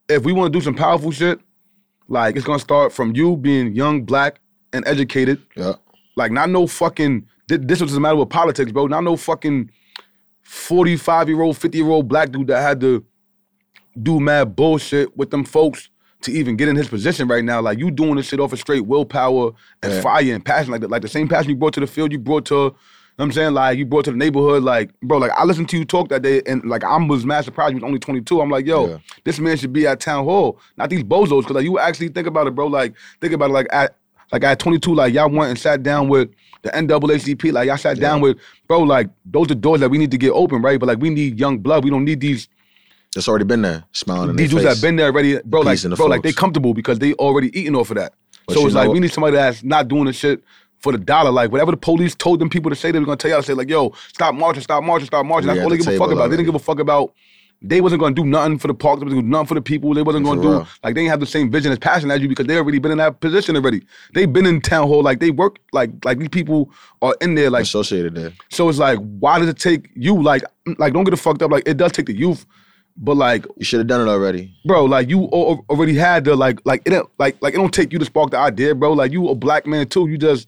[0.09, 1.39] If we want to do some powerful shit,
[2.07, 4.39] like it's gonna start from you being young, black,
[4.73, 5.41] and educated.
[5.55, 5.73] Yeah.
[6.15, 7.25] Like not no fucking.
[7.47, 8.87] Thi- This was a matter with politics, bro.
[8.87, 9.69] Not no fucking
[10.41, 13.05] forty-five year old, fifty year old black dude that had to
[14.01, 15.89] do mad bullshit with them folks
[16.21, 17.61] to even get in his position right now.
[17.61, 20.01] Like you doing this shit off of straight willpower and Yeah.
[20.01, 22.19] fire and passion, like the, like the same passion you brought to the field, you
[22.19, 22.55] brought to.
[22.55, 22.75] you know
[23.17, 25.77] what I'm saying like you brought to the neighborhood, like bro, like I listened to
[25.77, 28.41] you talk that day, and like I was mad surprised you was only 22.
[28.41, 28.97] I'm like, yo, Yeah.
[29.25, 31.41] this man should be at town hall, not these bozos.
[31.41, 32.67] Because like you actually think about it, bro.
[32.67, 33.95] Like think about it, like at
[34.33, 36.31] like at 22, like y'all went and sat down with
[36.63, 38.79] the NAACP, like y'all sat down with, bro.
[38.79, 40.79] Like those are doors that we need to get open, right?
[40.79, 41.83] But like we need young blood.
[41.83, 42.49] We don't need these
[43.13, 45.61] That's already been there, smiling in these dudes that been there already, bro.
[45.61, 48.13] Like the bro, like they comfortable because they already eating off of that.
[48.47, 50.43] But so it's like know- we need somebody that's not doing the shit
[50.79, 51.29] for the dollar.
[51.29, 53.45] Like whatever the police told them people to say, they were gonna tell y'all to
[53.45, 55.47] say like, yo, stop marching, stop marching, stop marching.
[55.47, 56.31] That's all they give a fuck about.
[56.31, 57.13] They didn't give a fuck about.
[57.65, 58.99] They wasn't gonna do nothing for the park.
[58.99, 59.93] They wasn't gonna do nothing for the people.
[59.93, 60.49] They wasn't gonna do
[60.83, 62.91] like they didn't have the same vision as passion as you because they already been
[62.91, 63.81] in that position already.
[64.13, 65.01] They've been in town hall.
[65.01, 65.59] Like they work.
[65.71, 66.69] Like like these people
[67.01, 67.49] are in there.
[67.49, 68.33] Like associated there.
[68.49, 68.67] so.
[68.69, 70.21] It's like why does it take you?
[70.21, 70.43] Like
[70.77, 71.51] like don't get it fucked up.
[71.51, 72.45] Like it does take the youth,
[72.97, 74.53] but like You should have done it already.
[74.65, 77.99] bro, like you already had the like, like it like like it don't take you
[77.99, 78.91] to spark the idea, bro.
[78.93, 80.07] Like you a black man too.
[80.09, 80.47] You just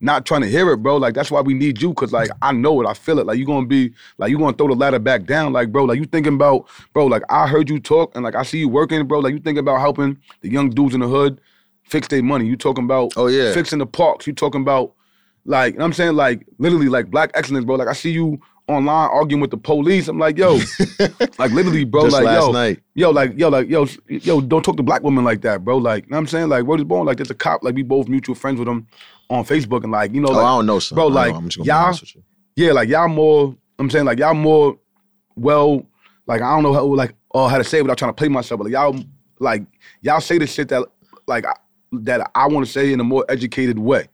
[0.00, 0.96] not trying to hear it, bro.
[0.96, 3.26] Like that's why we need you, cause like I know it, I feel it.
[3.26, 5.84] Like you gonna be like you gonna throw the ladder back down, like bro.
[5.84, 7.06] Like you thinking about, bro.
[7.06, 9.20] Like I heard you talk, and like I see you working, bro.
[9.20, 11.40] Like you thinking about helping the young dudes in the hood
[11.84, 12.46] fix their money.
[12.46, 13.52] You talking about Oh, yeah.
[13.54, 14.26] fixing the parks.
[14.26, 14.92] You talking about
[15.44, 17.76] like you know what I'm saying like literally like black excellence, bro.
[17.76, 20.08] Like I see you online arguing with the police.
[20.08, 20.58] I'm like, yo,
[21.38, 22.02] like literally, bro.
[22.04, 22.80] Just like last yo, night.
[22.94, 25.76] yo, like, yo, like, yo, yo, don't talk to black women like that, bro.
[25.78, 26.48] Like, you know what I'm saying?
[26.48, 28.86] Like, word is born, like, there's a cop, like, we both mutual friends with him
[29.30, 30.96] on Facebook, and like, you know, Oh, like, I don't know, son.
[30.96, 31.38] bro, like, know.
[31.38, 32.22] I'm just y'all- honest with you.
[32.56, 34.76] yeah, like, y'all more, I'm saying, like, y'all more
[35.36, 35.84] well,
[36.26, 38.28] like, I don't know how, like, uh, how to say it without trying to play
[38.28, 38.98] myself, but like, y'all,
[39.38, 39.62] like,
[40.00, 40.82] y'all say the shit that,
[41.26, 41.54] like, I,
[41.92, 44.08] that I want to say in a more educated way.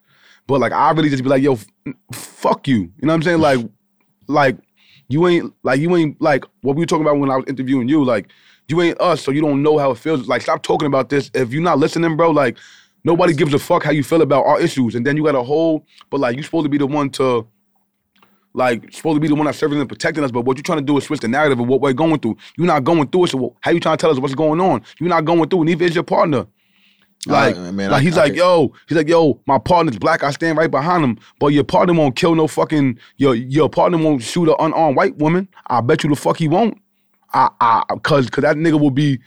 [0.46, 1.66] But like, I really just be like, yo, f-
[2.12, 2.76] fuck you.
[2.78, 3.38] You know what I'm saying?
[3.40, 3.60] Like,
[4.26, 4.56] like,
[5.12, 7.88] you ain't like you ain't like what we were talking about when I was interviewing
[7.88, 8.04] you.
[8.04, 8.28] Like
[8.68, 10.26] you ain't us, so you don't know how it feels.
[10.26, 11.30] Like stop talking about this.
[11.34, 12.56] If you're not listening, bro, like
[13.04, 14.94] nobody gives a fuck how you feel about our issues.
[14.94, 17.46] And then you got a whole, but like you supposed to be the one to.
[18.54, 20.80] Like supposed to be the one that's serving and protecting us, but what you're trying
[20.80, 22.36] to do is switch the narrative of what we're going through.
[22.58, 24.82] You're not going through it, so how you trying to tell us what's going on?
[25.00, 26.46] You're not going through, it, neither is your partner.
[27.26, 29.96] Like, I- man, like I- he's I like, can- yo, he's like, yo, my partner's
[29.98, 30.24] black.
[30.24, 31.18] I stand right behind him.
[31.38, 35.16] But your partner won't kill no fucking your your partner won't shoot an unarmed white
[35.18, 35.46] woman.
[35.68, 36.78] I bet you the fuck he won't.
[37.32, 39.20] I I cause cause that nigga will be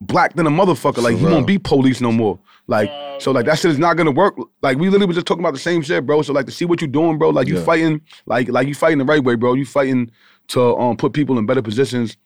[0.00, 1.02] black than a motherfucker.
[1.02, 1.34] Like he real.
[1.34, 2.38] won't be police no more.
[2.66, 4.34] Like so like that shit is not gonna work.
[4.60, 6.22] Like we literally was just talking about the same shit, bro.
[6.22, 7.30] So like to see what you're doing, bro.
[7.30, 7.62] Like you Yeah.
[7.64, 9.54] fighting, like like you fighting the right way, bro.
[9.54, 10.10] You fighting
[10.48, 12.16] to um put people in better positions,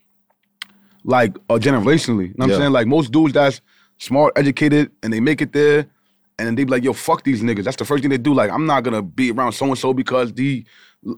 [1.04, 2.28] like uh, generationally.
[2.28, 2.54] You know what Yeah.
[2.56, 2.72] I'm saying?
[2.72, 3.60] Like most dudes that's
[4.00, 5.86] smart, educated, and they make it there,
[6.38, 7.64] and then they be like, yo, fuck these niggas.
[7.64, 8.34] That's the first thing they do.
[8.34, 10.64] Like, I'm not gonna be around so and so because the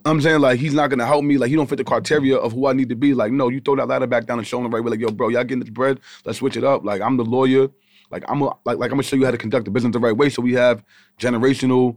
[0.04, 1.38] I'm saying like he's not gonna help me.
[1.38, 3.14] Like he don't fit the criteria of who I need to be.
[3.14, 4.90] Like, no, you throw that ladder back down and show them the right way.
[4.90, 6.00] Like, yo, bro, y'all getting this bread?
[6.24, 6.84] Let's switch it up.
[6.84, 7.68] Like, I'm the lawyer.
[8.10, 9.98] Like, I'm a, like like I'm gonna show you how to conduct the business the
[9.98, 10.28] right way.
[10.28, 10.84] So we have
[11.18, 11.96] generational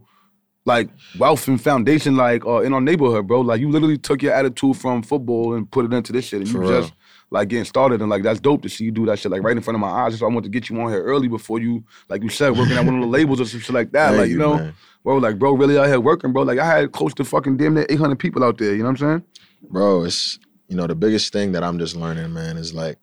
[0.64, 3.40] like wealth and foundation like uh, in our neighborhood, bro.
[3.40, 6.50] Like you literally took your attitude from football and put it into this shit, and
[6.50, 6.80] For you real.
[6.80, 6.92] just
[7.30, 8.00] like getting started.
[8.00, 9.80] And like that's dope to see you do that shit like right in front of
[9.80, 10.18] my eyes.
[10.18, 12.76] So I want to get you on here early before you, like you said, working
[12.76, 14.08] at one of the labels or some shit like that.
[14.10, 14.74] Thank like you, you, know, man.
[15.02, 16.42] bro, like bro, really out here working, bro.
[16.42, 18.72] Like I had close to fucking damn near 800 people out there.
[18.72, 19.22] You know what I'm saying?
[19.68, 22.98] bro it's you know the biggest thing that i'm just learning man is like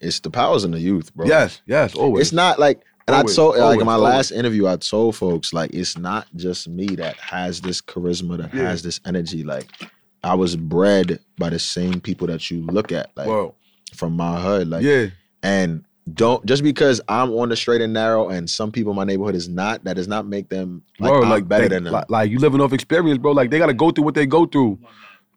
[0.00, 1.26] it's the powers in the youth, bro.
[1.26, 2.26] Yes, yes, always.
[2.26, 4.12] It's not like and Always, I told like in my always.
[4.14, 8.52] last interview, I told folks like it's not just me that has this charisma, that
[8.52, 8.64] Yeah.
[8.64, 9.44] has this energy.
[9.44, 9.68] Like
[10.24, 13.52] I was bred by the same people that you look at, like Word.
[13.94, 14.68] from my hood.
[14.68, 15.06] Like yeah,
[15.42, 19.04] and don't just because I'm on the straight and narrow and some people in my
[19.04, 21.92] neighborhood is not, that does not make them like, Word, I'm better they- than them.
[21.92, 23.32] Like, like you living off experience, bro.
[23.32, 24.88] Like they gotta go through what they go through You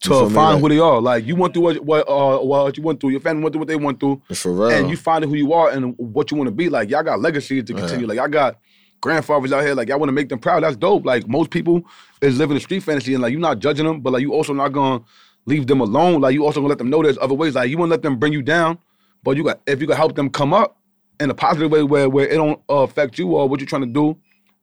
[0.09, 0.35] feel to me?
[0.35, 1.01] find Like- who they are.
[1.01, 3.11] Like you went through what what uh what you went through.
[3.11, 4.69] Your family went through what they went through, For real.
[4.71, 6.69] and you find who you are and what you want to be.
[6.69, 7.79] Like y'all got legacies to Yeah.
[7.79, 8.07] continue.
[8.07, 8.57] Like y'all got
[9.05, 9.75] grandfathers out here.
[9.75, 10.63] Like y'all want to make them proud.
[10.63, 11.05] That's dope.
[11.05, 11.85] Like most people
[12.21, 14.51] is living a street fantasy, and like you're not judging them, but like you also
[14.53, 15.03] not gonna
[15.45, 16.21] leave them alone.
[16.21, 17.53] Like you also gonna let them know there's other ways.
[17.55, 18.79] Like you want to let them bring you down,
[19.23, 20.77] but you got if you can help them come up
[21.19, 23.83] in a positive way where where it don't uh, affect you or what you're trying
[23.83, 24.17] to do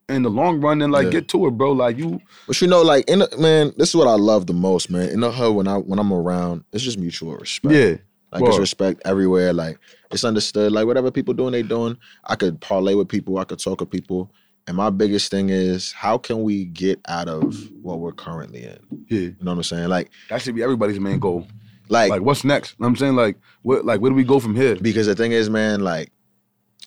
[0.09, 1.11] in the long run, then like Yeah.
[1.11, 1.71] get to it, bro.
[1.73, 4.53] Like you, But you know, like in the, man, this is what I love the
[4.53, 5.09] most, man.
[5.09, 7.73] In the hood, when I when I'm around, it's just mutual respect.
[7.75, 7.95] yeah,
[8.33, 9.53] Like it's respect everywhere.
[9.53, 9.79] Like
[10.11, 10.73] it's understood.
[10.73, 11.97] Like whatever people doing, they doing.
[12.25, 13.39] I could parlay with people.
[13.39, 14.33] I could talk with people.
[14.67, 18.79] And my biggest thing is how can we get out of what we're currently in?
[19.09, 19.19] yeah.
[19.19, 19.89] You know what I'm saying?
[19.89, 21.47] Like, That should be everybody's main goal.
[21.89, 22.71] like, Like what's next?
[22.73, 24.77] You know what I'm saying like what like where do we go from here?
[24.77, 26.11] because the thing is, man, like,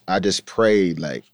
[0.08, 1.26] I just prayed like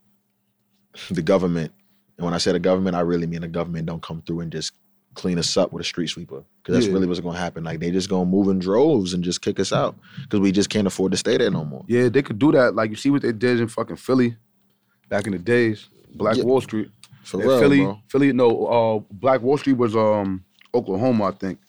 [1.09, 1.71] the government,
[2.17, 4.51] and when I say the government, I really mean the government don't come through and
[4.51, 4.73] just
[5.13, 6.43] clean us up with a street sweeper.
[6.61, 6.93] Because that's Yeah.
[6.93, 7.63] really what's gonna happen.
[7.63, 9.95] Like they just gonna move in droves and just kick us out.
[10.23, 11.83] Because we just can't afford to stay there no more.
[11.87, 12.75] Yeah, they could do that.
[12.75, 14.35] Like you see what they did in fucking Philly
[15.09, 15.89] back in the days.
[16.15, 16.43] Black Yeah.
[16.43, 16.89] Wall Street.
[17.23, 17.99] For real, Philly, bro.
[18.07, 20.43] Philly, no, uh, Black Wall Street was um
[20.73, 21.59] Oklahoma, I think.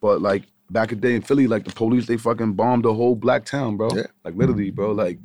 [0.00, 2.92] But like back in the day in Philly, like the police, they fucking bombed the
[2.94, 3.88] whole black town, bro.
[3.94, 4.06] Yeah.
[4.24, 4.92] Like literally, bro.
[4.92, 5.18] Like,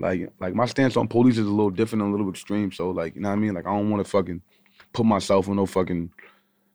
[0.00, 2.72] like, like my stance on police is a little different and a little extreme.
[2.72, 3.54] So like, you know what I mean?
[3.54, 4.42] Like I don't want to fucking
[4.92, 6.10] put myself in no fucking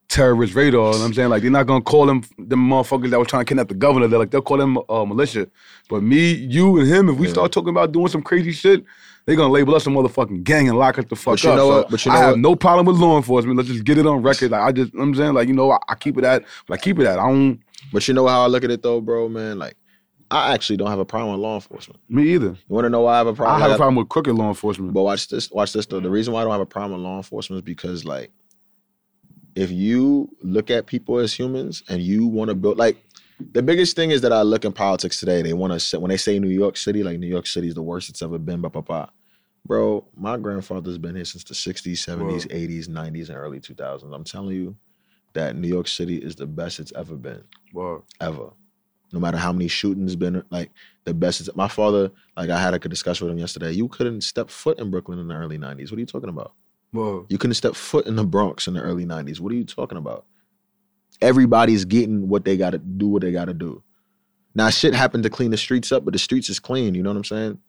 [0.10, 0.80] terrorist radar.
[0.80, 1.30] You know what I'm saying?
[1.30, 4.08] Like they're not gonna call them them motherfuckers that was trying to kidnap the governor.
[4.08, 5.48] They're like they'll call them uh, militia.
[5.90, 7.34] But me, you, and him, if we Yeah.
[7.34, 8.84] start talking about doing some crazy shit,
[9.26, 11.56] they're gonna label us a motherfucking gang and lock us the fuck But you up.
[11.58, 11.92] know what?
[11.92, 12.40] But you I know have what?
[12.40, 13.58] no problem with law enforcement.
[13.58, 14.52] Let's just get it on record.
[14.52, 16.44] Like I just, you know I'm saying, like you know, I, I keep it at,
[16.68, 17.20] but I keep it at.
[17.20, 17.60] I don't.
[17.94, 19.58] But you know how I look at it though, bro, man?
[19.60, 19.76] Like,
[20.32, 22.00] I actually don't have a problem with law enforcement.
[22.10, 22.48] Me either.
[22.50, 23.56] You want to know why I have a problem?
[23.56, 24.94] I have a problem with crooked law enforcement.
[24.94, 25.50] But watch this.
[25.52, 26.00] Watch this though.
[26.00, 28.32] The reason why I don't have a problem with law enforcement is because like,
[29.60, 33.04] if you look at people as humans and you want to build like.
[33.54, 35.42] The biggest thing is that I look in politics today.
[35.42, 37.82] They want to when they say New York City, like New York City is the
[37.82, 38.60] worst it's ever been.
[38.60, 39.10] Blah, blah, blah.
[39.66, 42.58] Bro, my grandfather's been here since the 60s, 70s, Whoa.
[42.58, 44.14] 80s, 90s, and early 2000s.
[44.14, 44.76] I'm telling you
[45.34, 47.44] that New York City is the best it's ever been.
[47.74, 48.50] Well, ever.
[49.14, 50.72] No matter how many shootings been like
[51.06, 51.40] the best.
[51.40, 53.72] It's, my father, like I had a discussion with him yesterday.
[53.72, 55.92] You couldn't step foot in Brooklyn in the early '90s.
[55.92, 56.54] What are you talking about?
[56.94, 59.40] Well, You couldn't step foot in the Bronx in the early '90s.
[59.40, 60.26] What are you talking about?
[61.22, 63.08] Everybody's getting what they got to do.
[63.08, 63.84] What they got to do.
[64.56, 66.96] Now shit happened to clean the streets up, but the streets is clean.
[66.96, 67.60] You know what I'm saying?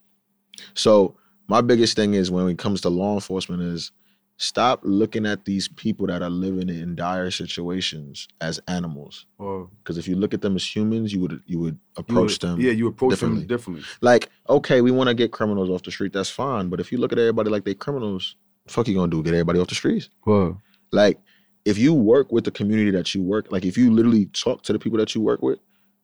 [0.74, 1.16] So
[1.48, 3.90] my biggest thing is when it comes to law enforcement is
[4.36, 9.26] stop looking at these people that are living in dire situations as animals.
[9.38, 12.50] Because if you look at them as humans, you would you would you approach would-
[12.50, 12.60] them.
[12.60, 13.40] Yeah, you approach differently.
[13.40, 13.84] them differently.
[14.00, 16.12] Like, okay, we want to get criminals off the street.
[16.12, 16.68] That's fine.
[16.68, 18.36] But if you look at everybody like they criminals,
[18.70, 19.22] fuck you gonna do?
[19.22, 20.08] Get everybody off the streets?
[20.24, 20.60] Well,
[20.92, 21.18] Like,
[21.64, 24.72] if you work with the community that you work, like if you literally talk to
[24.72, 25.58] the people that you work with,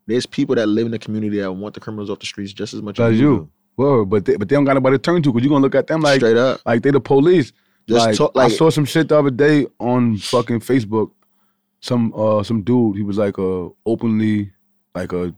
[0.06, 2.74] there's people that live in the community that want the criminals off the streets just
[2.74, 3.48] as much That's as you.
[3.76, 5.74] well, but they, but they don't got nobody to turn to because you're gonna look
[5.74, 6.60] at them like Straight up.
[6.66, 7.52] like they the police.
[7.88, 11.10] Just like, talk I saw some shit the other day on fucking Facebook.
[11.80, 14.52] Some uh some dude, he was like a openly
[14.94, 15.34] like a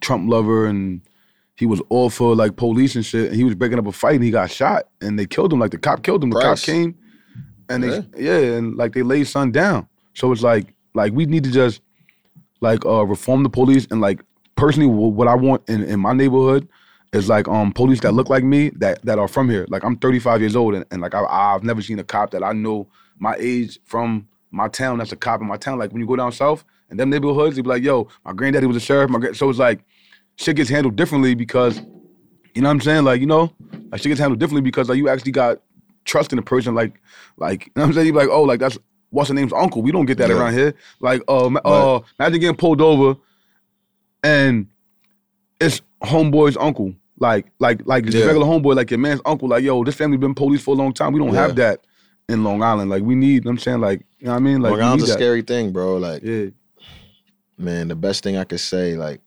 [0.00, 1.02] Trump lover and
[1.60, 3.26] he was all for like police and shit.
[3.26, 5.58] And he was breaking up a fight and he got shot and they killed him.
[5.58, 6.30] Like the cop killed him.
[6.30, 6.60] The Price.
[6.60, 6.96] cop came
[7.68, 9.86] and they yeah, and like they laid son down.
[10.14, 11.82] So it's like like we need to just
[12.62, 14.24] like uh reform the police and like
[14.56, 16.66] personally what I want in, in my neighborhood
[17.12, 19.66] is like um police that look like me that that are from here.
[19.68, 22.42] Like I'm 35 years old and, and like I, I've never seen a cop that
[22.42, 22.88] I know
[23.18, 25.78] my age from my town that's a cop in my town.
[25.78, 28.64] Like when you go down south and them neighborhoods, they be like, yo, my granddaddy
[28.64, 29.10] was a sheriff.
[29.10, 29.84] My so it's like
[30.40, 31.80] shit gets handled differently because
[32.54, 33.04] you know what I'm saying?
[33.04, 33.52] Like, you know,
[33.92, 35.60] like shit gets handled differently because like you actually got
[36.04, 36.74] trust in a person.
[36.74, 37.00] Like,
[37.36, 38.06] like you know what I'm saying?
[38.06, 38.78] You be like, oh, like that's
[39.10, 39.82] what's the name's uncle.
[39.82, 40.36] We don't get that Yeah.
[40.36, 40.74] around here.
[41.00, 41.64] Like, uh, Right.
[41.64, 43.18] uh, imagine getting pulled over
[44.22, 44.66] and
[45.60, 46.94] it's homeboy's uncle.
[47.18, 48.24] Like, like, like Yeah.
[48.24, 49.48] regular homeboy, like your man's uncle.
[49.48, 51.12] Like, yo, this family been police for a long time.
[51.12, 51.40] We don't Yeah.
[51.42, 51.84] have that
[52.28, 52.88] in Long Island.
[52.90, 53.26] Like, we need.
[53.34, 54.60] you know what I'm saying, like, you know what I mean?
[54.62, 55.12] Like, Long Island's a that.
[55.12, 55.96] scary thing, bro.
[55.98, 56.46] Like, Yeah,
[57.58, 59.20] man, the best thing I could say, like,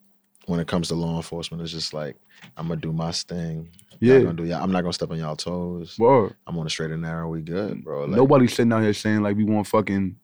[0.45, 2.15] when it comes to law enforcement, it's just like,
[2.57, 3.69] I'm gonna do my thing.
[3.99, 4.19] Yeah.
[4.19, 4.53] Not gonna do.
[4.53, 5.97] I'm not gonna step on y'all toes.
[5.97, 6.35] word.
[6.45, 7.29] I'm on the straight and narrow.
[7.29, 8.01] We good, bro.
[8.01, 10.17] Like, Nobody's sitting out here saying like we want fucking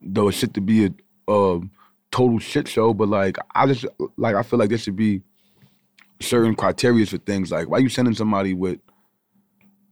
[0.00, 1.60] the shit to be a uh,
[2.10, 3.86] total shit show, but like I just
[4.16, 5.22] like I feel like there should be
[6.20, 7.52] certain criteria for things.
[7.52, 8.80] Like, why you sending somebody with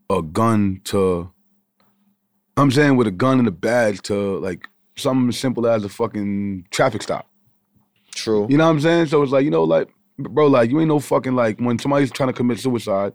[0.08, 1.30] a gun to?
[2.56, 5.88] I'm saying with a gun and a badge to like something as simple as a
[5.88, 7.29] fucking traffic stop.
[8.14, 8.46] True.
[8.50, 9.06] You know what I'm saying?
[9.06, 9.88] So it's like, you know, like,
[10.18, 13.12] bro, like, you ain't no fucking, like, when somebody's trying to commit suicide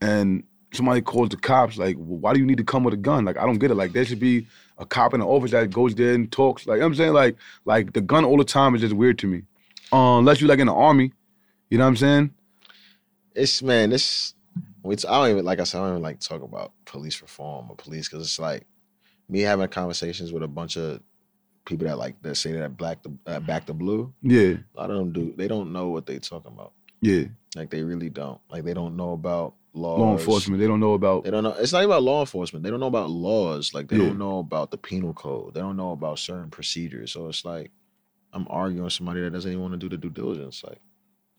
[0.00, 2.98] and somebody calls the cops, like, well, why do you need to come with a
[2.98, 3.24] gun?
[3.24, 3.74] Like, I don't get it.
[3.74, 4.46] Like, there should be
[4.78, 6.66] a cop in the office that goes there and talks.
[6.66, 7.12] Like, you know what I'm saying?
[7.12, 9.42] Like, like the gun all the time is just weird to me.
[9.92, 11.12] Um, unless you like in the army.
[11.68, 12.34] You know what I'm saying?
[13.34, 14.34] it's man, this
[14.82, 17.20] we t- I don't even like I said, I don't even like talk about police
[17.22, 18.66] reform or police because it's like
[19.28, 21.00] me having conversations with a bunch of
[21.70, 24.12] people that like that say that black the uh, back the blue.
[24.22, 25.32] Yeah, A lot of them do.
[25.36, 26.72] They don't know what they're talking about.
[27.00, 27.24] yeah.
[27.56, 28.40] Like they really don't.
[28.50, 29.98] Like they don't know about laws.
[29.98, 31.54] Law enforcement, they don't know about They don't know.
[31.58, 32.62] It's not even about law enforcement.
[32.62, 33.72] They don't know about laws.
[33.74, 34.06] Like they Yeah.
[34.06, 35.54] don't know about the penal code.
[35.54, 37.10] They don't know about certain procedures.
[37.12, 37.70] So it's like
[38.32, 40.62] I'm arguing with somebody that doesn't even want to do the due diligence.
[40.62, 40.78] Like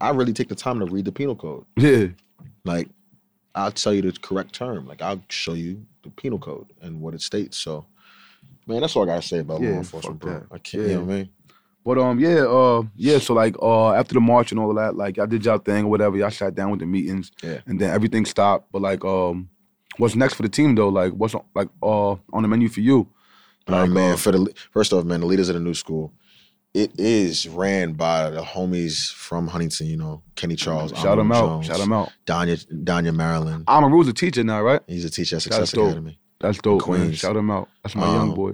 [0.02, 1.64] I really take the time to read the penal code.
[1.78, 2.08] Yeah.
[2.66, 2.90] Like
[3.56, 4.88] I'll tell you the correct term.
[4.88, 7.58] Like I'll show you the penal code and what it states.
[7.58, 7.86] So
[8.68, 10.44] man, that's all I gotta say about Yeah, law enforcement, bro.
[10.52, 10.84] I can't.
[10.84, 11.30] You know what I mean?
[11.84, 13.18] But um, yeah, uh, yeah.
[13.18, 15.86] So like, uh, after the march and all of that, like, y'all did y'all thing
[15.86, 16.16] or whatever.
[16.16, 17.60] Y'all sat down with the meetings, Yeah.
[17.66, 18.72] and then everything stopped.
[18.72, 19.50] But like, um,
[19.98, 20.90] what's next for the team though?
[20.90, 23.08] Like, what's on, like uh on the menu for you?
[23.68, 26.14] Oh Like, man, uh, for the first off, man, the leaders of the new school,
[26.74, 29.88] it is ran by the homies from Huntington.
[29.88, 32.12] You know, Kenny Charles, shout them Arnold out, Jones, shout them out.
[32.28, 33.66] Danya, Danya Maryland.
[33.66, 34.82] Amaru's a teacher now, right?
[34.88, 35.74] He's a teacher at Success.
[35.74, 36.20] Academy.
[36.42, 37.00] That's dope, man.
[37.00, 37.18] Queens.
[37.20, 37.70] Shout him out.
[37.84, 38.54] That's my Um, young boy.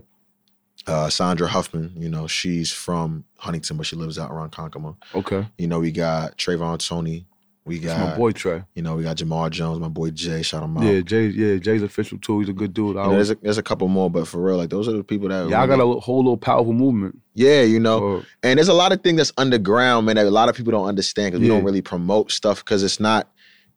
[0.85, 4.95] Uh, Sandra Huffman, you know, she's from Huntington, but she lives out around Konkoma.
[5.15, 7.25] Okay, You know, we got Trayvon Tony.
[7.65, 8.63] We that's my boy Trey.
[8.75, 10.41] you know, we got Jamar Jones, my boy Jay.
[10.41, 10.83] Shout him out.
[10.85, 11.25] Yeah, Jay.
[11.27, 12.39] Yeah, Jay's official too.
[12.39, 12.95] He's a good dude.
[12.95, 15.03] You know, there's a, there's a couple more, but for real, like those are the
[15.03, 15.49] people that.
[15.49, 17.19] yeah, I got a whole little powerful movement.
[17.33, 20.15] Yeah, you know, Uh, and there's a lot of things that's underground, man.
[20.15, 23.01] That a lot of people don't understand because we don't really promote stuff because it's
[23.01, 23.27] not,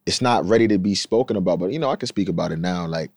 [0.06, 1.58] it's not ready to be spoken about.
[1.58, 2.86] But you know, I can speak about it now.
[2.86, 3.10] Like,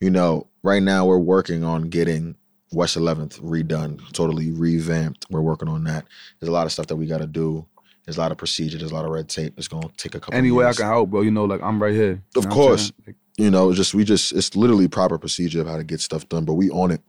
[0.00, 2.36] you know, right now we're working on getting
[2.72, 5.26] West 11th redone, totally revamped.
[5.30, 6.06] We're working on that.
[6.38, 7.66] There's a lot of stuff that we got to do.
[8.04, 8.78] There's a lot of procedure.
[8.78, 9.54] There's a lot of red tape.
[9.56, 10.34] It's gonna take a couple.
[10.34, 11.20] any way I can help, bro.
[11.20, 12.22] You know, like I'm right here.
[12.34, 12.92] You Of know course.
[13.06, 16.28] Like, you know, just we just it's literally proper procedure of how to get stuff
[16.28, 17.02] done, but we on it.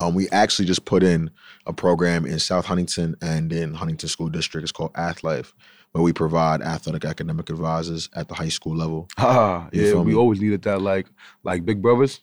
[0.00, 1.30] Um, we actually just put in
[1.66, 4.62] a program in South Huntington and in Huntington School District.
[4.62, 5.52] It's called AthLife,
[5.96, 9.08] where we provide athletic academic advisors at the high school level.
[9.18, 10.18] Ah, You yeah, we me?
[10.18, 11.06] always needed that, like,
[11.42, 12.20] like big brothers.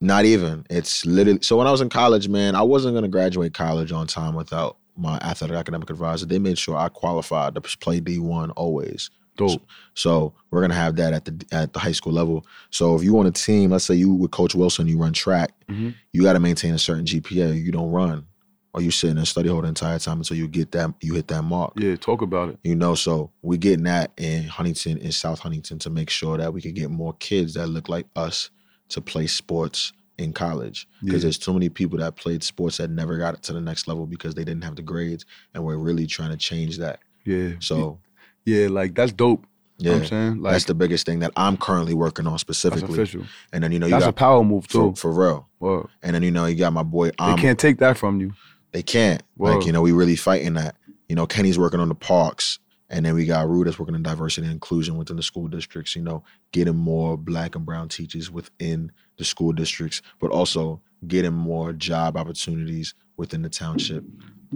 [0.00, 0.66] Not even.
[0.68, 4.06] It's literally so when I was in college, man, I wasn't gonna graduate college on
[4.08, 6.26] time without my athletic academic advisor.
[6.26, 9.10] They made sure I qualified to play D1 always.
[9.36, 9.62] Dope.
[9.94, 12.44] So we're gonna have that at the at the high school level.
[12.70, 15.52] So if you on a team, let's say you with Coach Wilson, you run track,
[15.70, 15.94] Mhm.
[16.12, 17.52] you got to maintain a certain GPA.
[17.54, 18.26] You don't run,
[18.74, 21.14] or you sit in a study hall the entire time until you get that you
[21.14, 21.72] hit that mark.
[21.76, 22.58] Yeah, talk about it.
[22.64, 26.52] You know, so we're getting that in Huntington, in South Huntington, to make sure that
[26.52, 28.50] we can get more kids that look like us
[28.90, 30.86] to play sports in college.
[31.02, 31.26] Because Yeah.
[31.26, 34.06] there's too many people that played sports that never got it to the next level
[34.06, 35.24] because they didn't have the grades,
[35.54, 36.98] and we're really trying to change that.
[37.24, 37.52] Yeah.
[37.60, 38.00] So
[38.44, 39.46] yeah, like that's dope.
[39.78, 40.42] You know yeah, what I'm saying?
[40.42, 42.92] Like that's the biggest thing that I'm currently working on that's specifically.
[42.94, 43.24] official.
[43.52, 44.94] And then you know you That's a got power move too.
[44.96, 45.48] for real.
[45.58, 45.88] Word.
[46.02, 47.06] And then you know you got my boy.
[47.06, 48.32] They Um, can't take that from you.
[48.74, 49.22] They can't.
[49.38, 50.74] Like, you know, we really fighting that.
[51.08, 52.58] You know, Kenny's working on the parks.
[52.90, 55.96] And then we got Rue that's working on diversity and inclusion within the school districts,
[55.96, 56.22] you know,
[56.52, 62.16] getting more black and brown teachers within the school districts, but also getting more job
[62.16, 64.04] opportunities within the township.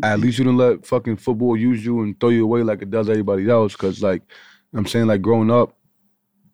[0.02, 2.90] At least you didn't let fucking football use you and throw you away like it
[2.90, 3.74] does everybody else.
[3.76, 4.22] Cause like
[4.74, 5.76] I'm saying, like growing up,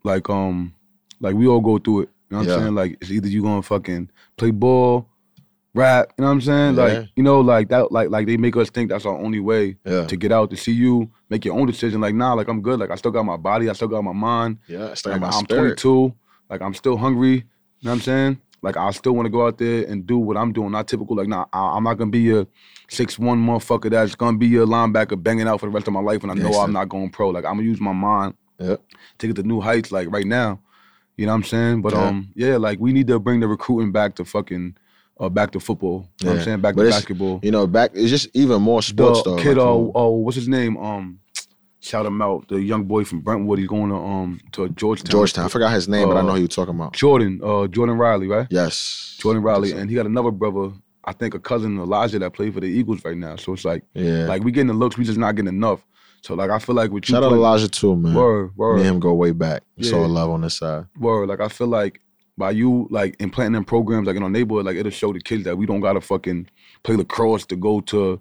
[0.04, 0.74] like um,
[1.20, 2.08] like we all go through it.
[2.30, 2.54] You know what Yeah.
[2.54, 2.74] I'm saying?
[2.74, 5.08] Like it's either you gonna fucking play ball,
[5.74, 6.12] rap.
[6.16, 6.74] You know what I'm saying?
[6.76, 6.82] Yeah.
[6.84, 7.92] Like you know, like that.
[7.92, 10.06] Like like they make us think that's our only way Yeah.
[10.06, 12.00] to get out to see you make your own decision.
[12.00, 12.78] Like nah, like I'm good.
[12.80, 13.68] Like I still got my body.
[13.68, 14.58] I still got my mind.
[14.68, 14.86] Yeah.
[14.88, 15.78] It's like Like, my I'm spirit.
[15.78, 16.14] 22.
[16.50, 17.32] Like I'm still hungry.
[17.34, 17.40] You
[17.82, 18.40] know what I'm saying?
[18.62, 20.70] Like I still want to go out there and do what I'm doing.
[20.70, 21.16] Not typical.
[21.16, 22.46] Like nah, I, I'm not gonna be a
[22.88, 26.00] six one motherfucker that's gonna be a linebacker banging out for the rest of my
[26.00, 26.22] life.
[26.22, 26.52] And I know.
[26.60, 27.28] I'm not going pro.
[27.30, 28.80] Like I'm gonna use my mind Yep.
[29.18, 29.90] to get to new heights.
[29.92, 30.60] Like right now,
[31.16, 31.82] you know what I'm saying?
[31.82, 32.04] But Yeah.
[32.06, 34.76] um, yeah, like we need to bring the recruiting back to fucking
[35.20, 36.08] uh back to football.
[36.20, 36.60] You know what I'm saying?
[36.60, 37.40] Back But to basketball.
[37.42, 39.36] You know, back, it's just even more sports, the though.
[39.42, 40.76] kid, like, oh, what's his name?
[40.76, 41.20] Um,
[41.80, 42.48] shout him out.
[42.48, 43.58] The young boy from Brentwood.
[43.58, 45.10] He's going to um to Georgetown.
[45.10, 45.44] Georgetown.
[45.44, 46.94] I forgot his name, but I Uh, know who you're talking about.
[46.94, 48.46] Jordan, uh, Jordan Riley, right?
[48.50, 49.16] Yes.
[49.20, 50.72] Jordan Riley, and he got another brother,
[51.04, 53.36] I think a cousin Elijah that played for the Eagles right now.
[53.36, 54.26] So it's like, Yeah.
[54.26, 55.84] like we getting the looks, we just not getting enough.
[56.22, 58.14] So like I feel like with you, Shout out Elijah, too, man.
[58.14, 59.62] word, Me word, and him go way back.
[59.76, 60.86] We saw love on this side.
[60.98, 61.28] word.
[61.28, 62.00] Like I feel like
[62.36, 65.44] by you like implanting in programs like in our neighborhood, like it'll show the kids
[65.44, 66.48] that we don't gotta fucking
[66.82, 68.20] play lacrosse to go to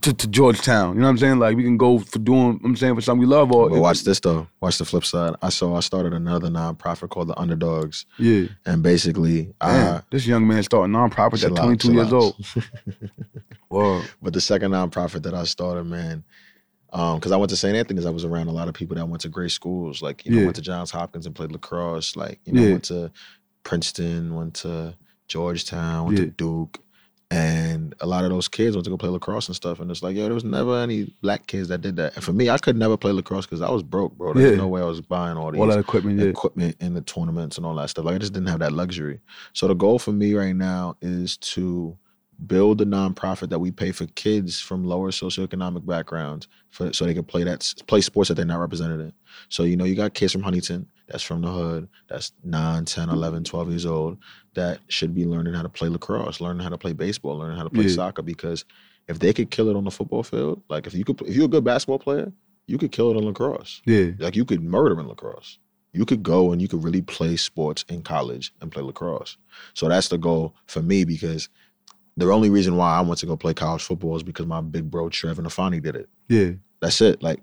[0.00, 0.94] to, to Georgetown.
[0.94, 1.38] You know what I'm saying?
[1.38, 2.58] Like we can go for doing.
[2.64, 3.52] I'm saying for something we love.
[3.52, 4.46] Or But watch this though.
[4.60, 5.34] Watch the flip side.
[5.42, 8.46] I saw I started another nonprofit called the Underdogs, Yeah.
[8.64, 12.12] and basically, Damn, I this young man starting nonprofit chill at 22 years out.
[12.14, 12.46] old.
[13.68, 14.02] Whoa.
[14.22, 16.24] But the second nonprofit that I started, man,
[16.94, 17.76] Um, because I went to St.
[17.76, 20.00] Anthony's, I was around a lot of people that went to great schools.
[20.00, 20.44] Like, you know, Yeah.
[20.44, 22.14] went to Johns Hopkins and played lacrosse.
[22.14, 22.70] Like, you know, Yeah.
[22.70, 23.10] went to
[23.64, 24.94] Princeton, went to
[25.26, 26.24] Georgetown, went Yeah.
[26.26, 26.78] to Duke.
[27.30, 29.80] And a lot of those kids went to go play lacrosse and stuff.
[29.80, 32.14] And it's like, yo, there was never any black kids that did that.
[32.14, 34.32] And for me, I could never play lacrosse because I was broke, bro.
[34.34, 34.56] There's Yeah.
[34.58, 37.66] no way I was buying all these All that equipment, equipment in the tournaments and
[37.66, 38.04] all that stuff.
[38.04, 39.20] Like I just didn't have that luxury.
[39.52, 41.96] So the goal for me right now is to
[42.46, 47.14] build a nonprofit that we pay for kids from lower socioeconomic backgrounds for so they
[47.14, 49.12] can play that play sports that they're not represented in.
[49.48, 53.08] So you know you got kids from Huntington that's from the hood that's 9, 10,
[53.10, 54.18] 11, 12 years old
[54.54, 57.64] that should be learning how to play lacrosse, learning how to play baseball, learning how
[57.64, 57.94] to play Yeah.
[57.94, 58.64] soccer because
[59.08, 61.44] if they could kill it on the football field, like if you could if you're
[61.44, 62.32] a good basketball player,
[62.66, 63.82] you could kill it on lacrosse.
[63.84, 64.10] Yeah.
[64.18, 65.58] Like you could murder in lacrosse.
[65.92, 69.36] You could go and you could really play sports in college and play lacrosse.
[69.74, 71.48] So that's the goal for me because
[72.16, 74.90] the only reason why I went to go play college football is because my big
[74.90, 76.08] bro Trevor Nafani did it.
[76.28, 76.52] Yeah.
[76.80, 77.22] That's it.
[77.22, 77.40] Like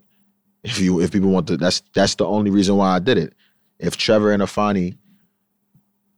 [0.64, 3.34] if you if people want to that's that's the only reason why I did it.
[3.80, 4.98] If Trevor Nafani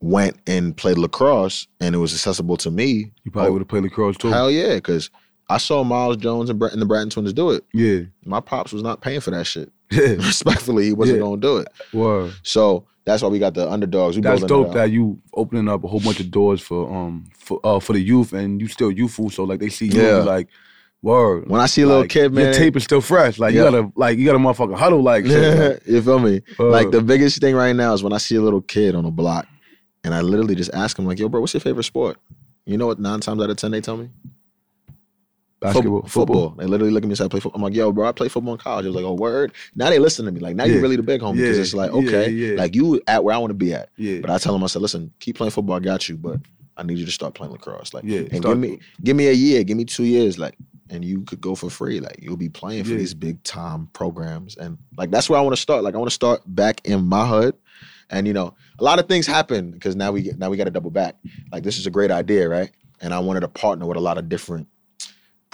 [0.02, 3.68] went and played lacrosse and it was accessible to me, You probably oh, would have
[3.70, 4.28] played lacrosse too.
[4.30, 5.10] hell yeah, because
[5.50, 7.64] I saw Miles Jones and, Brett, and the Bratton twins do it.
[7.74, 8.02] Yeah.
[8.26, 9.72] My pops was not paying for that shit.
[10.18, 11.68] Respectfully, he wasn't gonna do it.
[11.94, 12.34] Word.
[12.44, 14.16] So that's why we got the underdogs.
[14.16, 17.60] We That's dope that you opening up a whole bunch of doors for um for
[17.64, 20.18] uh for the youth and you still youthful so like they see you Yeah.
[20.20, 20.48] like
[21.02, 23.54] word When I see a little like, kid, man, your tape is still fresh like
[23.54, 23.66] Yeah.
[23.66, 25.84] you gotta like you gotta motherfucking huddle like shit.
[25.88, 26.42] you feel me?
[26.58, 26.72] Word.
[26.72, 29.12] Like the biggest thing right now is when I see a little kid on a
[29.12, 29.48] block,
[30.06, 32.18] and I literally just ask him like, "Yo, bro, what's your favorite sport?"
[32.66, 33.00] You know what?
[33.00, 34.10] Nine times out of ten, they tell me
[35.64, 36.10] basketball Football.
[36.10, 38.08] football, They literally look at me and say, "I play football." I'm like, "Yo, bro,
[38.08, 40.40] I play football in college." I was like, "Oh, word." Now they listen to me.
[40.40, 40.74] Like now Yeah.
[40.74, 41.62] you're really the big homie because Yeah.
[41.64, 42.56] it's like, okay, yeah.
[42.56, 43.90] like you at where I want to be at.
[43.98, 45.76] yeah But I tell them, I said, "Listen, keep playing football.
[45.76, 46.40] I got you, but
[46.78, 47.94] I need you to start playing lacrosse.
[47.94, 50.56] Like, yeah and start- give me give me a year, give me two years, like,
[50.90, 52.00] and you could go for free.
[52.00, 55.56] Like, you'll be playing for these big time programs, and like that's where I want
[55.56, 55.84] to start.
[55.84, 57.56] Like, I want to start back in my hood,
[58.10, 60.66] and you know, a lot of things happen because now we get now we got
[60.66, 61.16] to double back.
[61.52, 62.72] Like, this is a great idea, right?
[63.02, 64.68] And I wanted to partner with a lot of different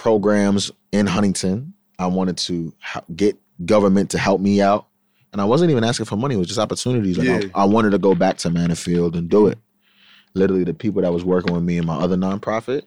[0.00, 1.74] programs in Huntington.
[1.98, 3.36] I wanted to ha- get
[3.66, 4.86] government to help me out.
[5.34, 6.36] And I wasn't even asking for money.
[6.36, 7.18] It was just opportunities.
[7.18, 7.40] Like Yeah.
[7.54, 9.58] I, I wanted to go back to Manifield and do it.
[10.32, 12.84] Literally, the people that was working with me in my other nonprofit,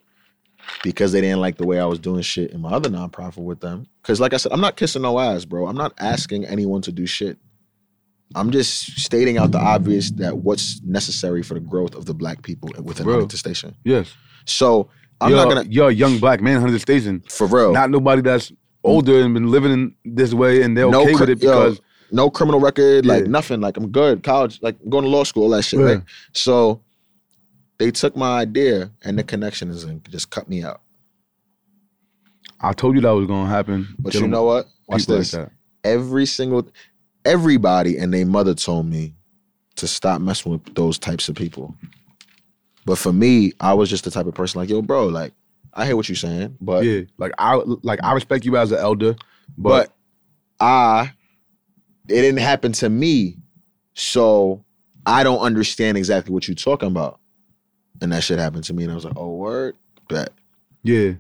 [0.81, 3.60] because they didn't like the way I was doing shit in my other nonprofit with
[3.60, 3.85] them.
[4.02, 5.68] Because, like I said, I'm not kissing no ass, bro.
[5.68, 7.38] I'm not asking anyone to do shit.
[8.34, 12.41] I'm just stating out the obvious that what's necessary for the growth of the black
[12.41, 13.14] people within Bro.
[13.14, 13.76] Huntington Station.
[13.84, 14.15] yes
[14.45, 14.90] So
[15.22, 17.72] I'm you're, not gonna you're a young black man Huntington Station for real.
[17.72, 18.52] not nobody that's
[18.84, 21.49] older and been living in this way and they're No okay cri- with it yo,
[21.52, 21.81] because
[22.11, 23.30] no criminal record, like Yeah.
[23.31, 23.61] nothing.
[23.61, 24.22] Like I'm good.
[24.23, 25.85] College, like I'm going to law school, all that shit, Yeah.
[25.85, 26.02] right?
[26.34, 26.81] So
[27.80, 30.81] they took my idea and the connections and just cut me out.
[32.60, 34.68] I told you that was gonna happen But Dealing you know what?
[34.88, 35.34] Watch this.
[35.34, 35.49] like.
[35.84, 36.68] Every single,
[37.26, 39.15] everybody and their mother told me
[39.76, 41.76] to stop messing with those types of people.
[42.85, 45.34] But for me, I was just the type of person like, yo, bro, like
[45.73, 48.80] I hear what you're saying, but yeah like I like I respect you as an
[48.80, 49.15] elder
[49.57, 49.93] but, but,
[50.60, 51.11] I
[52.10, 53.38] it didn't happen to me.
[53.93, 54.64] So
[55.05, 57.19] I don't understand exactly what you're talking about.
[58.01, 58.84] And that shit happened to me.
[58.84, 59.76] And I was like, oh word.
[60.10, 60.34] That
[60.84, 61.14] Yeah.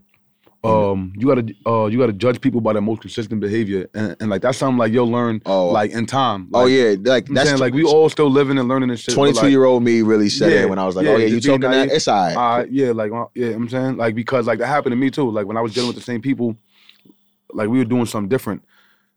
[0.65, 3.89] Um, you gotta uh you gotta judge people by their most consistent behavior.
[3.93, 6.49] And, and like that's something like you'll learn oh like in time.
[6.53, 6.95] oh yeah.
[7.01, 9.13] Like that's saying like we all still living and learning this shit.
[9.13, 11.17] 22 like, year old me really said Yeah, it when I was like, yeah, oh
[11.17, 11.89] yeah, you talking that?
[11.89, 12.61] It's all right.
[12.61, 15.29] Uh, yeah, like yeah, I'm saying like because like that happened to me too.
[15.29, 16.55] Like when I was dealing with the same people,
[17.51, 18.63] like we were doing something different.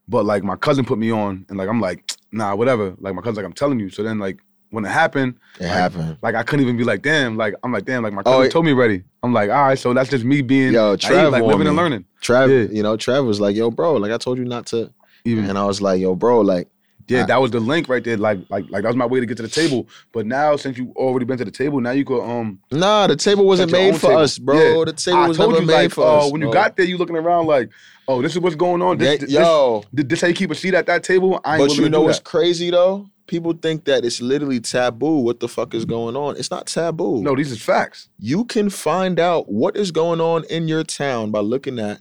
[0.09, 2.93] But like my cousin put me on, and like I'm like, nah, whatever.
[2.99, 3.89] Like my cousin's like, I'm telling you.
[3.89, 6.17] So then like when it happened, it happened.
[6.21, 7.37] like I couldn't even be like, damn.
[7.37, 8.03] Like I'm like, damn.
[8.03, 9.03] Like my Oh, cousin it- told me already.
[9.23, 9.79] I'm like, all right.
[9.79, 12.05] So that's just me being Yo, Trev like living and learning.
[12.21, 12.73] Trav, Yeah.
[12.75, 14.91] you know, Trav was like, yo, bro, like I told you not to.
[15.25, 16.69] Even And I was like, yo, bro, like,
[17.09, 18.17] yeah, I- that was the link right there.
[18.17, 19.87] Like like like that was my way to get to the table.
[20.11, 22.59] But now since you already been to the table, now you could um.
[22.71, 24.17] nah, the table wasn't made for table.
[24.21, 24.55] us, bro.
[24.79, 24.85] Yeah.
[24.85, 26.31] The table I was told never you made like for uh, us.
[26.31, 27.69] when you got there, you looking around like,
[28.09, 28.97] oh, this is what's going on.
[28.97, 31.39] This, Yeah, this, yo, this, this how you keep a seat at that table.
[31.45, 32.25] I ain't but you know what's that.
[32.25, 33.09] crazy though?
[33.27, 35.17] People think that it's literally taboo.
[35.19, 36.37] What the fuck is going on?
[36.37, 37.21] It's not taboo.
[37.21, 38.09] No, these is facts.
[38.19, 41.99] you can find out what is going on in your town by looking at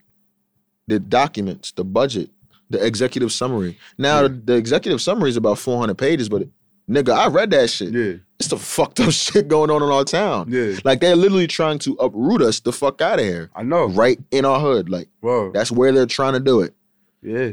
[0.87, 2.31] the documents, the budget,
[2.71, 3.77] the executive summary.
[3.99, 4.29] Now, Yeah.
[4.29, 6.45] the, the executive summary is about 400 pages, but
[6.89, 7.93] nigga, I read that shit.
[7.93, 10.47] Yeah, it's the fucked up shit going on in our town.
[10.49, 10.77] Yeah.
[10.85, 13.51] Like they're literally trying to uproot us the fuck out of here.
[13.57, 13.87] I know.
[13.87, 14.89] Right in our hood.
[14.89, 15.51] Like Whoa.
[15.53, 16.73] that's where they're trying to do it.
[17.21, 17.51] Yeah.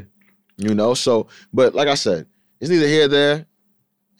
[0.58, 0.94] You know?
[0.94, 2.26] So, but like I said,
[2.60, 3.46] it's neither here or there.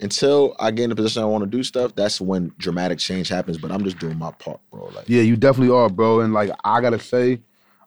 [0.00, 3.28] Until I get in a position I want to do stuff, that's when dramatic change
[3.28, 3.58] happens.
[3.58, 4.86] But I'm just doing my part, bro.
[4.88, 6.20] Like, Yeah, you definitely are, bro.
[6.20, 7.40] And like I gotta say,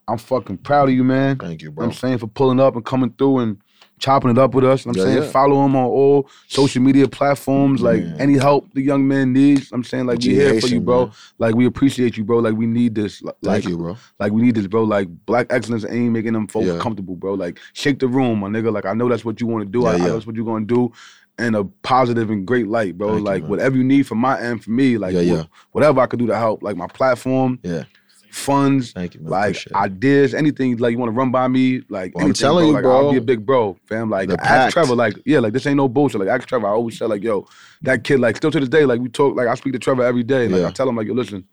[0.08, 1.38] I'm fucking proud of you, man.
[1.38, 1.86] thank you, You know bro.
[1.88, 3.58] I'm saying for pulling up and coming through and
[4.00, 4.86] chopping it up with us.
[4.86, 5.32] You know I'm Yeah, saying yeah.
[5.32, 7.82] follow him on all social media platforms.
[7.82, 8.16] Like Yeah.
[8.20, 9.72] any help the young man needs.
[9.74, 11.06] I'm saying like we here for you, bro.
[11.06, 11.14] man.
[11.40, 12.38] Like we appreciate you, bro.
[12.40, 13.22] Like we need this.
[13.22, 13.98] Like, Thank you, bro.
[14.20, 14.84] Like we need this, bro.
[14.84, 16.80] Like black excellence ain't making them folks Yeah.
[16.80, 17.34] comfortable, bro.
[17.34, 18.72] Like shake the room, my nigga.
[18.72, 19.86] Like I know that's what you want to do.
[19.86, 20.94] I, I know that's what you're gonna do.
[21.40, 23.14] In a positive and great light, bro.
[23.16, 23.50] Thank like man.
[23.52, 25.44] whatever you need from my end, for me, like Yeah, yeah.
[25.72, 27.84] whatever I could do to help, like my platform, Yeah.
[28.32, 29.30] funds, Thank you, man.
[29.30, 32.64] like Appreciate ideas, anything like you want to run by me, like Well, I'm telling
[32.64, 32.68] bro.
[32.70, 32.98] you, like, bro.
[33.08, 34.10] I'll be a big bro, fam.
[34.10, 34.74] Like The ask pact.
[34.74, 36.20] Trevor, like yeah, like this ain't no bullshit.
[36.22, 36.66] Like ask Trevor.
[36.68, 37.48] I always say like yo,
[37.84, 40.04] that kid, like still to this day, like we talk, like I speak to Trevor
[40.06, 40.48] every day.
[40.48, 40.68] Like Yeah.
[40.70, 41.46] I tell him like yo, listen,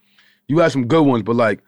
[0.49, 1.61] you had some good ones, but like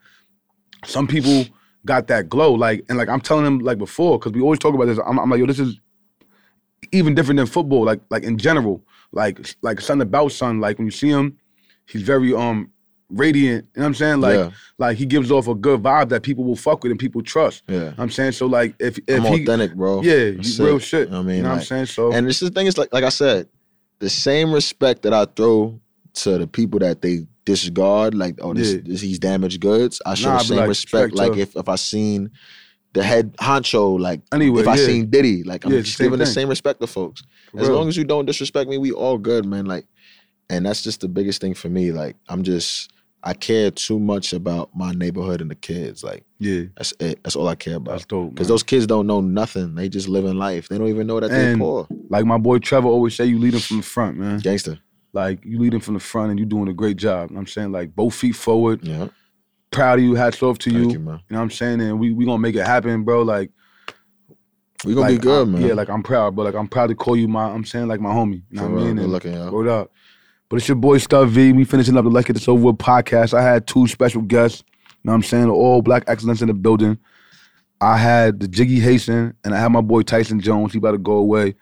[0.85, 1.45] some people
[1.85, 4.73] got that glow, like and like I'm telling him like before, because we always talk
[4.73, 4.99] about this.
[5.05, 5.79] I'm, I'm like yo, this is
[6.91, 10.59] even different than football, like like in general, like like something about son.
[10.59, 11.37] Like when you see him,
[11.87, 12.71] he's very um
[13.09, 13.65] radiant.
[13.75, 14.21] You know what I'm saying?
[14.21, 16.99] Like yeah, like he gives off a good vibe that people will fuck with and
[16.99, 17.63] people trust.
[17.67, 17.93] yeah.
[17.97, 20.01] I'm saying so like if if I'm he authentic, bro.
[20.01, 20.81] yeah That's you real it.
[20.81, 21.07] shit.
[21.07, 21.85] You know what I you mean, know what I'm saying?
[21.87, 23.47] So And this is the thing is like like I said,
[23.99, 25.79] the same respect that I throw
[26.15, 28.79] to the people that they disregard, like oh this, Yeah.
[28.83, 30.01] this he's damaged goods.
[30.05, 31.11] I show Nah, the same like, respect.
[31.13, 32.31] respect Like if if I seen
[32.93, 34.85] the head honcho, like Anyway, if I yeah.
[34.85, 37.21] seen Diddy, like I'm Yeah, just giving the same respect to folks.
[37.51, 37.77] for As real.
[37.77, 39.65] long as you don't disrespect me, we all good, man.
[39.65, 39.85] Like,
[40.49, 41.91] and that's just the biggest thing for me.
[41.91, 42.91] Like, I'm just
[43.23, 46.03] I care too much about my neighborhood and the kids.
[46.03, 47.19] Like, yeah, that's it.
[47.23, 48.07] That's all I care that's about.
[48.07, 48.29] dope.
[48.35, 49.75] Because those kids don't know nothing.
[49.75, 50.69] They just living life.
[50.69, 51.87] They don't even know that they're poor.
[52.09, 54.39] like my boy Trevor always say, you lead them from the front, man.
[54.39, 54.79] Gangster.
[55.13, 57.29] Like you lead them from the front and you're doing a great job.
[57.31, 58.85] You know I'm saying like both feet forward.
[58.87, 59.07] Yeah.
[59.71, 60.15] Proud of you.
[60.15, 60.81] Hats off to you.
[60.81, 61.81] Thank You you, know what I'm saying?
[61.81, 63.21] And we we gonna make it happen, bro.
[63.21, 63.51] Like
[64.85, 65.61] We gonna like, be good, I'm- man.
[65.61, 67.45] Yeah, like I'm proud, but like I'm proud to call you my.
[67.45, 68.43] I'm saying like my homie.
[68.49, 68.95] You know For what I mean?
[68.97, 69.51] Good looking, y'all.
[69.51, 69.91] Word up.
[70.49, 71.51] But it's your boy Stub V.
[71.51, 73.33] We finishing up the Let's Get This Over With podcast.
[73.33, 74.63] I had two special guests.
[74.69, 75.49] You know what I'm saying?
[75.49, 76.97] All black excellence in the building.
[77.81, 80.71] I had the Jiggy Hasten and I had my boy Tyson Jones.
[80.71, 81.55] He about to go away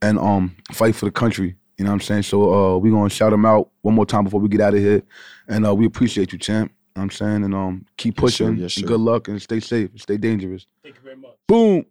[0.00, 1.56] and um fight for the country.
[1.76, 2.22] You know what I'm saying?
[2.22, 4.80] So uh we gonna shout him out one more time before we get out of
[4.80, 5.02] here.
[5.48, 6.72] And uh we appreciate you, champ.
[6.98, 7.44] You know what I'm saying?
[7.44, 8.44] And um keep Yes, sir.
[8.46, 8.56] pushing.
[8.56, 8.88] Yes, and sir.
[8.88, 9.90] good luck and stay safe.
[9.98, 10.66] Stay dangerous.
[10.82, 11.36] Thank you very much.
[11.46, 11.84] Boom.